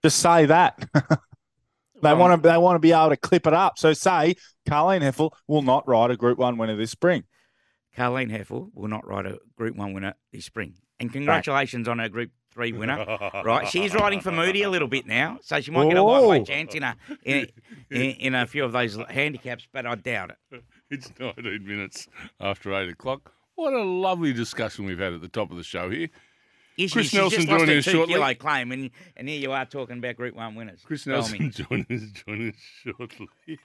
Just 0.03 0.19
say 0.19 0.45
that. 0.47 0.77
they 2.01 2.13
want 2.13 2.43
to 2.43 2.49
they 2.49 2.57
want 2.57 2.75
to 2.75 2.79
be 2.79 2.91
able 2.91 3.09
to 3.09 3.15
clip 3.17 3.47
it 3.47 3.53
up. 3.53 3.77
So 3.79 3.93
say 3.93 4.35
Carleen 4.67 5.01
Hefel 5.01 5.31
will 5.47 5.61
not 5.61 5.87
ride 5.87 6.11
a 6.11 6.17
Group 6.17 6.37
One 6.37 6.57
winner 6.57 6.75
this 6.75 6.91
spring. 6.91 7.23
Carleen 7.97 8.29
Hefel 8.29 8.69
will 8.73 8.89
not 8.89 9.07
ride 9.07 9.25
a 9.25 9.37
Group 9.57 9.77
One 9.77 9.93
winner 9.93 10.13
this 10.33 10.43
spring. 10.45 10.73
And 10.99 11.11
congratulations 11.11 11.87
on 11.87 11.99
her 11.99 12.09
Group 12.09 12.31
Three 12.53 12.73
winner. 12.73 12.97
right, 13.45 13.65
she's 13.67 13.95
riding 13.95 14.19
for 14.19 14.31
Moody 14.31 14.63
a 14.63 14.69
little 14.69 14.87
bit 14.89 15.07
now, 15.07 15.39
so 15.41 15.59
she 15.61 15.71
might 15.71 15.87
get 15.87 15.97
a 15.97 16.03
lightweight 16.03 16.41
Oh. 16.41 16.45
chance 16.45 16.75
in 16.75 16.83
a 16.83 16.95
in, 17.23 17.47
in, 17.89 18.01
in 18.01 18.35
a 18.35 18.45
few 18.45 18.63
of 18.65 18.73
those 18.73 18.95
handicaps, 19.09 19.67
but 19.71 19.85
I 19.85 19.95
doubt 19.95 20.31
it. 20.51 20.63
It's 20.93 21.11
19 21.19 21.65
minutes 21.65 22.07
after 22.39 22.71
8 22.71 22.87
o'clock. 22.87 23.33
What 23.55 23.73
a 23.73 23.81
lovely 23.81 24.31
discussion 24.31 24.85
we've 24.85 24.99
had 24.99 25.13
at 25.13 25.21
the 25.21 25.27
top 25.27 25.49
of 25.49 25.57
the 25.57 25.63
show 25.63 25.89
here. 25.89 26.09
Is 26.77 26.89
she- 26.89 26.93
Chris 26.93 27.13
Nelson 27.13 27.45
joining 27.45 27.77
us 27.77 27.83
shortly. 27.83 28.15
kilo 28.15 28.33
claim, 28.33 28.71
and 28.71 28.89
and 29.15 29.29
here 29.29 29.39
you 29.39 29.51
are 29.51 29.65
talking 29.65 29.99
about 29.99 30.15
Group 30.17 30.35
One 30.35 30.55
winners. 30.55 30.79
Chris 30.85 31.03
Tell. 31.03 31.13
Nelson 31.13 31.51
joining 31.69 31.85
us, 31.91 32.01
joining 32.25 32.49
us 32.49 32.55
shortly. 32.83 33.27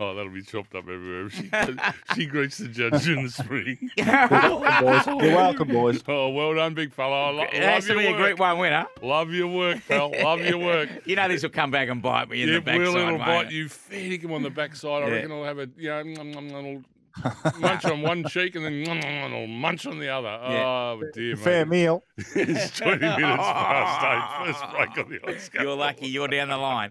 oh, 0.00 0.14
that'll 0.14 0.30
be 0.32 0.42
chopped 0.42 0.74
up 0.74 0.88
everywhere. 0.88 1.30
She, 1.30 2.22
she 2.22 2.26
greets 2.26 2.58
the 2.58 2.68
judge 2.68 3.08
in 3.08 3.24
the 3.24 3.30
spring. 3.30 3.78
Boys, 3.96 5.06
you're 5.06 5.34
welcome, 5.36 5.68
boys. 5.68 6.02
Oh, 6.08 6.30
well 6.30 6.54
done, 6.54 6.74
big 6.74 6.92
fella. 6.92 7.28
I 7.28 7.30
lo- 7.30 7.42
It 7.44 7.62
has 7.62 7.88
love 7.88 7.96
to 7.98 8.02
be 8.02 8.06
a 8.12 8.16
Group. 8.16 8.38
One 8.38 8.58
winner. 8.58 8.86
Love 9.02 9.30
your 9.32 9.48
work, 9.48 9.78
pal. 9.88 10.12
Love 10.22 10.40
your 10.40 10.58
work. 10.58 10.88
You 11.04 11.16
know 11.16 11.28
this 11.28 11.42
will 11.42 11.50
come 11.50 11.70
back 11.70 11.88
and 11.88 12.00
bite 12.02 12.28
me 12.28 12.42
in 12.42 12.48
the 12.50 12.56
It 12.56 12.64
backside. 12.64 12.80
will. 12.94 12.96
It'll 12.96 13.18
bite 13.18 13.46
it? 13.46 13.52
you 13.52 13.68
fair 13.68 14.16
him 14.18 14.32
on 14.32 14.42
the 14.42 14.50
backside. 14.50 15.02
I 15.02 15.06
Yeah. 15.08 15.12
reckon 15.14 15.32
I'll 15.32 15.44
have 15.44 15.58
a 15.58 15.68
you 15.76 15.88
know, 15.88 16.02
nom, 16.02 16.30
nom, 16.32 16.48
nom, 16.48 16.84
munch 17.58 17.84
on 17.84 18.02
one 18.02 18.24
cheek 18.24 18.54
and 18.56 18.64
then 18.64 19.60
munch 19.60 19.86
on 19.86 19.98
the 19.98 20.08
other. 20.08 20.28
Yeah. 20.28 20.64
Oh 20.66 21.02
dear, 21.14 21.36
Fair 21.36 21.64
mate. 21.66 21.82
meal. 21.82 22.04
it's 22.34 22.78
twenty 22.78 22.98
minutes 23.06 23.36
past 23.42 24.46
eight. 24.46 24.46
First 24.54 24.70
break 24.72 25.04
on 25.04 25.10
the 25.10 25.34
Oscar. 25.36 25.62
You're 25.62 25.76
lucky. 25.76 26.06
You're 26.08 26.28
down 26.28 26.48
the 26.48 26.56
line. 26.56 26.90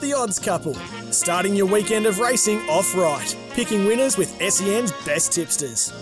The 0.00 0.14
Odds 0.14 0.38
Couple, 0.38 0.74
starting 1.10 1.54
your 1.54 1.66
weekend 1.66 2.06
of 2.06 2.20
racing 2.20 2.58
off 2.68 2.94
right, 2.94 3.36
picking 3.50 3.84
winners 3.84 4.16
with 4.16 4.28
SEN's 4.40 4.92
best 5.04 5.32
tipsters. 5.32 5.92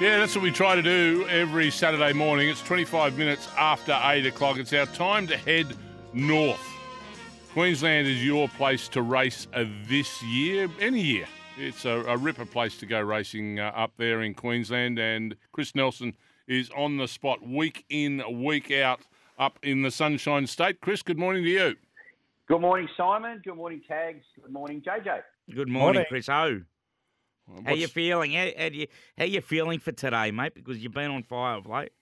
Yeah, 0.00 0.16
that's 0.16 0.34
what 0.34 0.42
we 0.42 0.50
try 0.50 0.76
to 0.76 0.82
do 0.82 1.26
every 1.28 1.70
Saturday 1.70 2.14
morning. 2.14 2.48
It's 2.48 2.62
25 2.62 3.18
minutes 3.18 3.46
after 3.58 3.92
8 4.02 4.24
o'clock. 4.24 4.56
It's 4.56 4.72
our 4.72 4.86
time 4.86 5.26
to 5.26 5.36
head 5.36 5.76
north. 6.14 6.66
Queensland 7.52 8.06
is 8.06 8.24
your 8.24 8.48
place 8.48 8.88
to 8.88 9.02
race 9.02 9.46
uh, 9.52 9.66
this 9.86 10.22
year, 10.22 10.70
any 10.80 11.02
year. 11.02 11.26
It's 11.58 11.84
a, 11.84 12.02
a 12.04 12.16
ripper 12.16 12.46
place 12.46 12.78
to 12.78 12.86
go 12.86 12.98
racing 12.98 13.60
uh, 13.60 13.72
up 13.76 13.92
there 13.98 14.22
in 14.22 14.32
Queensland. 14.32 14.98
And 14.98 15.36
Chris 15.52 15.74
Nelson 15.74 16.14
is 16.48 16.70
on 16.74 16.96
the 16.96 17.06
spot 17.06 17.46
week 17.46 17.84
in, 17.90 18.22
week 18.42 18.70
out 18.70 19.00
up 19.38 19.58
in 19.62 19.82
the 19.82 19.90
Sunshine 19.90 20.46
State. 20.46 20.80
Chris, 20.80 21.02
good 21.02 21.18
morning 21.18 21.44
to 21.44 21.50
you. 21.50 21.76
Good 22.48 22.62
morning, 22.62 22.88
Simon. 22.96 23.42
Good 23.44 23.54
morning, 23.54 23.82
Tags. 23.86 24.24
Good 24.42 24.50
morning, 24.50 24.80
JJ. 24.80 25.20
Good 25.54 25.68
morning, 25.68 25.72
Morning. 25.72 26.04
Chris 26.08 26.30
O. 26.30 26.62
How 27.64 27.72
you 27.74 27.88
feeling? 27.88 28.32
How, 28.32 28.48
how, 28.56 28.64
you, 28.66 28.86
how 29.18 29.24
you 29.24 29.40
feeling 29.40 29.78
for 29.78 29.92
today, 29.92 30.30
mate? 30.30 30.54
Because 30.54 30.78
you've 30.78 30.92
been 30.94 31.10
on 31.10 31.22
fire 31.22 31.56
of 31.56 31.66
late. 31.66 31.92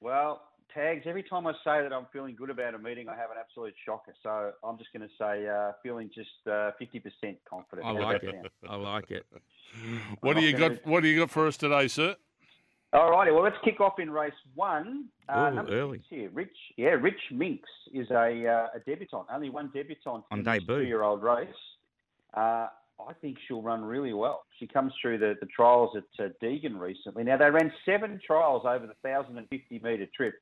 Well, 0.00 0.42
Tags, 0.74 1.02
every 1.06 1.22
time 1.22 1.46
I 1.46 1.52
say 1.64 1.82
that 1.82 1.92
I'm 1.92 2.06
feeling 2.12 2.34
good 2.34 2.48
about 2.50 2.74
a 2.74 2.78
meeting, 2.78 3.08
I 3.08 3.12
have 3.14 3.30
an 3.30 3.36
absolute 3.38 3.74
shocker. 3.84 4.14
So 4.22 4.52
I'm 4.64 4.78
just 4.78 4.92
going 4.92 5.06
to 5.06 5.14
say 5.18 5.46
uh, 5.46 5.72
feeling 5.82 6.10
just 6.14 6.30
uh, 6.46 6.70
50% 6.80 7.36
confident. 7.48 7.86
I 7.86 7.90
like 7.92 8.22
it. 8.22 8.34
I 8.68 8.76
like 8.76 9.10
it. 9.10 9.26
What 10.20 10.34
do 10.36 10.42
you 10.42 10.54
Okay. 10.56 10.76
got? 10.76 10.86
What 10.86 11.02
do 11.02 11.08
you 11.08 11.20
got 11.20 11.30
for 11.30 11.46
us 11.46 11.56
today, 11.56 11.88
sir? 11.88 12.16
All 12.94 13.10
righty. 13.10 13.30
Well, 13.30 13.42
let's 13.42 13.56
kick 13.64 13.80
off 13.80 13.98
in 13.98 14.10
race 14.10 14.32
one. 14.54 15.06
Uh, 15.28 15.50
Ooh, 15.54 15.72
early. 15.72 16.02
here. 16.10 16.28
Rich, 16.30 16.56
yeah, 16.76 16.88
Rich 16.90 17.20
Minx 17.30 17.62
is 17.94 18.10
a, 18.10 18.46
uh, 18.46 18.76
a 18.76 18.80
debutant. 18.86 19.24
Only 19.32 19.48
one 19.48 19.70
debutant 19.72 20.24
On 20.30 20.38
in 20.40 20.44
debut. 20.44 20.80
two-year-old 20.80 21.22
race. 21.22 21.48
Uh, 22.34 22.66
I 23.08 23.12
think 23.14 23.38
she'll 23.46 23.62
run 23.62 23.82
really 23.84 24.12
well. 24.12 24.44
She 24.58 24.66
comes 24.66 24.92
through 25.00 25.18
the, 25.18 25.34
the 25.40 25.46
trials 25.46 25.96
at 25.96 26.24
uh, 26.24 26.28
Deagon 26.42 26.78
recently. 26.78 27.24
Now, 27.24 27.36
they 27.36 27.50
ran 27.50 27.72
seven 27.84 28.20
trials 28.24 28.62
over 28.64 28.86
the 28.86 28.94
1,050 29.08 29.80
metre 29.82 30.06
trip. 30.16 30.34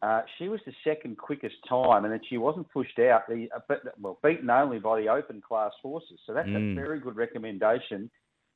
Uh, 0.00 0.22
she 0.38 0.48
was 0.48 0.60
the 0.64 0.72
second 0.84 1.18
quickest 1.18 1.56
time, 1.68 2.04
and 2.04 2.12
then 2.12 2.20
she 2.28 2.38
wasn't 2.38 2.70
pushed 2.70 2.98
out. 3.00 3.22
The 3.28 3.48
uh, 3.54 3.58
but, 3.68 3.82
well, 4.00 4.18
beaten 4.22 4.48
only 4.48 4.78
by 4.78 5.00
the 5.00 5.08
open 5.08 5.40
class 5.40 5.72
horses. 5.82 6.18
So 6.26 6.32
that's 6.32 6.48
Mm. 6.48 6.72
a 6.72 6.74
very 6.74 7.00
good 7.00 7.16
recommendation. 7.16 8.08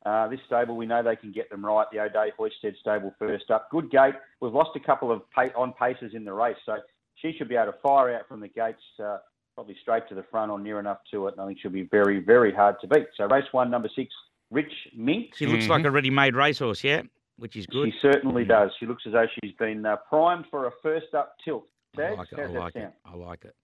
Uh, 0.07 0.29
this 0.29 0.41
stable, 0.47 0.77
we 0.77 0.87
know 0.87 1.03
they 1.03 1.17
can 1.17 1.33
get 1.33 1.49
them 1.51 1.65
right. 1.65 1.87
The 1.93 2.01
O'Dea 2.01 2.33
Hoysted 2.39 2.77
stable 2.81 3.13
first 3.19 3.51
up. 3.51 3.71
Good 3.71 3.91
gate. 3.91 4.15
We've 4.41 4.53
lost 4.55 4.71
a 4.77 4.81
couple 4.81 5.11
of 5.13 5.29
pa- 5.31 5.51
on 5.57 5.73
paces 5.73 6.15
in 6.15 6.25
the 6.25 6.33
race, 6.33 6.57
so 6.67 6.77
she 7.17 7.33
should 7.37 7.49
be 7.49 7.57
able 7.57 7.73
to 7.73 7.79
fire 7.79 8.15
out 8.15 8.27
from 8.29 8.41
the 8.41 8.49
gates, 8.49 8.83
uh, 9.03 9.19
probably 9.55 9.77
straight 9.83 10.09
to 10.09 10.15
the 10.15 10.25
front 10.31 10.51
or 10.51 10.59
near 10.59 10.81
enough 10.81 10.99
to 11.13 11.27
it. 11.27 11.35
And 11.35 11.41
I 11.41 11.47
think 11.47 11.59
she'll 11.61 11.71
be 11.71 11.83
very, 11.83 12.21
very 12.21 12.53
hard 12.53 12.77
to 12.81 12.87
beat. 12.87 13.07
So 13.17 13.27
race 13.27 13.45
one, 13.53 13.71
number 13.71 13.91
six, 13.95 14.13
Rich 14.51 14.73
Mink. 14.97 15.33
She 15.37 15.47
looks 15.47 15.69
like 15.69 15.85
a 15.85 15.91
ready-made 15.91 16.35
racehorse, 16.35 16.85
yeah, 16.85 17.03
which 17.37 17.57
is 17.57 17.67
good. 17.67 17.93
She 17.93 17.99
certainly 18.01 18.45
does. 18.45 18.71
She 18.79 18.87
looks 18.87 19.05
as 19.07 19.13
though 19.13 19.27
she's 19.43 19.55
been 19.59 19.85
uh, 19.85 19.97
primed 20.09 20.47
for 20.51 20.67
a 20.67 20.71
first 20.83 21.15
up 21.15 21.37
tilt. 21.45 21.67
I 21.99 22.11
like 22.11 22.29
it. 22.33 22.39
I 22.39 22.47
like 22.47 22.77
it. 22.77 22.93
I 23.05 23.15
like 23.15 23.45
it. 23.45 23.55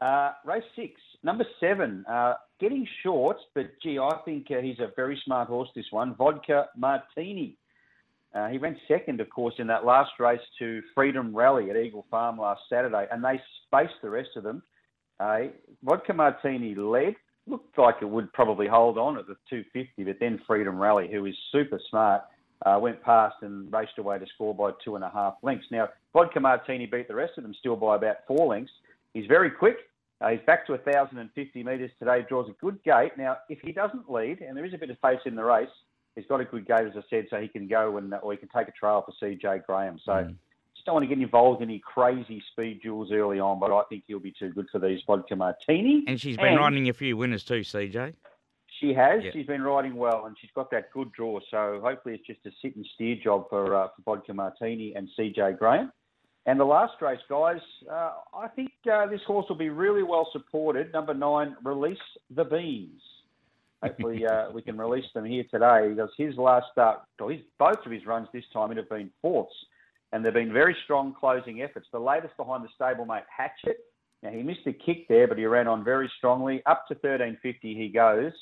Uh, 0.00 0.32
race 0.44 0.62
six, 0.76 1.00
number 1.24 1.44
seven, 1.58 2.04
uh, 2.08 2.34
getting 2.60 2.86
short, 3.02 3.36
but 3.54 3.66
gee, 3.82 3.98
I 3.98 4.18
think 4.24 4.46
uh, 4.48 4.60
he's 4.60 4.78
a 4.78 4.92
very 4.94 5.20
smart 5.24 5.48
horse. 5.48 5.68
This 5.74 5.86
one, 5.90 6.14
Vodka 6.14 6.66
Martini. 6.76 7.56
Uh, 8.32 8.46
he 8.48 8.58
ran 8.58 8.76
second, 8.86 9.20
of 9.20 9.28
course, 9.30 9.54
in 9.58 9.66
that 9.66 9.84
last 9.84 10.12
race 10.20 10.40
to 10.58 10.82
Freedom 10.94 11.34
Rally 11.34 11.70
at 11.70 11.76
Eagle 11.76 12.06
Farm 12.10 12.38
last 12.38 12.60
Saturday, 12.68 13.06
and 13.10 13.24
they 13.24 13.40
spaced 13.66 14.00
the 14.02 14.10
rest 14.10 14.30
of 14.36 14.44
them. 14.44 14.62
Uh, 15.20 15.38
Vodka 15.82 16.12
Martini 16.12 16.74
led, 16.74 17.14
looked 17.46 17.78
like 17.78 17.96
it 18.02 18.08
would 18.08 18.32
probably 18.32 18.66
hold 18.66 18.98
on 18.98 19.18
at 19.18 19.26
the 19.26 19.36
250, 19.50 20.04
but 20.04 20.16
then 20.20 20.40
Freedom 20.46 20.78
Rally, 20.78 21.08
who 21.10 21.24
is 21.26 21.34
super 21.52 21.80
smart, 21.90 22.22
uh, 22.66 22.78
went 22.80 23.02
past 23.02 23.36
and 23.42 23.72
raced 23.72 23.98
away 23.98 24.18
to 24.18 24.26
score 24.34 24.54
by 24.54 24.70
two 24.84 24.96
and 24.96 25.04
a 25.04 25.10
half 25.10 25.34
lengths. 25.42 25.66
Now, 25.70 25.88
Vodka 26.12 26.40
Martini 26.40 26.86
beat 26.86 27.08
the 27.08 27.14
rest 27.14 27.32
of 27.36 27.44
them 27.44 27.54
still 27.58 27.76
by 27.76 27.96
about 27.96 28.16
four 28.26 28.48
lengths. 28.48 28.72
He's 29.14 29.26
very 29.26 29.50
quick. 29.50 29.76
Uh, 30.20 30.30
he's 30.30 30.40
back 30.46 30.66
to 30.66 30.72
1,050 30.72 31.62
metres 31.62 31.90
today, 31.98 32.26
draws 32.28 32.48
a 32.48 32.52
good 32.60 32.82
gate. 32.82 33.12
Now, 33.16 33.38
if 33.48 33.60
he 33.60 33.72
doesn't 33.72 34.10
lead, 34.10 34.40
and 34.40 34.56
there 34.56 34.64
is 34.64 34.74
a 34.74 34.78
bit 34.78 34.90
of 34.90 35.00
pace 35.00 35.20
in 35.24 35.36
the 35.36 35.44
race, 35.44 35.68
he's 36.16 36.26
got 36.26 36.40
a 36.40 36.44
good 36.44 36.66
gate, 36.66 36.86
as 36.86 36.94
I 36.96 37.02
said, 37.08 37.26
so 37.30 37.40
he 37.40 37.46
can 37.46 37.68
go 37.68 37.96
and, 37.98 38.12
or 38.22 38.32
he 38.32 38.38
can 38.38 38.48
take 38.48 38.66
a 38.66 38.72
trail 38.72 39.04
for 39.06 39.14
Cejay 39.24 39.64
Graham. 39.64 39.98
So 40.04 40.12
just 40.24 40.34
don't 40.88 40.94
want 40.94 41.04
to 41.08 41.14
get 41.14 41.22
involved 41.22 41.60
in 41.60 41.68
any 41.68 41.80
crazy 41.80 42.42
speed 42.50 42.80
duels 42.82 43.10
early 43.12 43.38
on, 43.38 43.60
but 43.60 43.70
I 43.70 43.82
think 43.90 44.04
he'll 44.06 44.18
be 44.18 44.32
too 44.32 44.50
good 44.54 44.68
for 44.72 44.78
these 44.78 45.00
Vodka 45.06 45.36
Martini. 45.36 46.02
And 46.08 46.18
she's 46.18 46.38
been 46.38 46.56
riding 46.56 46.88
a 46.88 46.94
few 46.94 47.14
winners 47.14 47.44
too, 47.44 47.60
CJ. 47.60 48.14
She 48.80 48.94
has. 48.94 49.22
Yeah. 49.22 49.30
She's 49.34 49.46
been 49.46 49.60
riding 49.60 49.96
well, 49.96 50.24
and 50.24 50.34
she's 50.40 50.50
got 50.54 50.70
that 50.70 50.90
good 50.92 51.12
draw. 51.12 51.40
So 51.50 51.80
hopefully, 51.84 52.14
it's 52.14 52.26
just 52.26 52.40
a 52.46 52.50
sit 52.62 52.74
and 52.74 52.86
steer 52.94 53.16
job 53.22 53.50
for 53.50 53.74
uh, 53.74 53.88
for 53.88 54.16
Vodka 54.16 54.32
Martini 54.32 54.94
and 54.94 55.10
Cejay 55.18 55.58
Graham. 55.58 55.92
And 56.46 56.58
the 56.58 56.64
last 56.64 56.94
race, 57.02 57.20
guys, 57.28 57.60
uh, 57.90 58.12
I 58.32 58.48
think 58.48 58.70
uh, 58.90 59.06
this 59.08 59.20
horse 59.26 59.44
will 59.50 59.56
be 59.56 59.68
really 59.68 60.02
well 60.02 60.26
supported. 60.32 60.90
Number 60.94 61.12
nine, 61.12 61.54
Release 61.62 61.98
the 62.34 62.44
Beans. 62.44 63.02
Hopefully, 63.82 64.24
uh, 64.24 64.50
we 64.54 64.62
can 64.62 64.78
release 64.78 65.04
them 65.12 65.26
here 65.26 65.44
today 65.50 65.90
because 65.90 66.10
his 66.16 66.36
last 66.36 66.66
start, 66.72 67.00
or 67.20 67.32
his, 67.32 67.42
both 67.58 67.84
of 67.84 67.92
his 67.92 68.06
runs 68.06 68.28
this 68.32 68.44
time, 68.54 68.70
it 68.70 68.78
have 68.78 68.88
been 68.88 69.10
fourths, 69.20 69.52
and 70.12 70.24
they've 70.24 70.32
been 70.32 70.52
very 70.52 70.76
strong 70.84 71.14
closing 71.18 71.62
efforts. 71.62 71.86
The 71.92 71.98
latest 71.98 72.36
behind 72.36 72.64
the 72.64 72.68
stablemate 72.84 73.24
Hatchet. 73.34 73.78
Now 74.22 74.30
he 74.30 74.42
missed 74.42 74.66
a 74.66 74.72
kick 74.72 75.06
there, 75.08 75.28
but 75.28 75.38
he 75.38 75.46
ran 75.46 75.68
on 75.68 75.84
very 75.84 76.10
strongly. 76.18 76.62
Up 76.66 76.86
to 76.88 76.94
1350 76.94 77.74
he 77.74 77.88
goes, 77.88 78.32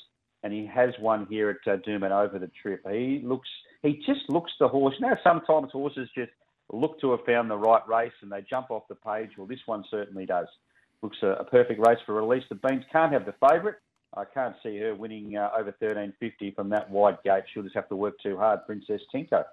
and 0.43 0.53
he 0.53 0.65
has 0.65 0.89
won 0.99 1.27
here 1.29 1.49
at 1.49 1.71
uh, 1.71 2.05
over 2.13 2.39
the 2.39 2.51
trip. 2.61 2.81
He 2.89 3.21
looks, 3.23 3.49
he 3.83 4.01
just 4.05 4.29
looks 4.29 4.51
the 4.59 4.67
horse. 4.67 4.95
Know, 4.99 5.15
sometimes 5.23 5.71
horses 5.71 6.09
just 6.15 6.31
look 6.71 6.99
to 7.01 7.11
have 7.11 7.25
found 7.25 7.49
the 7.49 7.57
right 7.57 7.87
race 7.87 8.13
and 8.21 8.31
they 8.31 8.45
jump 8.49 8.71
off 8.71 8.83
the 8.89 8.95
page. 8.95 9.31
Well, 9.37 9.47
this 9.47 9.59
one 9.65 9.83
certainly 9.89 10.25
does. 10.25 10.47
Looks 11.01 11.17
a, 11.21 11.27
a 11.27 11.43
perfect 11.43 11.85
race 11.85 11.99
for 12.05 12.13
release. 12.13 12.43
The 12.49 12.55
Beans 12.55 12.83
can't 12.91 13.13
have 13.13 13.25
the 13.25 13.35
favourite. 13.49 13.77
I 14.15 14.23
can't 14.25 14.55
see 14.63 14.77
her 14.79 14.95
winning 14.95 15.37
uh, 15.37 15.49
over 15.53 15.75
1350 15.79 16.51
from 16.51 16.69
that 16.69 16.89
wide 16.89 17.17
gate. 17.23 17.43
She'll 17.53 17.63
just 17.63 17.75
have 17.75 17.89
to 17.89 17.95
work 17.95 18.15
too 18.21 18.37
hard, 18.37 18.65
Princess 18.65 19.01
Tinko. 19.13 19.43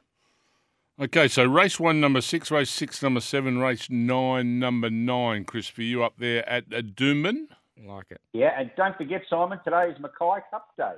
Okay, 1.01 1.27
so 1.27 1.45
race 1.45 1.81
one, 1.81 2.01
number 2.01 2.21
six, 2.21 2.53
race 2.53 2.71
six, 2.71 3.03
number 3.03 3.21
seven, 3.21 3.59
race 3.59 3.91
nine, 3.91 4.61
number 4.61 4.89
nine. 4.89 5.45
Chris, 5.45 5.67
for 5.67 5.83
you 5.83 6.05
up 6.05 6.15
there 6.19 6.49
at, 6.49 6.73
at 6.73 6.95
Doomben. 6.95 7.49
Like 7.85 8.07
it. 8.11 8.21
Yeah, 8.33 8.53
and 8.57 8.71
don't 8.77 8.97
forget, 8.97 9.23
Simon, 9.29 9.59
today 9.65 9.91
is 9.91 9.99
Mackay 9.99 10.41
Cup 10.53 10.69
Day. 10.77 10.93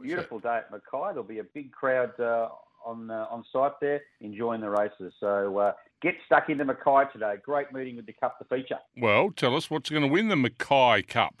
Beautiful 0.00 0.38
day 0.38 0.58
at 0.58 0.70
Mackay. 0.70 1.08
There'll 1.08 1.24
be 1.24 1.40
a 1.40 1.44
big 1.44 1.72
crowd 1.72 2.18
uh, 2.20 2.48
on 2.86 3.10
uh, 3.10 3.26
on 3.28 3.44
site 3.52 3.72
there 3.80 4.02
enjoying 4.20 4.60
the 4.60 4.70
races. 4.70 5.12
So 5.18 5.58
uh, 5.58 5.72
get 6.00 6.14
stuck 6.26 6.48
into 6.48 6.64
Mackay 6.64 7.10
today. 7.12 7.34
Great 7.42 7.72
meeting 7.72 7.96
with 7.96 8.06
the 8.06 8.12
Cup 8.12 8.38
to 8.38 8.44
feature. 8.44 8.78
Well, 8.96 9.32
tell 9.34 9.56
us 9.56 9.68
what's 9.68 9.90
going 9.90 10.02
to 10.02 10.08
win 10.08 10.28
the 10.28 10.36
Mackay 10.36 11.02
Cup. 11.02 11.34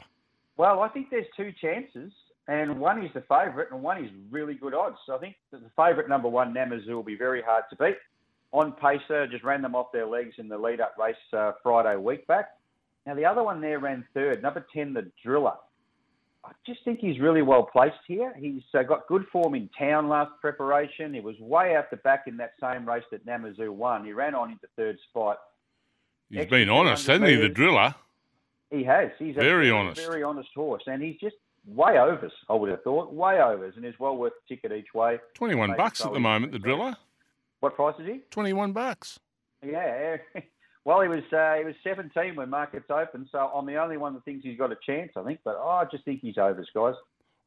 Well, 0.56 0.80
I 0.80 0.88
think 0.88 1.10
there's 1.10 1.26
two 1.36 1.52
chances, 1.60 2.12
and 2.48 2.78
one 2.78 3.04
is 3.04 3.10
the 3.14 3.22
favourite, 3.22 3.70
and 3.70 3.82
one 3.82 4.04
is 4.04 4.10
really 4.30 4.54
good 4.54 4.74
odds. 4.74 4.96
So 5.06 5.16
I 5.16 5.18
think 5.18 5.36
that 5.50 5.62
the 5.62 5.70
favourite 5.76 6.08
number 6.08 6.28
one, 6.28 6.52
Namazu, 6.52 6.88
will 6.88 7.02
be 7.02 7.16
very 7.16 7.42
hard 7.42 7.64
to 7.70 7.76
beat. 7.76 7.96
On 8.52 8.72
pacer, 8.72 9.26
just 9.26 9.42
ran 9.42 9.62
them 9.62 9.74
off 9.74 9.92
their 9.92 10.06
legs 10.06 10.34
in 10.38 10.48
the 10.48 10.56
lead-up 10.56 10.94
race 10.98 11.16
uh, 11.32 11.52
Friday 11.62 11.96
week 11.96 12.26
back. 12.26 12.50
Now 13.06 13.14
the 13.14 13.24
other 13.24 13.42
one 13.42 13.60
there 13.60 13.78
ran 13.78 14.04
third, 14.14 14.42
number 14.42 14.64
ten, 14.72 14.92
the 14.94 15.10
Driller. 15.22 15.54
I 16.44 16.52
just 16.66 16.84
think 16.84 17.00
he's 17.00 17.18
really 17.20 17.40
well 17.40 17.62
placed 17.62 17.96
here. 18.06 18.34
He's 18.38 18.62
uh, 18.74 18.82
got 18.82 19.08
good 19.08 19.24
form 19.32 19.54
in 19.54 19.70
town 19.78 20.08
last 20.08 20.30
preparation. 20.42 21.14
He 21.14 21.20
was 21.20 21.38
way 21.40 21.74
out 21.74 21.90
the 21.90 21.96
back 21.96 22.24
in 22.26 22.36
that 22.36 22.52
same 22.60 22.86
race 22.86 23.04
that 23.10 23.24
Namazu 23.26 23.70
won. 23.70 24.04
He 24.04 24.12
ran 24.12 24.34
on 24.34 24.50
into 24.50 24.66
third 24.76 24.98
spot. 25.08 25.38
He's 26.28 26.40
Extra 26.40 26.58
been 26.58 26.68
honest, 26.68 27.06
hasn't 27.06 27.28
he, 27.28 27.36
the 27.36 27.48
driller? 27.48 27.94
He 28.70 28.84
has. 28.84 29.10
He's 29.18 29.36
a 29.36 29.40
Very 29.40 29.68
very, 29.68 29.70
honest. 29.70 30.00
very 30.06 30.22
honest 30.22 30.50
horse, 30.54 30.82
and 30.86 31.02
he's 31.02 31.18
just 31.18 31.36
way 31.66 31.98
overs. 31.98 32.32
I 32.48 32.54
would 32.54 32.70
have 32.70 32.82
thought 32.82 33.12
way 33.12 33.40
overs, 33.40 33.74
and 33.76 33.84
is 33.84 33.94
well 33.98 34.16
worth 34.16 34.32
a 34.32 34.48
ticket 34.48 34.72
each 34.72 34.94
way. 34.94 35.18
21 35.34 35.70
Maybe 35.70 35.76
bucks 35.76 36.04
at 36.04 36.12
the 36.12 36.20
moment, 36.20 36.52
the 36.52 36.58
driller. 36.58 36.96
What 37.60 37.74
price 37.76 37.94
is 37.98 38.06
he? 38.06 38.20
21 38.30 38.72
bucks. 38.72 39.18
Yeah. 39.64 40.16
Well, 40.86 41.00
he 41.00 41.08
was 41.08 41.22
uh, 41.32 41.54
he 41.54 41.64
was 41.64 41.74
17 41.82 42.36
when 42.36 42.50
markets 42.50 42.90
opened, 42.90 43.28
so 43.32 43.38
I'm 43.38 43.64
the 43.64 43.76
only 43.76 43.96
one 43.96 44.12
that 44.12 44.24
thinks 44.26 44.44
he's 44.44 44.58
got 44.58 44.70
a 44.70 44.76
chance. 44.84 45.12
I 45.16 45.22
think, 45.22 45.40
but 45.42 45.56
oh, 45.58 45.66
I 45.66 45.86
just 45.90 46.04
think 46.04 46.20
he's 46.20 46.36
overs, 46.36 46.68
guys. 46.74 46.92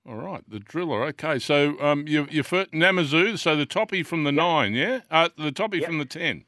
All 0.09 0.15
right, 0.15 0.41
the 0.49 0.57
driller. 0.59 1.03
Okay, 1.03 1.37
so 1.37 1.79
um, 1.79 2.07
your 2.07 2.27
your 2.29 2.43
first 2.43 2.71
Namazu, 2.71 3.37
so 3.37 3.55
the 3.55 3.67
toppy 3.67 4.01
from 4.01 4.23
the 4.23 4.31
nine, 4.31 4.73
yeah, 4.73 5.01
uh, 5.11 5.29
the 5.37 5.51
toppy 5.51 5.77
Yep. 5.77 5.85
from 5.85 5.97
the 5.99 6.05
ten. 6.05 6.45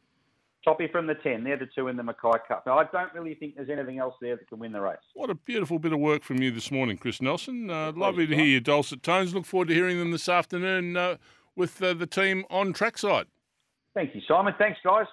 Toppy 0.69 0.87
from 0.87 1.07
the 1.07 1.15
10. 1.15 1.43
They're 1.43 1.57
the 1.57 1.65
two 1.65 1.87
in 1.87 1.97
the 1.97 2.03
Mackay 2.03 2.37
Cup. 2.47 2.63
Now, 2.67 2.77
I 2.77 2.83
don't 2.83 3.11
really 3.11 3.33
think 3.33 3.55
there's 3.55 3.71
anything 3.71 3.97
else 3.97 4.13
there 4.21 4.35
that 4.35 4.47
can 4.47 4.59
win 4.59 4.71
the 4.71 4.79
race. 4.79 4.99
What 5.15 5.31
a 5.31 5.35
beautiful 5.35 5.79
bit 5.79 5.93
of 5.93 5.99
work 5.99 6.21
from 6.21 6.43
you 6.43 6.51
this 6.51 6.69
morning, 6.69 6.99
Chris 6.99 7.23
Nelson. 7.23 7.71
Uh, 7.71 7.91
lovely 7.95 8.27
to 8.27 8.35
hear 8.35 8.45
your 8.45 8.59
dulcet 8.59 9.01
tones. 9.01 9.33
Look 9.33 9.47
forward 9.47 9.69
to 9.69 9.73
hearing 9.73 9.97
them 9.97 10.11
this 10.11 10.29
afternoon 10.29 10.95
uh, 10.95 11.17
with 11.55 11.81
uh, 11.81 11.95
the 11.95 12.05
team 12.05 12.45
on 12.51 12.73
trackside. 12.73 13.25
Thank 13.95 14.13
you, 14.13 14.21
Simon. 14.27 14.53
Thanks, 14.59 14.77
guys. 14.83 15.07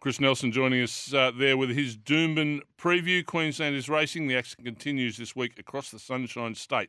Chris 0.00 0.18
Nelson 0.18 0.52
joining 0.52 0.82
us 0.82 1.12
uh, 1.12 1.32
there 1.36 1.58
with 1.58 1.68
his 1.68 1.94
Doomben 1.94 2.60
preview. 2.78 3.26
Queensland 3.26 3.76
is 3.76 3.90
racing. 3.90 4.26
The 4.26 4.38
action 4.38 4.64
continues 4.64 5.18
this 5.18 5.36
week 5.36 5.58
across 5.58 5.90
the 5.90 5.98
Sunshine 5.98 6.54
State. 6.54 6.88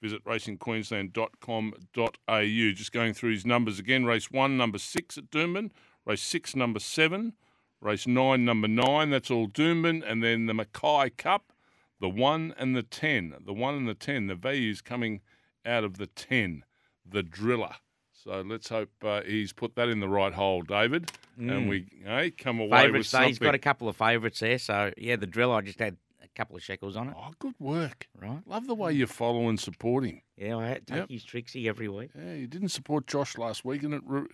Visit 0.00 0.24
racingqueensland.com.au. 0.24 2.72
Just 2.72 2.92
going 2.92 3.12
through 3.12 3.32
his 3.32 3.44
numbers 3.44 3.78
again. 3.78 4.06
Race 4.06 4.30
one, 4.30 4.56
number 4.56 4.78
six 4.78 5.18
at 5.18 5.30
Doomben. 5.30 5.72
Race 6.08 6.22
six, 6.22 6.56
number 6.56 6.80
seven. 6.80 7.34
Race 7.80 8.06
nine, 8.06 8.44
number 8.44 8.66
nine. 8.66 9.10
That's 9.10 9.30
all 9.30 9.46
Doomben. 9.46 10.02
And 10.04 10.24
then 10.24 10.46
the 10.46 10.54
Mackay 10.54 11.10
Cup, 11.10 11.52
the 12.00 12.08
one 12.08 12.54
and 12.58 12.74
the 12.74 12.82
ten. 12.82 13.34
The 13.44 13.52
one 13.52 13.74
and 13.74 13.86
the 13.88 13.94
ten. 13.94 14.26
The 14.26 14.34
values 14.34 14.80
coming 14.80 15.20
out 15.66 15.84
of 15.84 15.98
the 15.98 16.06
ten. 16.06 16.64
The 17.08 17.22
driller. 17.22 17.74
So 18.12 18.40
let's 18.44 18.68
hope 18.68 18.90
uh, 19.04 19.20
he's 19.22 19.52
put 19.52 19.76
that 19.76 19.88
in 19.88 20.00
the 20.00 20.08
right 20.08 20.32
hole, 20.34 20.62
David, 20.62 21.12
and 21.38 21.68
we 21.68 21.86
hey, 22.04 22.30
come 22.32 22.58
away 22.58 22.68
with 22.68 22.80
Favourites, 22.86 23.08
say 23.10 23.16
something. 23.18 23.28
he's 23.28 23.38
got 23.38 23.54
a 23.54 23.58
couple 23.60 23.88
of 23.88 23.96
favourites 23.96 24.40
there. 24.40 24.58
So 24.58 24.92
yeah, 24.98 25.14
the 25.16 25.26
drill. 25.26 25.52
I 25.52 25.60
just 25.60 25.78
had 25.78 25.96
a 26.22 26.26
couple 26.34 26.56
of 26.56 26.62
shekels 26.62 26.96
on 26.96 27.08
it. 27.10 27.14
Oh, 27.16 27.30
good 27.38 27.54
work. 27.60 28.08
Right. 28.20 28.40
Love 28.44 28.66
the 28.66 28.74
way 28.74 28.92
you 28.92 29.06
follow 29.06 29.48
and 29.48 29.58
support 29.58 30.04
him. 30.04 30.20
Yeah, 30.36 30.56
I 30.56 30.66
had 30.66 30.86
take 30.86 30.96
Yep. 30.96 31.10
his 31.10 31.24
Trixie 31.24 31.68
every 31.68 31.88
week. 31.88 32.10
Yeah, 32.18 32.34
you 32.34 32.48
didn't 32.48 32.70
support 32.70 33.06
Josh 33.06 33.38
last 33.38 33.64
week, 33.64 33.84
and 33.84 33.94
it 33.94 34.02
re- 34.04 34.26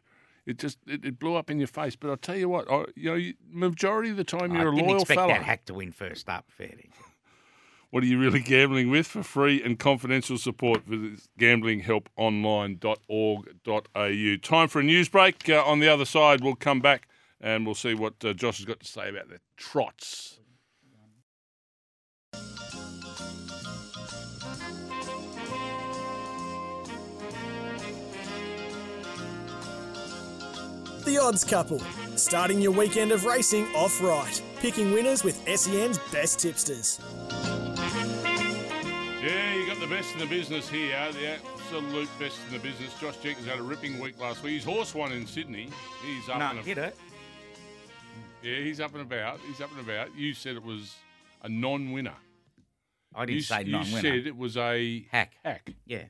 it 0.46 0.58
just 0.58 0.78
it, 0.86 1.04
it 1.04 1.18
blew 1.18 1.34
up 1.34 1.50
in 1.50 1.58
your 1.58 1.68
face. 1.68 1.96
But 1.96 2.10
I'll 2.10 2.16
tell 2.16 2.36
you 2.36 2.48
what, 2.48 2.70
I, 2.70 2.84
you 2.94 3.10
know, 3.10 3.16
you, 3.16 3.34
majority 3.50 4.10
of 4.10 4.16
the 4.16 4.24
time 4.24 4.54
you're 4.54 4.70
I 4.70 4.72
a 4.72 4.74
didn't 4.74 4.88
loyal 4.88 5.00
expect 5.02 5.18
fella. 5.18 5.32
that 5.34 5.42
hack 5.42 5.64
to 5.66 5.74
win 5.74 5.92
first 5.92 6.28
up. 6.28 6.46
Fair. 6.50 6.70
What 7.90 8.02
are 8.02 8.06
you 8.06 8.18
really 8.18 8.40
gambling 8.40 8.90
with? 8.90 9.06
For 9.06 9.22
free 9.22 9.62
and 9.62 9.78
confidential 9.78 10.36
support, 10.36 10.82
visit 10.84 11.28
gamblinghelponline.org.au. 11.38 14.36
Time 14.42 14.68
for 14.68 14.80
a 14.80 14.82
news 14.82 15.08
break. 15.08 15.48
Uh, 15.48 15.62
on 15.64 15.78
the 15.78 15.88
other 15.88 16.04
side, 16.04 16.42
we'll 16.42 16.56
come 16.56 16.80
back 16.80 17.06
and 17.40 17.64
we'll 17.64 17.76
see 17.76 17.94
what 17.94 18.14
uh, 18.24 18.32
Josh 18.32 18.56
has 18.56 18.66
got 18.66 18.80
to 18.80 18.86
say 18.88 19.10
about 19.10 19.28
the 19.28 19.38
trots. 19.56 20.40
The 31.04 31.18
Odds 31.22 31.44
Couple, 31.44 31.80
starting 32.16 32.60
your 32.60 32.72
weekend 32.72 33.12
of 33.12 33.24
racing 33.26 33.66
off 33.74 34.00
right, 34.02 34.40
picking 34.60 34.92
winners 34.92 35.22
with 35.22 35.36
SEN's 35.48 35.98
best 36.10 36.38
tipsters. 36.40 36.98
Yeah, 39.22 39.54
you 39.54 39.66
got 39.66 39.80
the 39.80 39.86
best 39.86 40.12
in 40.14 40.18
the 40.18 40.26
business 40.26 40.68
here, 40.68 40.96
the 41.12 41.26
absolute 41.36 42.08
best 42.18 42.38
in 42.46 42.54
the 42.54 42.58
business. 42.58 42.98
Josh 43.00 43.16
Jenkins 43.22 43.46
had 43.46 43.58
a 43.58 43.62
ripping 43.62 44.00
week 44.00 44.18
last 44.18 44.42
week. 44.42 44.54
His 44.54 44.64
horse 44.64 44.94
won 44.94 45.12
in 45.12 45.26
Sydney. 45.26 45.68
He's 46.06 46.28
up 46.28 46.38
No, 46.38 46.50
and 46.50 46.58
hit 46.60 46.78
it. 46.78 46.96
Yeah, 48.42 48.56
he's 48.60 48.80
up 48.80 48.92
and 48.94 49.02
about. 49.02 49.40
He's 49.46 49.60
up 49.60 49.70
and 49.76 49.80
about. 49.80 50.14
You 50.16 50.32
said 50.34 50.56
it 50.56 50.64
was 50.64 50.94
a 51.42 51.48
non-winner. 51.48 52.14
I 53.14 53.26
didn't 53.26 53.36
you, 53.36 53.42
say 53.42 53.64
non-winner. 53.64 53.96
You 53.96 54.02
said 54.22 54.26
it 54.26 54.36
was 54.36 54.56
a 54.56 55.06
hack. 55.10 55.34
hack, 55.44 55.70
Yeah. 55.86 56.04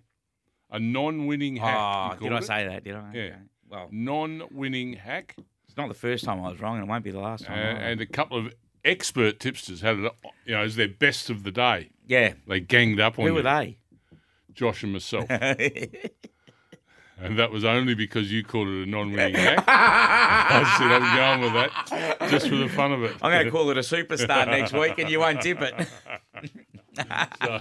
a 0.71 0.79
non-winning 0.79 1.57
hack. 1.57 1.77
Oh, 1.77 2.17
did 2.21 2.27
I 2.27 2.31
called 2.31 2.43
it. 2.43 2.47
say 2.47 2.69
that? 2.69 2.85
Did 2.85 2.95
I? 2.97 3.11
Yeah. 3.13 3.21
Okay. 3.23 3.35
Well, 3.75 3.89
Non-winning 3.91 4.93
hack, 4.93 5.35
it's 5.67 5.77
not 5.77 5.89
the 5.89 5.95
first 5.95 6.25
time 6.25 6.45
I 6.45 6.51
was 6.51 6.61
wrong, 6.61 6.77
and 6.77 6.85
it 6.85 6.89
won't 6.89 7.03
be 7.03 7.11
the 7.11 7.19
last 7.19 7.43
uh, 7.45 7.49
time. 7.49 7.77
either. 7.77 7.85
and 7.85 8.01
a 8.01 8.07
couple 8.07 8.39
of 8.39 8.55
expert 8.85 9.41
tipsters 9.41 9.81
had 9.81 9.99
it, 9.99 10.13
you 10.47 10.55
know, 10.55 10.63
as 10.63 10.77
their 10.77 10.87
best 10.89 11.29
of 11.29 11.43
the 11.43 11.51
day. 11.51 11.91
yeah. 12.07 12.35
They 12.47 12.61
ganged 12.61 13.01
up 13.01 13.19
on 13.19 13.25
Who 13.25 13.33
you, 13.33 13.35
were 13.35 13.43
they? 13.43 13.79
Josh 14.53 14.85
and 14.85 14.93
myself, 14.93 15.27
and 15.29 15.91
that 17.37 17.51
was 17.51 17.65
only 17.65 17.97
because 17.97 18.31
you 18.31 18.45
called 18.45 18.69
it 18.69 18.87
a 18.87 18.91
non-winning 18.91 19.35
hack. 19.35 19.65
I 19.67 20.77
said 20.79 20.93
I'm 20.93 21.17
going 21.17 21.41
with 21.41 21.55
that 21.55 22.29
just 22.31 22.49
for 22.49 22.55
the 22.55 22.69
fun 22.69 22.93
of 22.93 23.03
it. 23.03 23.17
I'm 23.21 23.33
going 23.33 23.45
to 23.47 23.51
call 23.51 23.71
it 23.71 23.77
a 23.77 23.81
superstar 23.81 24.47
next 24.47 24.73
week, 24.73 24.99
and 24.99 25.11
you 25.11 25.19
won't 25.19 25.41
tip 25.41 25.61
it. 25.61 25.89
so 27.45 27.61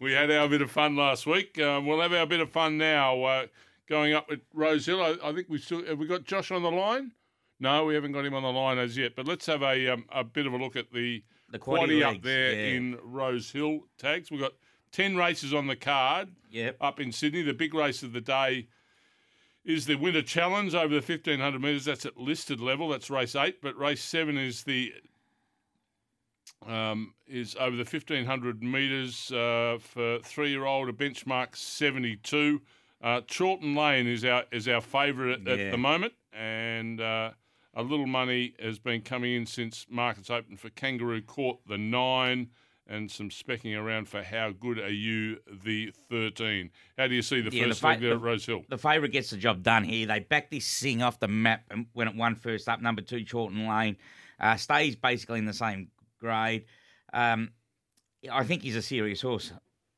we 0.00 0.12
had 0.12 0.30
our 0.30 0.48
bit 0.48 0.62
of 0.62 0.70
fun 0.70 0.96
last 0.96 1.26
week. 1.26 1.60
Um, 1.60 1.84
we'll 1.84 2.00
have 2.00 2.14
our 2.14 2.24
bit 2.24 2.40
of 2.40 2.50
fun 2.50 2.78
now. 2.78 3.22
Uh, 3.22 3.46
going 3.90 4.14
up 4.14 4.28
at 4.30 4.38
Rose 4.54 4.86
Hill, 4.86 5.02
I, 5.02 5.16
I 5.22 5.34
think 5.34 5.48
we 5.50 5.58
still 5.58 5.84
have 5.84 5.98
we 5.98 6.06
got 6.06 6.24
Josh 6.24 6.50
on 6.50 6.62
the 6.62 6.70
line. 6.70 7.12
No, 7.58 7.84
we 7.84 7.94
haven't 7.94 8.12
got 8.12 8.24
him 8.24 8.32
on 8.32 8.42
the 8.42 8.48
line 8.48 8.78
as 8.78 8.96
yet. 8.96 9.14
But 9.14 9.26
let's 9.26 9.44
have 9.46 9.62
a 9.62 9.88
um, 9.88 10.06
a 10.10 10.24
bit 10.24 10.46
of 10.46 10.54
a 10.54 10.56
look 10.56 10.76
at 10.76 10.90
the 10.92 11.22
The 11.50 11.58
quaddy 11.58 11.98
quaddy 12.00 12.16
up 12.16 12.22
there 12.22 12.52
yeah. 12.52 12.76
in 12.76 12.98
Rose 13.02 13.50
Hill 13.50 13.80
tags. 13.98 14.30
We've 14.30 14.40
got 14.40 14.52
ten 14.92 15.16
races 15.16 15.52
on 15.52 15.66
the 15.66 15.76
card 15.76 16.30
Yep. 16.50 16.76
up 16.80 17.00
in 17.00 17.12
Sydney. 17.12 17.42
The 17.42 17.52
big 17.52 17.74
race 17.74 18.02
of 18.02 18.12
the 18.12 18.20
day 18.20 18.68
is 19.64 19.84
the 19.84 19.96
Winter 19.96 20.22
Challenge 20.22 20.74
over 20.74 20.94
the 20.94 21.02
fifteen 21.02 21.40
hundred 21.40 21.60
metres. 21.60 21.84
That's 21.84 22.06
at 22.06 22.16
listed 22.16 22.60
level. 22.60 22.88
That's 22.88 23.10
race 23.10 23.36
eight. 23.36 23.60
But 23.60 23.76
race 23.76 24.02
seven 24.02 24.38
is 24.38 24.62
the 24.62 24.92
um, 26.66 27.14
is 27.26 27.56
over 27.58 27.76
the 27.76 27.84
1500 27.84 28.62
metres 28.62 29.32
uh, 29.32 29.78
for 29.80 30.18
three-year-old, 30.18 30.88
a 30.88 30.92
benchmark 30.92 31.56
72. 31.56 32.60
Uh, 33.02 33.20
Chorlton 33.22 33.74
Lane 33.74 34.06
is 34.06 34.24
our 34.24 34.44
is 34.52 34.68
our 34.68 34.80
favourite 34.80 35.46
at, 35.46 35.58
at 35.60 35.70
the 35.70 35.78
moment, 35.78 36.12
and 36.32 37.00
uh, 37.00 37.30
A 37.74 37.82
little 37.82 38.06
money 38.06 38.54
has 38.60 38.78
been 38.78 39.00
coming 39.00 39.32
in 39.34 39.46
since 39.46 39.86
markets 39.88 40.28
opened 40.30 40.60
for 40.60 40.68
Kangaroo 40.70 41.22
Court, 41.22 41.58
the 41.66 41.78
nine, 41.78 42.48
and 42.86 43.10
some 43.10 43.30
specking 43.30 43.80
around 43.80 44.08
for 44.08 44.22
How 44.22 44.50
Good 44.50 44.78
Are 44.80 44.90
You, 44.92 45.38
the 45.64 45.92
13. 46.10 46.70
How 46.98 47.06
do 47.06 47.14
you 47.14 47.22
see 47.22 47.40
the 47.40 47.50
Yeah, 47.54 47.62
the 47.64 47.68
first 47.70 47.80
fa- 47.80 47.86
leg 47.86 48.00
there 48.00 48.10
the- 48.10 48.16
at 48.16 48.20
Rose 48.22 48.44
Hill? 48.44 48.64
The 48.68 48.76
favourite 48.76 49.12
gets 49.12 49.30
the 49.30 49.36
job 49.36 49.62
done 49.62 49.84
here. 49.84 50.06
They 50.06 50.18
back 50.20 50.50
this 50.50 50.80
thing 50.80 51.00
off 51.00 51.20
the 51.20 51.28
map 51.28 51.72
when 51.92 52.08
it 52.08 52.16
won 52.16 52.34
first 52.34 52.68
up, 52.68 52.82
number 52.82 53.02
two, 53.02 53.24
Chorlton 53.24 53.66
Lane. 53.66 53.96
Uh, 54.40 54.56
stays 54.56 54.96
basically 54.96 55.38
in 55.38 55.44
the 55.44 55.52
same 55.54 55.88
grade. 56.18 56.64
Um, 57.12 57.52
I 58.30 58.42
think 58.44 58.62
he's 58.62 58.76
a 58.76 58.82
serious 58.82 59.22
horse. 59.22 59.52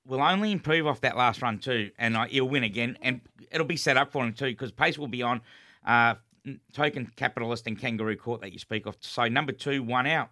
Will 0.06 0.20
only 0.20 0.50
improve 0.50 0.86
off 0.86 1.00
that 1.02 1.16
last 1.16 1.42
run 1.42 1.58
too, 1.58 1.90
and 1.98 2.16
uh, 2.16 2.24
he'll 2.24 2.48
win 2.48 2.64
again. 2.64 2.98
And 3.02 3.20
it'll 3.50 3.66
be 3.66 3.76
set 3.76 3.96
up 3.96 4.10
for 4.10 4.24
him 4.24 4.32
too, 4.32 4.46
because 4.46 4.72
pace 4.72 4.98
will 4.98 5.08
be 5.08 5.22
on. 5.22 5.40
Uh, 5.86 6.14
token 6.72 7.08
capitalist 7.14 7.68
and 7.68 7.78
kangaroo 7.78 8.16
court 8.16 8.40
that 8.40 8.52
you 8.52 8.58
speak 8.58 8.86
of. 8.86 8.96
So 9.00 9.28
number 9.28 9.52
two, 9.52 9.82
one 9.82 10.08
out. 10.08 10.30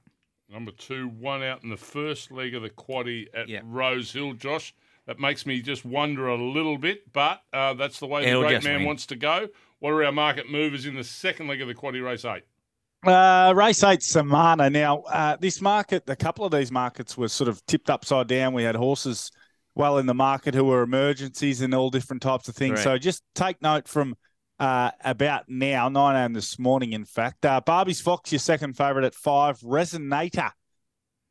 Number 0.52 0.72
two, 0.72 1.06
one 1.08 1.42
out 1.44 1.62
in 1.62 1.70
the 1.70 1.76
first 1.76 2.32
leg 2.32 2.54
of 2.56 2.62
the 2.62 2.70
quaddy 2.70 3.28
at 3.32 3.48
Yeah. 3.48 3.60
Rose 3.64 4.12
Hill, 4.12 4.32
Josh. 4.32 4.74
That 5.06 5.20
makes 5.20 5.46
me 5.46 5.62
just 5.62 5.84
wonder 5.84 6.26
a 6.26 6.36
little 6.36 6.78
bit, 6.78 7.12
but 7.12 7.42
uh, 7.52 7.74
that's 7.74 8.00
the 8.00 8.06
way 8.08 8.26
He'll 8.26 8.40
the 8.40 8.48
great 8.48 8.64
man 8.64 8.78
win. 8.78 8.86
wants 8.86 9.06
to 9.06 9.16
go. 9.16 9.48
What 9.78 9.90
are 9.90 10.04
our 10.04 10.10
market 10.12 10.50
movers 10.50 10.84
in 10.84 10.96
the 10.96 11.04
second 11.04 11.46
leg 11.46 11.60
of 11.60 11.68
the 11.68 11.74
quaddy 11.74 12.04
race 12.04 12.24
eight? 12.24 12.42
Uh, 13.06 13.52
race 13.56 13.82
eight, 13.84 14.02
Samana. 14.02 14.68
Now, 14.68 15.02
uh, 15.02 15.36
this 15.36 15.60
market, 15.60 16.04
a 16.08 16.16
couple 16.16 16.44
of 16.44 16.50
these 16.52 16.70
markets 16.72 17.16
were 17.16 17.28
sort 17.28 17.48
of 17.48 17.64
tipped 17.66 17.88
upside 17.88 18.26
down. 18.26 18.52
We 18.52 18.62
had 18.64 18.74
horses 18.76 19.30
well 19.74 19.98
in 19.98 20.06
the 20.06 20.14
market 20.14 20.54
who 20.54 20.64
were 20.64 20.82
emergencies 20.82 21.60
and 21.60 21.74
all 21.74 21.90
different 21.90 22.22
types 22.22 22.48
of 22.48 22.54
things. 22.54 22.82
Correct. 22.82 22.84
So 22.84 22.98
just 22.98 23.22
take 23.34 23.60
note 23.62 23.88
from 23.88 24.16
uh, 24.58 24.90
about 25.02 25.44
now, 25.48 25.88
9 25.88 26.16
a.m. 26.16 26.32
this 26.34 26.58
morning, 26.58 26.92
in 26.92 27.04
fact. 27.04 27.46
Uh, 27.46 27.60
Barbie's 27.64 28.00
Fox, 28.00 28.30
your 28.30 28.38
second 28.38 28.76
favourite 28.76 29.06
at 29.06 29.14
five. 29.14 29.58
Resonator 29.60 30.50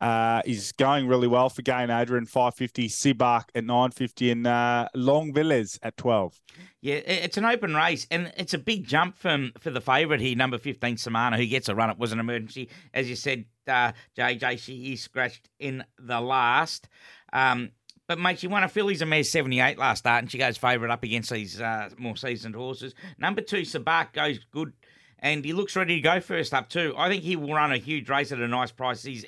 uh, 0.01 0.41
is 0.45 0.71
going 0.73 1.07
really 1.07 1.27
well 1.27 1.49
for 1.49 1.61
Gain 1.61 1.89
Adrian, 1.89 2.25
550. 2.25 2.87
Sibark 2.87 3.45
at 3.53 3.63
950 3.65 4.31
and 4.31 4.47
uh, 4.47 4.87
Long 4.95 5.33
Villas 5.33 5.77
at 5.83 5.97
12. 5.97 6.39
Yeah, 6.81 6.95
it's 6.95 7.37
an 7.37 7.43
open 7.45 7.75
race, 7.75 8.07
and 8.09 8.31
it's 8.37 8.53
a 8.53 8.57
big 8.57 8.87
jump 8.87 9.17
from 9.17 9.51
for 9.59 9.69
the 9.69 9.81
favourite 9.81 10.21
here, 10.21 10.35
number 10.35 10.57
fifteen, 10.57 10.95
Samana, 10.95 11.35
who 11.35 11.45
gets 11.45 11.67
a 11.67 11.75
run. 11.75 11.89
It 11.89 11.99
was 11.99 12.13
an 12.13 12.21
emergency, 12.21 12.69
as 12.93 13.09
you 13.09 13.17
said, 13.17 13.43
uh, 13.67 13.91
JJ. 14.17 14.59
She 14.59 14.93
is 14.93 15.01
scratched 15.01 15.49
in 15.59 15.83
the 15.97 16.21
last, 16.21 16.87
um, 17.33 17.71
but 18.09 18.17
mate, 18.17 18.39
she 18.39 18.47
won 18.47 18.63
a 18.63 18.67
Phillies 18.67 19.03
a 19.03 19.05
mare 19.05 19.23
seventy 19.23 19.59
eight 19.59 19.77
last 19.77 19.99
start, 19.99 20.23
and 20.23 20.31
she 20.31 20.39
goes 20.39 20.57
favourite 20.57 20.91
up 20.91 21.03
against 21.03 21.29
these 21.29 21.61
uh, 21.61 21.89
more 21.99 22.17
seasoned 22.17 22.55
horses. 22.55 22.95
Number 23.19 23.39
two, 23.39 23.61
Sabak 23.61 24.13
goes 24.13 24.39
good, 24.51 24.73
and 25.19 25.45
he 25.45 25.53
looks 25.53 25.75
ready 25.75 25.97
to 25.97 26.01
go 26.01 26.19
first 26.19 26.51
up 26.51 26.69
too. 26.69 26.95
I 26.97 27.07
think 27.07 27.21
he 27.21 27.35
will 27.35 27.53
run 27.53 27.71
a 27.71 27.77
huge 27.77 28.09
race 28.09 28.31
at 28.31 28.39
a 28.39 28.47
nice 28.47 28.71
price. 28.71 29.03
He's, 29.03 29.25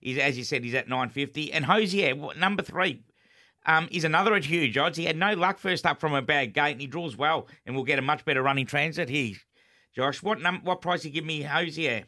he's 0.00 0.18
as 0.18 0.36
you 0.36 0.42
said, 0.42 0.64
he's 0.64 0.74
at 0.74 0.88
nine 0.88 1.10
fifty, 1.10 1.52
and 1.52 1.64
Hosier, 1.64 2.16
number 2.36 2.64
three 2.64 3.04
um, 3.66 3.88
is 3.92 4.02
another 4.02 4.34
at 4.34 4.44
huge 4.44 4.76
odds. 4.76 4.98
He 4.98 5.04
had 5.04 5.16
no 5.16 5.34
luck 5.34 5.58
first 5.58 5.86
up 5.86 6.00
from 6.00 6.12
a 6.12 6.20
bad 6.20 6.54
gate, 6.54 6.72
and 6.72 6.80
he 6.80 6.88
draws 6.88 7.16
well, 7.16 7.46
and 7.64 7.76
will 7.76 7.84
get 7.84 8.00
a 8.00 8.02
much 8.02 8.24
better 8.24 8.42
running 8.42 8.66
transit 8.66 9.08
here. 9.08 9.36
Josh, 9.94 10.24
what 10.24 10.40
num- 10.40 10.64
what 10.64 10.80
price 10.80 11.04
you 11.04 11.12
give 11.12 11.24
me 11.24 11.42
Hosier? 11.42 12.06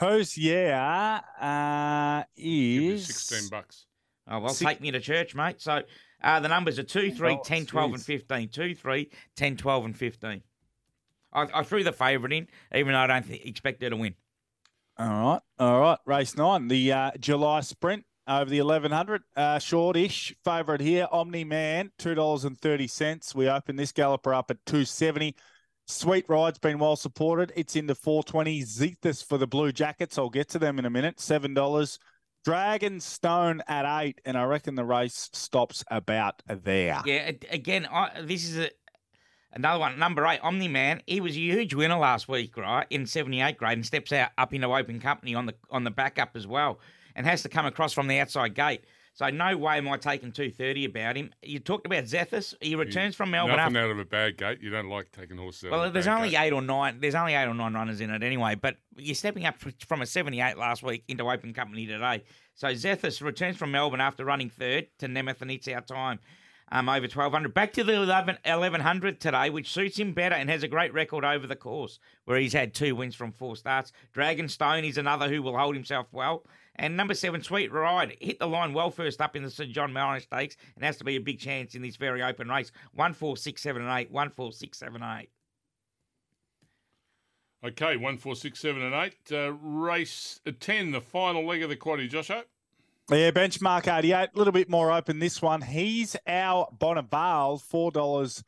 Hosier 0.00 1.20
uh, 1.40 2.24
Give 2.36 2.44
you 2.44 2.92
is 2.94 3.06
16 3.06 3.50
bucks. 3.50 3.86
Oh, 4.30 4.38
well, 4.38 4.54
Six- 4.54 4.70
take 4.70 4.80
me 4.80 4.90
to 4.92 5.00
church, 5.00 5.34
mate. 5.34 5.60
So 5.60 5.82
uh, 6.22 6.40
the 6.40 6.48
numbers 6.48 6.78
are 6.78 6.84
2, 6.84 7.12
3, 7.12 7.38
10, 7.44 7.66
12, 7.66 7.94
and 7.94 8.02
15. 8.02 8.48
2, 8.48 8.74
3, 8.74 9.10
10, 9.36 9.56
12, 9.56 9.84
and 9.84 9.96
15. 9.96 10.42
I, 11.32 11.46
I 11.54 11.62
threw 11.62 11.84
the 11.84 11.92
favourite 11.92 12.32
in, 12.32 12.48
even 12.74 12.92
though 12.92 13.00
I 13.00 13.06
don't 13.06 13.26
th- 13.26 13.44
expect 13.44 13.82
her 13.82 13.90
to 13.90 13.96
win. 13.96 14.14
All 14.98 15.06
right. 15.08 15.40
All 15.58 15.80
right. 15.80 15.98
Race 16.06 16.36
nine, 16.36 16.68
the 16.68 16.92
uh, 16.92 17.10
July 17.18 17.60
sprint 17.60 18.04
over 18.28 18.48
the 18.48 18.60
1100. 18.60 19.22
Uh, 19.36 19.58
shortish 19.58 20.34
favourite 20.44 20.80
here, 20.80 21.08
Omni 21.10 21.44
Man, 21.44 21.90
$2.30. 21.98 23.34
We 23.34 23.48
open 23.48 23.76
this 23.76 23.92
galloper 23.92 24.34
up 24.34 24.50
at 24.50 24.64
270 24.66 25.34
Sweet 25.90 26.24
Ride's 26.28 26.58
been 26.58 26.78
well 26.78 26.94
supported. 26.94 27.52
It's 27.56 27.74
in 27.74 27.86
the 27.86 27.96
420. 27.96 28.62
Zethus 28.62 29.24
for 29.24 29.38
the 29.38 29.46
Blue 29.48 29.72
Jackets. 29.72 30.18
I'll 30.18 30.30
get 30.30 30.48
to 30.50 30.58
them 30.58 30.78
in 30.78 30.84
a 30.84 30.90
minute. 30.90 31.16
$7. 31.16 31.98
Dragon 32.44 33.00
Stone 33.00 33.62
at 33.68 33.84
eight, 34.02 34.20
and 34.24 34.36
I 34.36 34.44
reckon 34.44 34.74
the 34.74 34.84
race 34.84 35.28
stops 35.32 35.84
about 35.90 36.42
there. 36.46 37.02
Yeah, 37.04 37.32
again, 37.50 37.86
I, 37.86 38.22
this 38.22 38.44
is 38.44 38.58
a, 38.58 38.70
another 39.52 39.78
one. 39.78 39.98
Number 39.98 40.24
eight, 40.26 40.40
Omni 40.42 40.68
Man. 40.68 41.02
He 41.06 41.20
was 41.20 41.36
a 41.36 41.40
huge 41.40 41.74
winner 41.74 41.98
last 41.98 42.28
week, 42.28 42.56
right? 42.56 42.86
In 42.90 43.06
seventy 43.06 43.40
eight 43.40 43.58
grade, 43.58 43.76
and 43.76 43.86
steps 43.86 44.12
out 44.12 44.30
up 44.38 44.54
into 44.54 44.68
open 44.68 45.00
company 45.00 45.34
on 45.34 45.46
the 45.46 45.54
on 45.70 45.84
the 45.84 45.90
backup 45.90 46.30
as 46.34 46.46
well, 46.46 46.80
and 47.14 47.26
has 47.26 47.42
to 47.42 47.48
come 47.48 47.66
across 47.66 47.92
from 47.92 48.08
the 48.08 48.18
outside 48.18 48.54
gate. 48.54 48.84
So 49.12 49.28
no 49.28 49.56
way 49.56 49.76
am 49.76 49.88
I 49.88 49.96
taking 49.96 50.32
230 50.32 50.84
about 50.86 51.16
him. 51.16 51.30
You 51.42 51.58
talked 51.58 51.84
about 51.84 52.04
Zethus. 52.04 52.54
He 52.60 52.74
returns 52.74 53.14
from 53.16 53.30
Melbourne 53.32 53.56
Nothing 53.56 53.76
after. 53.76 53.86
out 53.86 53.90
of 53.90 53.98
a 53.98 54.04
bad 54.04 54.36
gate. 54.38 54.60
You 54.62 54.70
don't 54.70 54.88
like 54.88 55.10
taking 55.12 55.36
horses 55.36 55.70
Well, 55.70 55.90
there's 55.90 56.06
only 56.06 56.30
gate. 56.30 56.40
eight 56.46 56.52
or 56.52 56.62
nine. 56.62 57.00
There's 57.00 57.14
only 57.16 57.34
eight 57.34 57.46
or 57.46 57.52
nine 57.54 57.74
runners 57.74 58.00
in 58.00 58.08
it 58.10 58.22
anyway. 58.22 58.54
But 58.54 58.76
you're 58.96 59.14
stepping 59.14 59.44
up 59.44 59.56
from 59.86 60.00
a 60.00 60.06
78 60.06 60.56
last 60.56 60.82
week 60.82 61.04
into 61.08 61.28
open 61.30 61.52
company 61.52 61.86
today. 61.86 62.22
So 62.54 62.68
Zethus 62.68 63.20
returns 63.20 63.56
from 63.56 63.72
Melbourne 63.72 64.00
after 64.00 64.24
running 64.24 64.48
third 64.48 64.86
to 65.00 65.06
Nemeth 65.06 65.42
and 65.42 65.50
it's 65.50 65.68
our 65.68 65.80
time. 65.82 66.18
Um, 66.72 66.88
over 66.88 67.02
1200. 67.02 67.52
Back 67.52 67.72
to 67.72 67.84
the 67.84 67.94
11, 67.94 68.38
1100 68.44 69.20
today, 69.20 69.50
which 69.50 69.72
suits 69.72 69.98
him 69.98 70.12
better 70.12 70.36
and 70.36 70.48
has 70.48 70.62
a 70.62 70.68
great 70.68 70.92
record 70.94 71.24
over 71.24 71.46
the 71.46 71.56
course, 71.56 71.98
where 72.26 72.38
he's 72.38 72.52
had 72.52 72.74
two 72.74 72.94
wins 72.94 73.16
from 73.16 73.32
four 73.32 73.56
starts. 73.56 73.92
Dragonstone 74.14 74.88
is 74.88 74.96
another 74.96 75.28
who 75.28 75.42
will 75.42 75.58
hold 75.58 75.74
himself 75.74 76.06
well. 76.12 76.44
And 76.76 76.96
number 76.96 77.14
seven, 77.14 77.42
Sweet 77.42 77.72
Ride, 77.72 78.16
hit 78.20 78.38
the 78.38 78.46
line 78.46 78.72
well 78.72 78.90
first 78.90 79.20
up 79.20 79.34
in 79.34 79.42
the 79.42 79.50
St 79.50 79.72
John 79.72 79.92
Mallory 79.92 80.20
Stakes 80.20 80.56
and 80.76 80.84
has 80.84 80.96
to 80.98 81.04
be 81.04 81.16
a 81.16 81.20
big 81.20 81.40
chance 81.40 81.74
in 81.74 81.82
this 81.82 81.96
very 81.96 82.22
open 82.22 82.48
race. 82.48 82.70
One, 82.94 83.12
four, 83.14 83.36
six, 83.36 83.62
seven, 83.62 83.82
and 83.82 83.98
eight. 83.98 84.10
One, 84.10 84.30
four, 84.30 84.52
six, 84.52 84.78
seven, 84.78 85.02
eight. 85.02 85.28
Okay, 87.62 87.96
one, 87.96 88.16
four, 88.16 88.34
six, 88.36 88.60
seven, 88.60 88.80
and 88.80 88.94
eight. 88.94 89.16
Uh, 89.30 89.52
race 89.52 90.40
10, 90.60 90.92
the 90.92 91.00
final 91.00 91.44
leg 91.46 91.62
of 91.62 91.68
the 91.68 91.76
quaddy, 91.76 92.08
Josho. 92.08 92.44
Yeah, 93.12 93.32
benchmark 93.32 93.92
88, 93.92 94.14
a 94.14 94.38
little 94.38 94.52
bit 94.52 94.70
more 94.70 94.92
open 94.92 95.18
this 95.18 95.42
one. 95.42 95.62
He's 95.62 96.14
our 96.28 96.68
Bonneval, 96.78 97.60
$4 97.60 98.44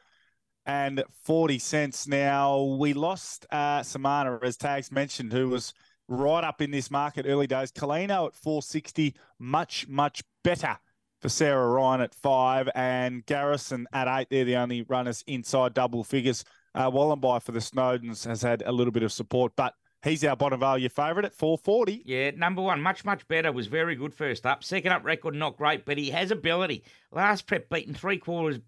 and 0.67 1.03
40 1.25 1.59
cents. 1.59 2.07
Now, 2.07 2.63
we 2.63 2.93
lost 2.93 3.45
uh, 3.51 3.83
Samana, 3.83 4.39
as 4.41 4.57
Tags 4.57 4.93
mentioned, 4.93 5.33
who 5.33 5.49
was 5.49 5.75
right 6.07 6.45
up 6.45 6.63
in 6.63 6.71
this 6.71 6.93
market 6.93 7.27
early 7.29 7.49
days. 7.49 7.73
Colino 7.73 8.29
at 8.29 8.37
460, 8.37 9.17
much, 9.41 9.89
much 9.89 10.23
better 10.45 10.79
for 11.21 11.29
Sarah 11.29 11.67
Ryan 11.67 12.03
at 12.03 12.15
five, 12.15 12.69
and 12.77 13.27
Garrison 13.27 13.89
at 13.93 14.07
eight. 14.07 14.29
They're 14.31 14.45
the 14.45 14.57
only 14.59 14.83
runners 14.83 15.25
inside 15.27 15.75
double 15.75 16.05
figures. 16.05 16.45
Uh, 16.73 16.89
Wallenby 16.89 17.41
for 17.41 17.51
the 17.51 17.59
Snowdens 17.59 18.25
has 18.27 18.43
had 18.43 18.63
a 18.65 18.71
little 18.71 18.93
bit 18.93 19.03
of 19.03 19.13
support, 19.13 19.55
but 19.57 19.75
he's 20.03 20.25
our 20.25 20.37
Bonneval, 20.37 20.81
your 20.81 20.91
favourite 20.91 21.25
at 21.25 21.35
440. 21.35 22.03
Yeah, 22.05 22.31
number 22.33 22.63
one, 22.63 22.81
much, 22.81 23.05
much 23.05 23.27
better. 23.29 23.53
Was 23.53 23.67
very 23.67 23.95
good 23.95 24.15
first 24.15 24.47
up. 24.47 24.65
Second 24.65 24.93
up 24.93 25.05
record, 25.05 25.35
not 25.35 25.57
great, 25.57 25.85
but 25.85 25.99
he 25.99 26.11
has 26.11 26.31
ability. 26.31 26.85
Last 27.11 27.47
prep 27.47 27.69
beaten 27.69 27.95
three 27.95 28.19
quarters 28.19 28.61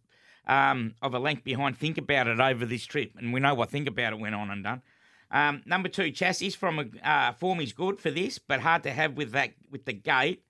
um, 0.47 0.94
of 1.03 1.14
a 1.14 1.18
length 1.18 1.44
behind 1.44 1.79
Think 1.79 1.99
About 1.99 2.27
It 2.27 2.40
over 2.40 2.66
this 2.66 2.85
trip. 2.85 3.12
And 3.18 3.33
we 3.33 3.40
know 3.40 3.55
what 3.55 3.70
Think 3.70 3.88
About 3.88 4.12
It 4.12 4.18
went 4.18 4.35
on 4.35 4.51
and 4.51 4.64
done. 4.64 4.83
Um, 5.31 5.62
number 5.66 5.88
two, 5.88 6.11
chassis 6.11 6.51
from 6.51 6.79
a 6.79 7.09
uh, 7.09 7.33
form 7.33 7.61
is 7.61 7.73
good 7.73 7.99
for 7.99 8.11
this, 8.11 8.38
but 8.38 8.61
hard 8.61 8.85
to 8.85 8.92
have 8.92 9.14
with 9.14 9.33
that 9.33 9.53
with 9.70 9.85
the 9.85 9.92
gate. 9.92 10.44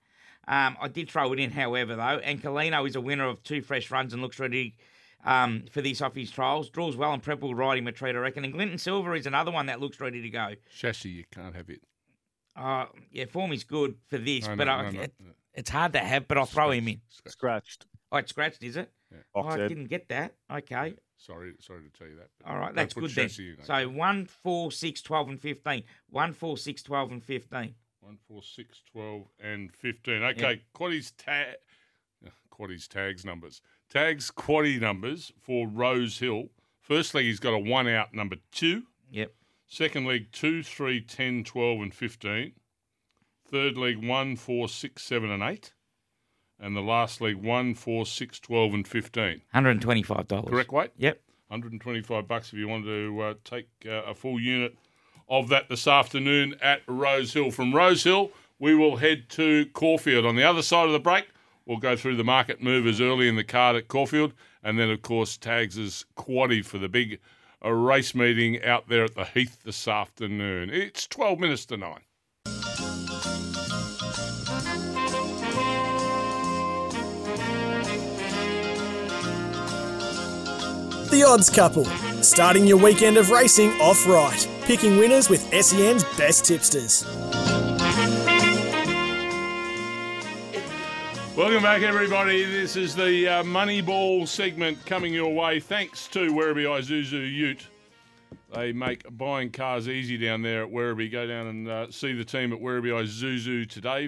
Um, 0.47 0.77
I 0.79 0.89
did 0.89 1.09
throw 1.09 1.33
it 1.33 1.39
in, 1.39 1.49
however, 1.49 1.95
though. 1.95 2.19
And 2.23 2.41
Colino 2.41 2.87
is 2.87 2.95
a 2.95 3.01
winner 3.01 3.25
of 3.25 3.41
two 3.41 3.61
fresh 3.61 3.89
runs 3.89 4.13
and 4.13 4.21
looks 4.21 4.39
ready 4.39 4.75
um, 5.25 5.65
for 5.69 5.81
this 5.81 6.01
off 6.01 6.15
his 6.15 6.31
trials. 6.31 6.69
Draws 6.69 6.95
well 6.95 7.13
and 7.13 7.21
Prep 7.21 7.41
will 7.41 7.53
ride 7.55 7.77
him 7.77 7.87
a 7.87 7.91
treat, 7.91 8.15
I 8.15 8.19
reckon. 8.19 8.45
And 8.45 8.53
Clinton 8.53 8.77
Silver 8.77 9.15
is 9.15 9.25
another 9.25 9.51
one 9.51 9.65
that 9.65 9.81
looks 9.81 9.99
ready 9.99 10.21
to 10.21 10.29
go. 10.29 10.53
Chassis, 10.73 11.09
you 11.09 11.25
can't 11.31 11.55
have 11.55 11.69
it. 11.69 11.81
Uh, 12.55 12.85
yeah, 13.11 13.25
form 13.25 13.51
is 13.51 13.63
good 13.65 13.95
for 14.07 14.17
this, 14.17 14.47
No, 14.47 14.55
but 14.55 14.65
no, 14.65 14.71
I, 14.71 14.81
no, 14.83 14.89
no, 14.91 15.01
it, 15.01 15.13
no. 15.19 15.31
it's 15.53 15.69
hard 15.69 15.91
to 15.93 15.99
have. 15.99 16.27
But 16.27 16.37
I'll 16.37 16.45
throw 16.45 16.71
him 16.71 16.87
in. 16.87 17.01
Scratched. 17.27 17.85
Oh, 18.11 18.17
it's 18.17 18.29
scratched, 18.29 18.63
is 18.63 18.77
it? 18.77 18.89
Oh, 19.33 19.43
I 19.43 19.67
didn't 19.67 19.85
get 19.87 20.07
that. 20.09 20.35
Okay. 20.51 20.93
Sorry, 21.17 21.53
sorry 21.59 21.81
to 21.83 21.97
tell 21.97 22.07
you 22.07 22.15
that. 22.17 22.29
All 22.45 22.57
right, 22.57 22.67
don't 22.67 22.75
that's 22.75 22.93
good 22.93 23.09
then. 23.11 23.27
chassis 23.27 23.55
So 23.63 23.73
okay? 23.73 23.85
1, 23.87 24.25
4, 24.25 24.71
6, 24.71 25.01
12, 25.01 25.29
and 25.29 25.41
15. 25.41 25.83
1, 26.09 26.33
4, 26.33 26.57
6, 26.57 26.83
12, 26.83 27.11
and 27.11 27.23
15. 27.23 27.75
One, 28.05 28.19
four, 28.27 28.43
six, 28.43 28.83
12, 28.91 29.23
and 29.39 29.73
15. 29.73 30.21
Okay, 30.21 30.61
Quaddy's 30.73 31.09
tag, 31.17 31.55
Quaddy's 32.51 32.87
tags 32.87 33.25
numbers. 33.25 33.61
Tags 33.95 34.29
Quaddy 34.29 34.77
numbers 34.77 35.31
for 35.39 35.69
Rose 35.69 36.19
Hill. 36.19 36.49
First 36.81 37.15
leg, 37.15 37.23
he's 37.23 37.39
got 37.39 37.53
a 37.53 37.57
one 37.57 37.87
out 37.87 38.13
number 38.13 38.35
two. 38.51 38.83
Yep. 39.09 39.33
Second 39.67 40.05
leg, 40.05 40.33
two, 40.33 40.63
three, 40.63 40.99
10, 40.99 41.45
12, 41.45 41.79
and 41.79 41.93
15. 41.93 42.51
Third 43.49 43.77
leg, 43.77 44.05
one, 44.05 44.35
four, 44.35 44.67
six, 44.67 45.01
seven, 45.01 45.31
and 45.31 45.41
eight. 45.41 45.71
And 46.59 46.75
the 46.75 46.81
last 46.81 47.21
leg, 47.21 47.37
one, 47.37 47.73
four, 47.73 48.05
six, 48.05 48.37
12, 48.41 48.73
and 48.73 48.85
15. 48.85 49.43
$125. 49.55 50.49
Correct 50.49 50.73
weight? 50.73 50.91
Yep. 50.97 51.21
125 51.47 52.27
bucks 52.27 52.51
if 52.51 52.59
you 52.59 52.67
wanted 52.67 52.87
to 52.87 53.21
uh, 53.21 53.33
take 53.45 53.69
uh, 53.85 54.01
a 54.01 54.13
full 54.13 54.41
unit 54.41 54.75
of 55.29 55.47
that 55.47 55.69
this 55.69 55.87
afternoon 55.87 56.55
at 56.61 56.81
Rose 56.85 57.33
Hill. 57.33 57.49
From 57.49 57.73
Rose 57.73 58.03
Hill, 58.03 58.31
we 58.59 58.75
will 58.75 58.97
head 58.97 59.29
to 59.29 59.67
Caulfield. 59.67 60.25
On 60.25 60.35
the 60.35 60.43
other 60.43 60.63
side 60.63 60.87
of 60.87 60.91
the 60.91 60.99
break, 60.99 61.27
we'll 61.65 61.77
go 61.77 61.95
through 61.95 62.15
the 62.15 62.23
market 62.23 62.61
movers 62.61 63.01
early 63.01 63.27
in 63.27 63.35
the 63.35 63.43
card 63.43 63.75
at 63.75 63.87
Caulfield, 63.87 64.33
and 64.63 64.79
then, 64.79 64.89
of 64.89 65.01
course, 65.01 65.37
Tags' 65.37 66.05
quaddy 66.15 66.63
for 66.63 66.77
the 66.77 66.89
big 66.89 67.19
uh, 67.63 67.71
race 67.71 68.13
meeting 68.15 68.63
out 68.63 68.87
there 68.89 69.05
at 69.05 69.15
the 69.15 69.25
Heath 69.25 69.63
this 69.63 69.87
afternoon. 69.87 70.69
It's 70.69 71.07
12 71.07 71.39
minutes 71.39 71.65
to 71.67 71.77
9. 71.77 71.99
The 81.11 81.23
Odds 81.23 81.49
Couple, 81.49 81.85
starting 82.21 82.67
your 82.67 82.77
weekend 82.77 83.15
of 83.15 83.29
racing 83.29 83.69
off 83.79 84.05
right, 84.05 84.47
picking 84.63 84.97
winners 84.97 85.29
with 85.29 85.41
SEN's 85.63 86.03
best 86.17 86.43
tipsters. 86.43 87.05
Welcome 91.35 91.63
back, 91.63 91.81
everybody. 91.81 92.45
This 92.45 92.77
is 92.77 92.95
the 92.95 93.27
uh, 93.27 93.43
Moneyball 93.43 94.25
segment 94.25 94.85
coming 94.85 95.13
your 95.13 95.33
way 95.33 95.59
thanks 95.59 96.07
to 96.07 96.31
Werribee 96.31 96.63
Isuzu 96.63 97.29
Ute. 97.29 97.67
They 98.53 98.71
make 98.71 99.03
buying 99.17 99.51
cars 99.51 99.89
easy 99.89 100.17
down 100.17 100.43
there 100.43 100.63
at 100.63 100.71
Werribee. 100.71 101.11
Go 101.11 101.27
down 101.27 101.47
and 101.47 101.67
uh, 101.67 101.91
see 101.91 102.13
the 102.13 102.23
team 102.23 102.53
at 102.53 102.59
Werribee 102.61 103.03
Isuzu 103.03 103.69
today. 103.69 104.07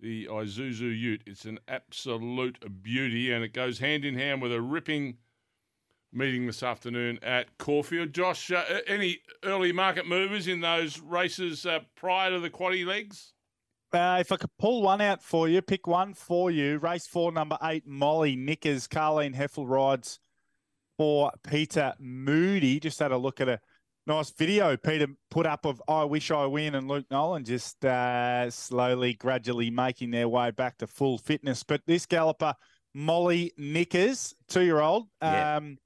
The 0.00 0.28
Isuzu 0.28 0.98
Ute. 0.98 1.22
It's 1.26 1.44
an 1.44 1.58
absolute 1.68 2.82
beauty, 2.82 3.30
and 3.32 3.44
it 3.44 3.52
goes 3.52 3.78
hand 3.78 4.06
in 4.06 4.14
hand 4.14 4.40
with 4.40 4.54
a 4.54 4.62
ripping 4.62 5.18
meeting 6.10 6.46
this 6.46 6.62
afternoon 6.62 7.18
at 7.22 7.58
Caulfield. 7.58 8.14
Josh, 8.14 8.50
uh, 8.50 8.64
any 8.86 9.18
early 9.44 9.72
market 9.72 10.08
movers 10.08 10.48
in 10.48 10.62
those 10.62 11.00
races 11.00 11.66
uh, 11.66 11.80
prior 11.96 12.30
to 12.30 12.40
the 12.40 12.48
quaddy 12.48 12.86
legs? 12.86 13.34
Uh, 13.92 14.18
if 14.20 14.32
I 14.32 14.36
could 14.36 14.50
pull 14.58 14.82
one 14.82 15.00
out 15.00 15.22
for 15.22 15.48
you, 15.48 15.62
pick 15.62 15.86
one 15.86 16.12
for 16.14 16.50
you. 16.50 16.78
Race 16.78 17.06
four, 17.06 17.32
number 17.32 17.56
eight, 17.62 17.86
Molly 17.86 18.36
Nickers. 18.36 18.86
Carleen 18.88 19.34
Hefel 19.34 19.68
rides 19.68 20.18
for 20.98 21.30
Peter 21.46 21.94
Moody. 21.98 22.80
Just 22.80 22.98
had 22.98 23.12
a 23.12 23.16
look 23.18 23.40
at 23.40 23.48
a 23.48 23.60
nice 24.06 24.30
video 24.30 24.76
Peter 24.76 25.06
put 25.30 25.46
up 25.46 25.64
of 25.66 25.82
I 25.88 26.04
Wish 26.04 26.30
I 26.30 26.46
Win 26.46 26.74
and 26.74 26.88
Luke 26.88 27.06
Nolan 27.10 27.44
just 27.44 27.84
uh, 27.84 28.50
slowly, 28.50 29.14
gradually 29.14 29.70
making 29.70 30.10
their 30.10 30.28
way 30.28 30.50
back 30.50 30.78
to 30.78 30.86
full 30.86 31.18
fitness. 31.18 31.62
But 31.62 31.82
this 31.86 32.06
galloper, 32.06 32.54
Molly 32.94 33.52
Nickers, 33.56 34.34
two 34.48 34.62
year 34.62 34.80
old, 34.80 35.08
Yeah. 35.22 35.56
um, 35.56 35.78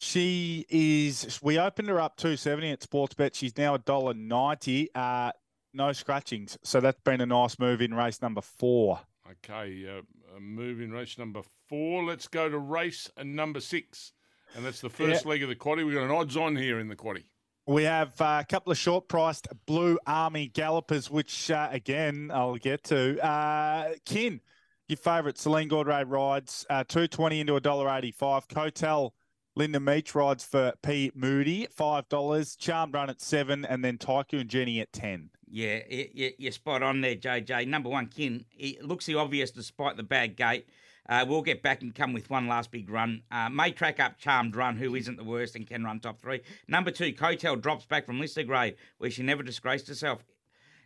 she 0.00 0.64
is. 0.68 1.40
We 1.42 1.58
opened 1.58 1.88
her 1.88 2.00
up 2.00 2.16
two 2.16 2.36
seventy 2.36 2.70
at 2.70 2.80
Sportsbet. 2.80 3.34
She's 3.34 3.56
now 3.56 3.74
a 3.74 3.78
dollar 3.78 4.14
ninety. 4.14 4.90
Uh, 4.94 5.32
no 5.78 5.92
scratchings, 5.92 6.58
so 6.62 6.80
that's 6.80 7.00
been 7.00 7.22
a 7.22 7.26
nice 7.26 7.58
move 7.58 7.80
in 7.80 7.94
race 7.94 8.20
number 8.20 8.42
four. 8.42 9.00
Okay, 9.30 9.86
uh, 9.88 10.36
a 10.36 10.40
move 10.40 10.80
in 10.80 10.92
race 10.92 11.16
number 11.16 11.40
four. 11.68 12.04
Let's 12.04 12.28
go 12.28 12.50
to 12.50 12.58
race 12.58 13.10
number 13.22 13.60
six. 13.60 14.12
And 14.56 14.64
that's 14.64 14.80
the 14.80 14.88
first 14.88 15.26
leg 15.26 15.42
of 15.42 15.50
the 15.50 15.54
quaddy. 15.54 15.84
We've 15.84 15.94
got 15.94 16.04
an 16.04 16.10
odds 16.10 16.34
on 16.36 16.56
here 16.56 16.78
in 16.78 16.88
the 16.88 16.96
quaddy. 16.96 17.24
We 17.66 17.82
have 17.84 18.18
uh, 18.18 18.38
a 18.40 18.46
couple 18.46 18.72
of 18.72 18.78
short 18.78 19.06
priced 19.06 19.46
Blue 19.66 19.98
Army 20.06 20.48
Gallopers, 20.48 21.10
which 21.10 21.50
uh, 21.50 21.68
again 21.70 22.30
I'll 22.32 22.56
get 22.56 22.84
to. 22.84 23.22
Uh, 23.22 23.90
Kin, 24.06 24.40
your 24.88 24.96
favourite 24.96 25.36
Celine 25.36 25.68
Gaudray 25.68 26.04
rides 26.06 26.64
uh, 26.70 26.84
two 26.88 27.06
twenty 27.08 27.40
into 27.40 27.56
a 27.56 27.60
dollar 27.60 27.94
eighty 27.94 28.10
five. 28.10 28.48
Cotel 28.48 29.12
Linda 29.54 29.80
Meech 29.80 30.14
rides 30.14 30.46
for 30.46 30.72
P 30.82 31.12
Moody 31.14 31.66
five 31.70 32.08
dollars. 32.08 32.56
Charmed 32.56 32.94
Run 32.94 33.10
at 33.10 33.20
seven, 33.20 33.66
and 33.66 33.84
then 33.84 33.98
Tycoon 33.98 34.48
Jenny 34.48 34.80
at 34.80 34.90
ten. 34.94 35.28
Yeah, 35.50 35.80
y- 35.90 36.10
y- 36.16 36.34
you're 36.38 36.52
spot 36.52 36.82
on 36.82 37.00
there, 37.00 37.16
JJ. 37.16 37.66
Number 37.68 37.88
one, 37.88 38.06
Kin. 38.06 38.44
It 38.58 38.84
looks 38.84 39.06
the 39.06 39.14
obvious 39.14 39.50
despite 39.50 39.96
the 39.96 40.02
bad 40.02 40.36
gate. 40.36 40.66
Uh, 41.08 41.24
we'll 41.26 41.40
get 41.40 41.62
back 41.62 41.80
and 41.80 41.94
come 41.94 42.12
with 42.12 42.28
one 42.28 42.48
last 42.48 42.70
big 42.70 42.90
run. 42.90 43.22
Uh, 43.30 43.48
may 43.48 43.70
track 43.70 43.98
up 43.98 44.18
Charmed 44.18 44.54
Run, 44.54 44.76
who 44.76 44.94
isn't 44.94 45.16
the 45.16 45.24
worst 45.24 45.56
and 45.56 45.66
can 45.66 45.82
run 45.82 46.00
top 46.00 46.20
three. 46.20 46.42
Number 46.68 46.90
two, 46.90 47.14
Cotel 47.14 47.56
drops 47.56 47.86
back 47.86 48.04
from 48.04 48.20
Lister 48.20 48.42
grade, 48.42 48.76
where 48.98 49.10
she 49.10 49.22
never 49.22 49.42
disgraced 49.42 49.88
herself. 49.88 50.22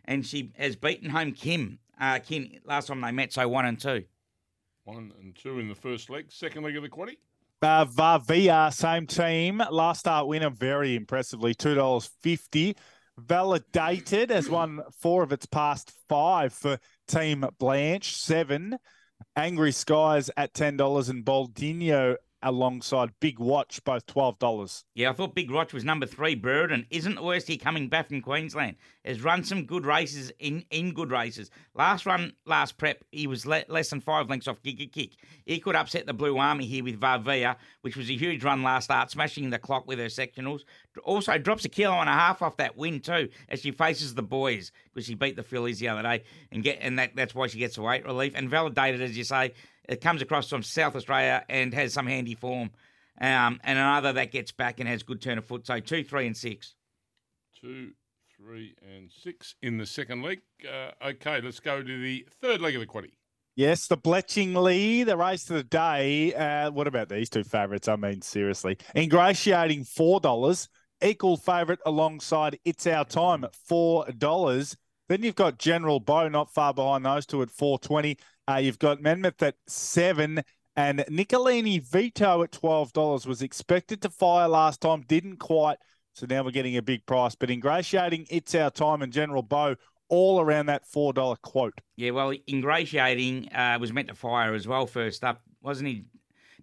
And 0.05 0.25
she 0.25 0.53
has 0.57 0.77
beaten 0.77 1.09
home 1.09 1.33
Kin. 1.33 1.77
Uh, 1.99 2.19
Kin, 2.19 2.59
last 2.63 2.87
time 2.87 3.01
they 3.01 3.11
met, 3.11 3.33
so 3.33 3.47
one 3.49 3.65
and 3.65 3.79
two. 3.79 4.05
One 4.85 5.11
and 5.19 5.35
two 5.35 5.59
in 5.59 5.67
the 5.67 5.75
first 5.75 6.09
leg. 6.09 6.31
Second 6.31 6.63
leg 6.63 6.77
of 6.77 6.83
the 6.83 6.89
quaddy. 6.89 7.17
Uh, 7.61 7.85
Varvia, 7.85 8.73
same 8.73 9.07
team. 9.07 9.61
Last 9.71 10.01
start 10.01 10.27
winner, 10.27 10.49
very 10.49 10.95
impressively, 10.95 11.53
two 11.53 11.75
dollars 11.75 12.09
fifty. 12.21 12.75
Validated 13.17 14.31
has 14.31 14.49
won 14.49 14.81
four 14.99 15.23
of 15.23 15.31
its 15.31 15.45
past 15.45 15.91
five 16.09 16.53
for 16.53 16.79
Team 17.07 17.45
Blanche. 17.59 18.15
Seven. 18.15 18.77
Angry 19.35 19.71
Skies 19.71 20.29
at 20.35 20.53
ten 20.53 20.77
dollars 20.77 21.09
and 21.09 21.23
Boldino 21.23 22.15
alongside 22.43 23.11
Big 23.19 23.39
Watch, 23.39 23.83
both 23.83 24.05
twelve 24.05 24.37
dollars. 24.39 24.85
Yeah, 24.93 25.09
I 25.09 25.13
thought 25.13 25.33
Big 25.33 25.49
Watch 25.49 25.73
was 25.73 25.83
number 25.83 26.05
three. 26.05 26.35
Burden 26.35 26.85
isn't 26.89 27.15
the 27.15 27.23
worst. 27.23 27.47
He 27.47 27.57
coming 27.57 27.89
back 27.89 28.09
from 28.09 28.21
Queensland 28.21 28.75
has 29.05 29.23
run 29.23 29.43
some 29.43 29.65
good 29.65 29.85
races 29.85 30.31
in 30.39 30.65
in 30.69 30.93
good 30.93 31.11
races. 31.11 31.49
Last 31.73 32.05
run, 32.05 32.33
last 32.45 32.77
prep, 32.77 33.03
he 33.11 33.27
was 33.27 33.45
le- 33.45 33.65
less 33.67 33.89
than 33.89 34.01
five 34.01 34.29
lengths 34.29 34.47
off 34.47 34.61
Giga 34.61 34.91
Kick. 34.91 35.11
He 35.45 35.59
could 35.59 35.75
upset 35.75 36.05
the 36.05 36.13
Blue 36.13 36.37
Army 36.37 36.65
here 36.65 36.83
with 36.83 36.99
Varvia, 36.99 37.55
which 37.81 37.97
was 37.97 38.09
a 38.09 38.15
huge 38.15 38.43
run 38.43 38.63
last 38.63 38.85
start, 38.85 39.11
smashing 39.11 39.49
the 39.49 39.59
clock 39.59 39.87
with 39.87 39.99
her 39.99 40.05
sectionals. 40.05 40.61
Also 41.03 41.37
drops 41.37 41.65
a 41.65 41.69
kilo 41.69 41.95
and 41.95 42.09
a 42.09 42.13
half 42.13 42.41
off 42.41 42.57
that 42.57 42.77
win 42.77 42.99
too, 42.99 43.29
as 43.49 43.61
she 43.61 43.71
faces 43.71 44.13
the 44.13 44.23
boys 44.23 44.71
because 44.93 45.05
she 45.05 45.15
beat 45.15 45.35
the 45.35 45.43
fillies 45.43 45.79
the 45.79 45.87
other 45.89 46.03
day, 46.03 46.23
and 46.51 46.63
get 46.63 46.77
and 46.81 46.99
that, 46.99 47.15
that's 47.15 47.33
why 47.33 47.47
she 47.47 47.59
gets 47.59 47.77
a 47.77 47.81
weight 47.81 48.05
relief 48.05 48.33
and 48.35 48.49
validated 48.49 49.01
as 49.01 49.17
you 49.17 49.23
say. 49.23 49.53
It 49.87 50.01
comes 50.01 50.21
across 50.21 50.49
from 50.49 50.63
South 50.63 50.95
Australia 50.95 51.43
and 51.49 51.73
has 51.73 51.93
some 51.93 52.07
handy 52.07 52.35
form. 52.35 52.71
Um, 53.19 53.59
and 53.63 53.77
another 53.77 54.13
that 54.13 54.31
gets 54.31 54.51
back 54.51 54.79
and 54.79 54.89
has 54.89 55.03
good 55.03 55.21
turn 55.21 55.37
of 55.37 55.45
foot. 55.45 55.67
So 55.67 55.79
two, 55.79 56.03
three, 56.03 56.25
and 56.25 56.35
six. 56.35 56.75
Two, 57.59 57.91
three, 58.37 58.75
and 58.81 59.11
six 59.11 59.55
in 59.61 59.77
the 59.77 59.85
second 59.85 60.23
leg. 60.23 60.41
Uh, 60.67 60.91
okay, 61.09 61.41
let's 61.41 61.59
go 61.59 61.81
to 61.81 62.01
the 62.01 62.25
third 62.41 62.61
leg 62.61 62.75
of 62.75 62.81
the 62.81 62.87
quaddy. 62.87 63.11
Yes, 63.55 63.85
the 63.85 63.97
Bletchingly, 63.97 65.05
the 65.05 65.15
race 65.15 65.47
of 65.49 65.57
the 65.57 65.63
day. 65.63 66.33
Uh, 66.33 66.71
what 66.71 66.87
about 66.87 67.09
these 67.09 67.29
two 67.29 67.43
favourites? 67.43 67.87
I 67.87 67.95
mean, 67.95 68.21
seriously. 68.21 68.77
Ingratiating 68.95 69.83
$4. 69.83 70.67
Equal 71.03 71.37
favourite 71.37 71.79
alongside 71.85 72.57
It's 72.65 72.87
Our 72.87 73.05
Time 73.05 73.43
at 73.43 73.55
$4. 73.69 74.75
Then 75.07 75.21
you've 75.21 75.35
got 75.35 75.59
General 75.59 75.99
Bow 75.99 76.29
not 76.29 76.51
far 76.51 76.73
behind 76.73 77.05
those 77.05 77.27
two 77.27 77.43
at 77.43 77.51
420. 77.51 78.17
Uh, 78.49 78.55
you've 78.55 78.79
got 78.79 79.01
Menmouth 79.01 79.41
at 79.41 79.55
7 79.67 80.43
and 80.75 81.05
Nicolini 81.09 81.79
Vito 81.79 82.43
at 82.43 82.51
$12 82.51 83.25
was 83.25 83.41
expected 83.41 84.01
to 84.01 84.09
fire 84.09 84.47
last 84.47 84.81
time, 84.81 85.03
didn't 85.07 85.37
quite. 85.37 85.77
So 86.13 86.25
now 86.29 86.43
we're 86.43 86.51
getting 86.51 86.77
a 86.77 86.81
big 86.81 87.05
price. 87.05 87.35
But 87.35 87.49
Ingratiating 87.49 88.27
It's 88.29 88.53
Our 88.55 88.69
Time 88.69 89.01
and 89.01 89.13
General 89.13 89.43
Bow 89.43 89.75
all 90.09 90.41
around 90.41 90.67
that 90.67 90.83
$4 90.85 91.41
quote. 91.41 91.79
Yeah, 91.95 92.11
well, 92.11 92.33
Ingratiating 92.49 93.51
uh, 93.53 93.77
was 93.79 93.93
meant 93.93 94.09
to 94.09 94.15
fire 94.15 94.53
as 94.53 94.67
well 94.67 94.85
first 94.85 95.23
up, 95.23 95.41
wasn't 95.61 95.89
he, 95.89 96.05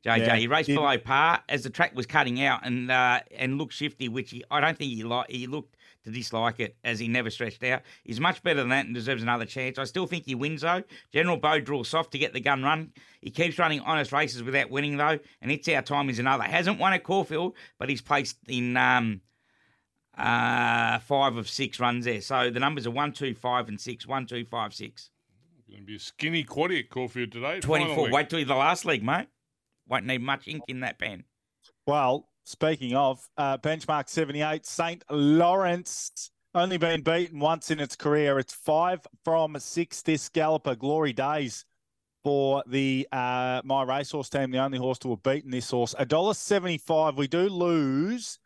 JJ? 0.04 0.18
Yeah, 0.18 0.36
he 0.36 0.46
raced 0.46 0.68
below 0.68 0.98
par 0.98 1.42
as 1.48 1.62
the 1.62 1.70
track 1.70 1.94
was 1.96 2.06
cutting 2.06 2.42
out 2.42 2.64
and 2.64 2.90
uh, 2.90 3.20
and 3.36 3.58
looked 3.58 3.74
shifty, 3.74 4.08
which 4.08 4.30
he, 4.30 4.44
I 4.50 4.60
don't 4.60 4.76
think 4.76 4.92
he 4.92 5.02
li- 5.02 5.24
he 5.28 5.46
looked 5.46 5.76
to 6.04 6.10
dislike 6.10 6.60
it 6.60 6.76
as 6.84 6.98
he 6.98 7.08
never 7.08 7.30
stretched 7.30 7.62
out. 7.64 7.82
He's 8.04 8.20
much 8.20 8.42
better 8.42 8.60
than 8.60 8.70
that 8.70 8.86
and 8.86 8.94
deserves 8.94 9.22
another 9.22 9.44
chance. 9.44 9.78
I 9.78 9.84
still 9.84 10.06
think 10.06 10.24
he 10.24 10.34
wins 10.34 10.62
though. 10.62 10.82
General 11.12 11.36
Bow 11.36 11.60
draws 11.60 11.88
soft 11.88 12.12
to 12.12 12.18
get 12.18 12.32
the 12.32 12.40
gun 12.40 12.62
run. 12.62 12.92
He 13.20 13.30
keeps 13.30 13.58
running 13.58 13.80
honest 13.80 14.12
races 14.12 14.42
without 14.42 14.70
winning 14.70 14.96
though, 14.96 15.18
and 15.40 15.50
it's 15.50 15.68
our 15.68 15.82
time 15.82 16.08
is 16.10 16.18
another. 16.18 16.44
Hasn't 16.44 16.78
won 16.78 16.92
at 16.92 17.04
Caulfield, 17.04 17.54
but 17.78 17.88
he's 17.88 18.00
placed 18.00 18.36
in 18.48 18.76
um, 18.76 19.20
uh, 20.16 20.98
five 21.00 21.36
of 21.36 21.48
six 21.48 21.80
runs 21.80 22.04
there. 22.04 22.20
So 22.20 22.50
the 22.50 22.60
numbers 22.60 22.86
are 22.86 22.90
one, 22.90 23.12
two, 23.12 23.34
five, 23.34 23.68
and 23.68 23.80
six. 23.80 24.06
One, 24.06 24.26
two, 24.26 24.44
five, 24.44 24.74
six. 24.74 25.10
Going 25.70 25.82
to 25.82 25.86
be 25.86 25.96
a 25.96 26.00
skinny 26.00 26.42
quaddy 26.42 26.80
at 26.80 26.90
Caulfield 26.90 27.30
today. 27.30 27.60
24. 27.60 27.88
Final 27.88 28.04
leg. 28.04 28.12
Wait 28.12 28.30
till 28.30 28.44
the 28.44 28.54
last 28.54 28.84
league, 28.84 29.04
mate. 29.04 29.28
Won't 29.88 30.04
need 30.04 30.20
much 30.20 30.48
ink 30.48 30.64
in 30.66 30.80
that 30.80 30.98
pen. 30.98 31.24
Well, 31.86 32.28
speaking 32.50 32.94
of 32.94 33.26
uh, 33.36 33.56
benchmark 33.58 34.08
78, 34.08 34.66
St. 34.66 35.04
Lawrence 35.10 36.30
only 36.54 36.78
been 36.78 37.02
beaten 37.02 37.38
once 37.38 37.70
in 37.70 37.78
its 37.78 37.94
career. 37.94 38.38
It's 38.38 38.52
five 38.52 39.00
from 39.24 39.56
six 39.58 40.02
this 40.02 40.28
galloper. 40.28 40.74
Glory 40.74 41.12
days 41.12 41.64
for 42.24 42.62
the 42.66 43.06
uh, 43.12 43.62
my 43.64 43.84
racehorse 43.84 44.28
team, 44.28 44.50
the 44.50 44.58
only 44.58 44.78
horse 44.78 44.98
to 44.98 45.10
have 45.10 45.22
beaten 45.22 45.50
this 45.50 45.70
horse. 45.70 45.94
A 45.98 46.04
dollar 46.04 46.34
seventy-five. 46.34 47.16
We 47.16 47.28
do 47.28 47.48
lose 47.48 48.38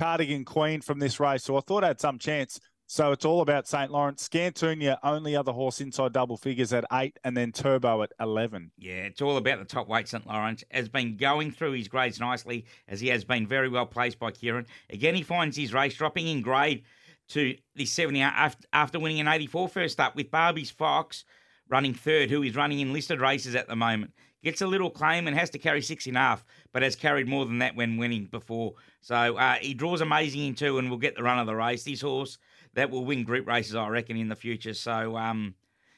Cardigan 0.00 0.44
Queen 0.44 0.80
from 0.80 0.98
this 0.98 1.20
race, 1.20 1.44
so 1.44 1.56
I 1.56 1.60
thought 1.60 1.84
I 1.84 1.88
had 1.88 2.00
some 2.00 2.18
chance. 2.18 2.58
So 2.92 3.10
it's 3.10 3.24
all 3.24 3.40
about 3.40 3.66
St. 3.66 3.90
Lawrence. 3.90 4.28
Scantunia, 4.28 4.98
only 5.02 5.34
other 5.34 5.52
horse 5.52 5.80
inside 5.80 6.12
double 6.12 6.36
figures 6.36 6.74
at 6.74 6.84
eight, 6.92 7.18
and 7.24 7.34
then 7.34 7.50
Turbo 7.50 8.02
at 8.02 8.12
eleven. 8.20 8.70
Yeah, 8.76 9.04
it's 9.04 9.22
all 9.22 9.38
about 9.38 9.60
the 9.60 9.64
top 9.64 9.88
weight. 9.88 10.08
St. 10.08 10.26
Lawrence 10.26 10.62
has 10.70 10.90
been 10.90 11.16
going 11.16 11.52
through 11.52 11.72
his 11.72 11.88
grades 11.88 12.20
nicely, 12.20 12.66
as 12.86 13.00
he 13.00 13.08
has 13.08 13.24
been 13.24 13.46
very 13.46 13.70
well 13.70 13.86
placed 13.86 14.18
by 14.18 14.30
Kieran. 14.30 14.66
Again, 14.90 15.14
he 15.14 15.22
finds 15.22 15.56
his 15.56 15.72
race 15.72 15.94
dropping 15.94 16.28
in 16.28 16.42
grade 16.42 16.82
to 17.28 17.56
the 17.76 17.86
70 17.86 18.20
after, 18.20 18.68
after 18.74 19.00
winning 19.00 19.20
an 19.20 19.28
84 19.28 19.68
first 19.68 19.98
up 19.98 20.14
with 20.14 20.30
Barbie's 20.30 20.70
Fox 20.70 21.24
running 21.70 21.94
third, 21.94 22.28
who 22.28 22.42
is 22.42 22.54
running 22.54 22.80
in 22.80 22.92
listed 22.92 23.22
races 23.22 23.54
at 23.54 23.68
the 23.68 23.76
moment. 23.76 24.12
Gets 24.44 24.60
a 24.60 24.66
little 24.66 24.90
claim 24.90 25.26
and 25.26 25.38
has 25.38 25.48
to 25.50 25.58
carry 25.58 25.80
six 25.80 26.06
and 26.06 26.16
a 26.18 26.20
half, 26.20 26.44
but 26.74 26.82
has 26.82 26.94
carried 26.94 27.26
more 27.26 27.46
than 27.46 27.60
that 27.60 27.74
when 27.74 27.96
winning 27.96 28.26
before. 28.26 28.74
So 29.00 29.38
uh, 29.38 29.54
he 29.54 29.72
draws 29.72 30.02
amazing 30.02 30.42
in 30.42 30.54
two 30.54 30.76
and 30.76 30.90
will 30.90 30.98
get 30.98 31.16
the 31.16 31.22
run 31.22 31.38
of 31.38 31.46
the 31.46 31.56
race. 31.56 31.84
This 31.84 32.02
horse 32.02 32.36
that 32.74 32.90
will 32.90 33.04
win 33.04 33.24
group 33.24 33.46
races, 33.46 33.74
I 33.74 33.88
reckon, 33.88 34.16
in 34.16 34.28
the 34.28 34.36
future. 34.36 34.74
So, 34.74 35.16
um, 35.16 35.54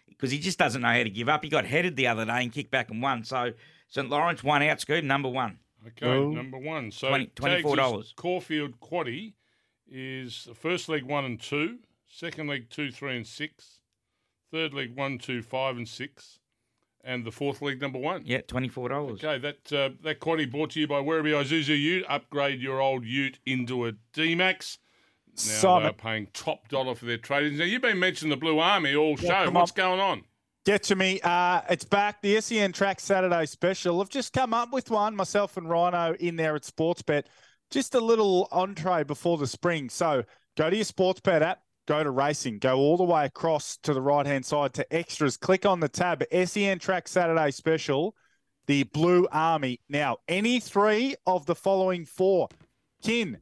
because 0.08 0.30
he 0.30 0.38
just 0.38 0.58
doesn't 0.58 0.80
know 0.82 0.88
how 0.88 1.02
to 1.02 1.10
give 1.10 1.28
up. 1.28 1.42
He 1.44 1.50
got 1.50 1.64
headed 1.66 1.96
the 1.96 2.06
other 2.06 2.24
day 2.24 2.42
and 2.42 2.52
kicked 2.52 2.70
back 2.70 2.90
and 2.90 3.02
won. 3.02 3.24
So 3.24 3.52
St 3.88 4.08
Lawrence 4.08 4.42
won 4.44 4.62
out, 4.62 4.80
Scoop, 4.80 5.04
number 5.04 5.28
one. 5.28 5.58
Okay, 5.86 6.06
Oh. 6.06 6.30
number 6.30 6.58
one. 6.58 6.90
So 6.90 7.08
20 7.08 7.26
$24. 7.34 7.76
Tags' 7.76 8.12
Caulfield 8.16 8.80
Quaddy 8.80 9.34
is 9.90 10.44
the 10.44 10.54
first 10.54 10.88
leg 10.88 11.04
one 11.04 11.24
and 11.24 11.40
two, 11.40 11.78
second 12.06 12.48
leg 12.48 12.70
two, 12.70 12.90
three, 12.90 13.16
and 13.16 13.26
six, 13.26 13.80
third 14.50 14.72
leg 14.72 14.96
one, 14.96 15.18
two, 15.18 15.42
five, 15.42 15.76
and 15.76 15.86
six, 15.88 16.38
and 17.02 17.24
the 17.26 17.30
fourth 17.32 17.60
leg 17.60 17.80
number 17.82 17.98
one. 17.98 18.22
Yeah, 18.24 18.40
$24. 18.40 19.22
Okay, 19.22 19.38
that 19.38 19.72
uh, 19.72 19.90
that 20.02 20.20
quaddy 20.20 20.50
brought 20.50 20.70
to 20.70 20.80
you 20.80 20.86
by 20.86 21.00
Werribee 21.02 21.34
Isuzu 21.44 21.78
Ute. 21.78 22.04
Upgrade 22.08 22.60
your 22.60 22.80
old 22.80 23.04
Ute 23.04 23.38
into 23.44 23.84
a 23.86 23.92
D-Max. 24.14 24.78
Now 25.36 25.40
Simon. 25.42 25.82
they're 25.84 25.92
paying 25.92 26.28
top 26.32 26.68
dollar 26.68 26.94
for 26.94 27.06
their 27.06 27.18
trade-ins. 27.18 27.58
Now, 27.58 27.64
you've 27.64 27.82
been 27.82 27.98
mentioning 27.98 28.30
the 28.30 28.36
Blue 28.36 28.58
Army 28.60 28.94
all 28.94 29.16
Yeah, 29.18 29.44
show. 29.44 29.50
What's 29.50 29.72
on. 29.72 29.76
going 29.76 30.00
on? 30.00 30.22
Get 30.64 30.82
to 30.84 30.96
me. 30.96 31.20
Uh, 31.22 31.60
it's 31.68 31.84
back. 31.84 32.22
The 32.22 32.40
SEN 32.40 32.72
Track 32.72 33.00
Saturday 33.00 33.44
special. 33.46 34.00
I've 34.00 34.08
just 34.08 34.32
come 34.32 34.54
up 34.54 34.72
with 34.72 34.90
one, 34.90 35.14
myself 35.14 35.56
and 35.56 35.68
Rhino 35.68 36.14
in 36.20 36.36
there 36.36 36.54
at 36.56 36.62
Sportsbet. 36.62 37.24
Just 37.70 37.94
a 37.94 38.00
little 38.00 38.48
entree 38.52 39.04
before 39.04 39.36
the 39.36 39.46
spring. 39.46 39.90
So 39.90 40.22
go 40.56 40.70
to 40.70 40.76
your 40.76 40.84
Sportsbet 40.84 41.42
app, 41.42 41.60
go 41.86 42.02
to 42.04 42.10
racing, 42.10 42.60
go 42.60 42.78
all 42.78 42.96
the 42.96 43.04
way 43.04 43.26
across 43.26 43.76
to 43.78 43.92
the 43.92 44.00
right 44.00 44.24
hand 44.24 44.46
side 44.46 44.72
to 44.74 44.94
extras. 44.94 45.36
Click 45.36 45.66
on 45.66 45.80
the 45.80 45.88
tab 45.88 46.22
SEN 46.32 46.78
Track 46.78 47.08
Saturday 47.08 47.50
special, 47.50 48.14
the 48.66 48.84
Blue 48.84 49.26
Army. 49.32 49.80
Now, 49.90 50.18
any 50.28 50.60
three 50.60 51.14
of 51.26 51.44
the 51.44 51.54
following 51.56 52.06
four 52.06 52.48
Kin, 53.02 53.36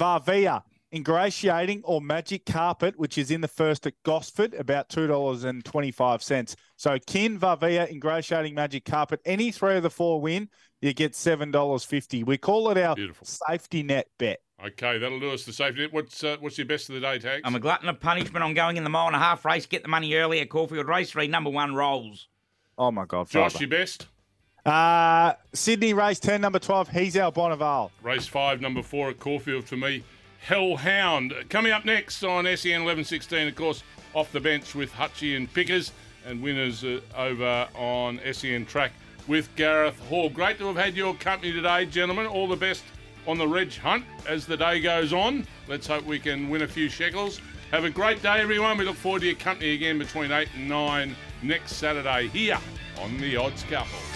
Varvia, 0.00 0.62
Ingratiating 0.92 1.82
or 1.84 2.00
Magic 2.00 2.44
Carpet, 2.46 2.98
which 2.98 3.16
is 3.16 3.30
in 3.30 3.40
the 3.40 3.48
first 3.48 3.86
at 3.86 3.94
Gosford, 4.04 4.54
about 4.54 4.88
$2.25. 4.88 6.56
So 6.76 6.98
Kin, 7.06 7.38
Varvia, 7.38 7.90
Ingratiating, 7.90 8.54
Magic 8.54 8.84
Carpet, 8.84 9.20
any 9.24 9.50
three 9.52 9.76
of 9.76 9.82
the 9.82 9.90
four 9.90 10.20
win, 10.20 10.48
you 10.80 10.92
get 10.92 11.12
$7.50. 11.12 12.24
We 12.26 12.38
call 12.38 12.70
it 12.70 12.78
our 12.78 12.94
Beautiful. 12.96 13.26
safety 13.26 13.82
net 13.82 14.08
bet. 14.18 14.40
Okay, 14.64 14.98
that'll 14.98 15.20
do 15.20 15.30
us 15.30 15.44
the 15.44 15.52
safety 15.52 15.82
net. 15.82 15.92
What's 15.92 16.22
uh, 16.22 16.36
what's 16.40 16.58
your 16.58 16.66
best 16.66 16.88
of 16.90 16.94
the 16.94 17.00
day, 17.00 17.18
Tags? 17.18 17.42
I'm 17.44 17.54
a 17.54 17.60
glutton 17.60 17.88
of 17.88 17.98
punishment. 17.98 18.44
I'm 18.44 18.52
going 18.54 18.76
in 18.76 18.84
the 18.84 18.90
mile 18.90 19.06
and 19.06 19.16
a 19.16 19.18
half 19.18 19.44
race. 19.44 19.64
Get 19.66 19.82
the 19.82 19.88
money 19.88 20.14
early 20.14 20.40
at 20.40 20.50
Caulfield 20.50 20.86
Race 20.88 21.10
3, 21.12 21.28
number 21.28 21.48
one 21.50 21.74
rolls. 21.74 22.28
Oh, 22.76 22.90
my 22.90 23.04
God. 23.06 23.28
Josh, 23.28 23.52
Father. 23.52 23.64
your 23.64 23.70
best? 23.70 24.06
Uh, 24.66 25.32
Sydney 25.54 25.94
race 25.94 26.20
10, 26.20 26.40
number 26.42 26.58
12, 26.58 26.88
he's 26.90 27.16
our 27.16 27.32
Bonneval. 27.32 27.90
Race 28.02 28.26
five, 28.26 28.60
number 28.60 28.82
four 28.82 29.08
at 29.08 29.18
Caulfield 29.18 29.64
for 29.64 29.76
me. 29.76 30.04
Hellhound. 30.40 31.34
Coming 31.48 31.72
up 31.72 31.84
next 31.84 32.22
on 32.24 32.44
SEN 32.44 32.84
1116, 32.84 33.48
of 33.48 33.54
course, 33.54 33.82
off 34.14 34.32
the 34.32 34.40
bench 34.40 34.74
with 34.74 34.92
Hutchie 34.92 35.36
and 35.36 35.52
Pickers, 35.52 35.92
and 36.26 36.42
winners 36.42 36.84
uh, 36.84 37.00
over 37.16 37.68
on 37.74 38.20
SEN 38.32 38.66
track 38.66 38.92
with 39.26 39.54
Gareth 39.56 39.98
Hall. 40.08 40.28
Great 40.28 40.58
to 40.58 40.66
have 40.66 40.76
had 40.76 40.94
your 40.94 41.14
company 41.14 41.52
today, 41.52 41.86
gentlemen. 41.86 42.26
All 42.26 42.48
the 42.48 42.56
best 42.56 42.82
on 43.26 43.38
the 43.38 43.46
Reg 43.46 43.74
Hunt 43.76 44.04
as 44.28 44.46
the 44.46 44.56
day 44.56 44.80
goes 44.80 45.12
on. 45.12 45.46
Let's 45.68 45.86
hope 45.86 46.04
we 46.04 46.18
can 46.18 46.48
win 46.48 46.62
a 46.62 46.68
few 46.68 46.88
shekels. 46.88 47.40
Have 47.70 47.84
a 47.84 47.90
great 47.90 48.22
day, 48.22 48.40
everyone. 48.40 48.76
We 48.78 48.84
look 48.84 48.96
forward 48.96 49.20
to 49.20 49.26
your 49.26 49.36
company 49.36 49.74
again 49.74 49.98
between 49.98 50.32
8 50.32 50.48
and 50.56 50.68
9 50.68 51.16
next 51.42 51.74
Saturday 51.76 52.28
here 52.28 52.58
on 53.00 53.16
The 53.18 53.36
Odds 53.36 53.62
Couple. 53.64 54.09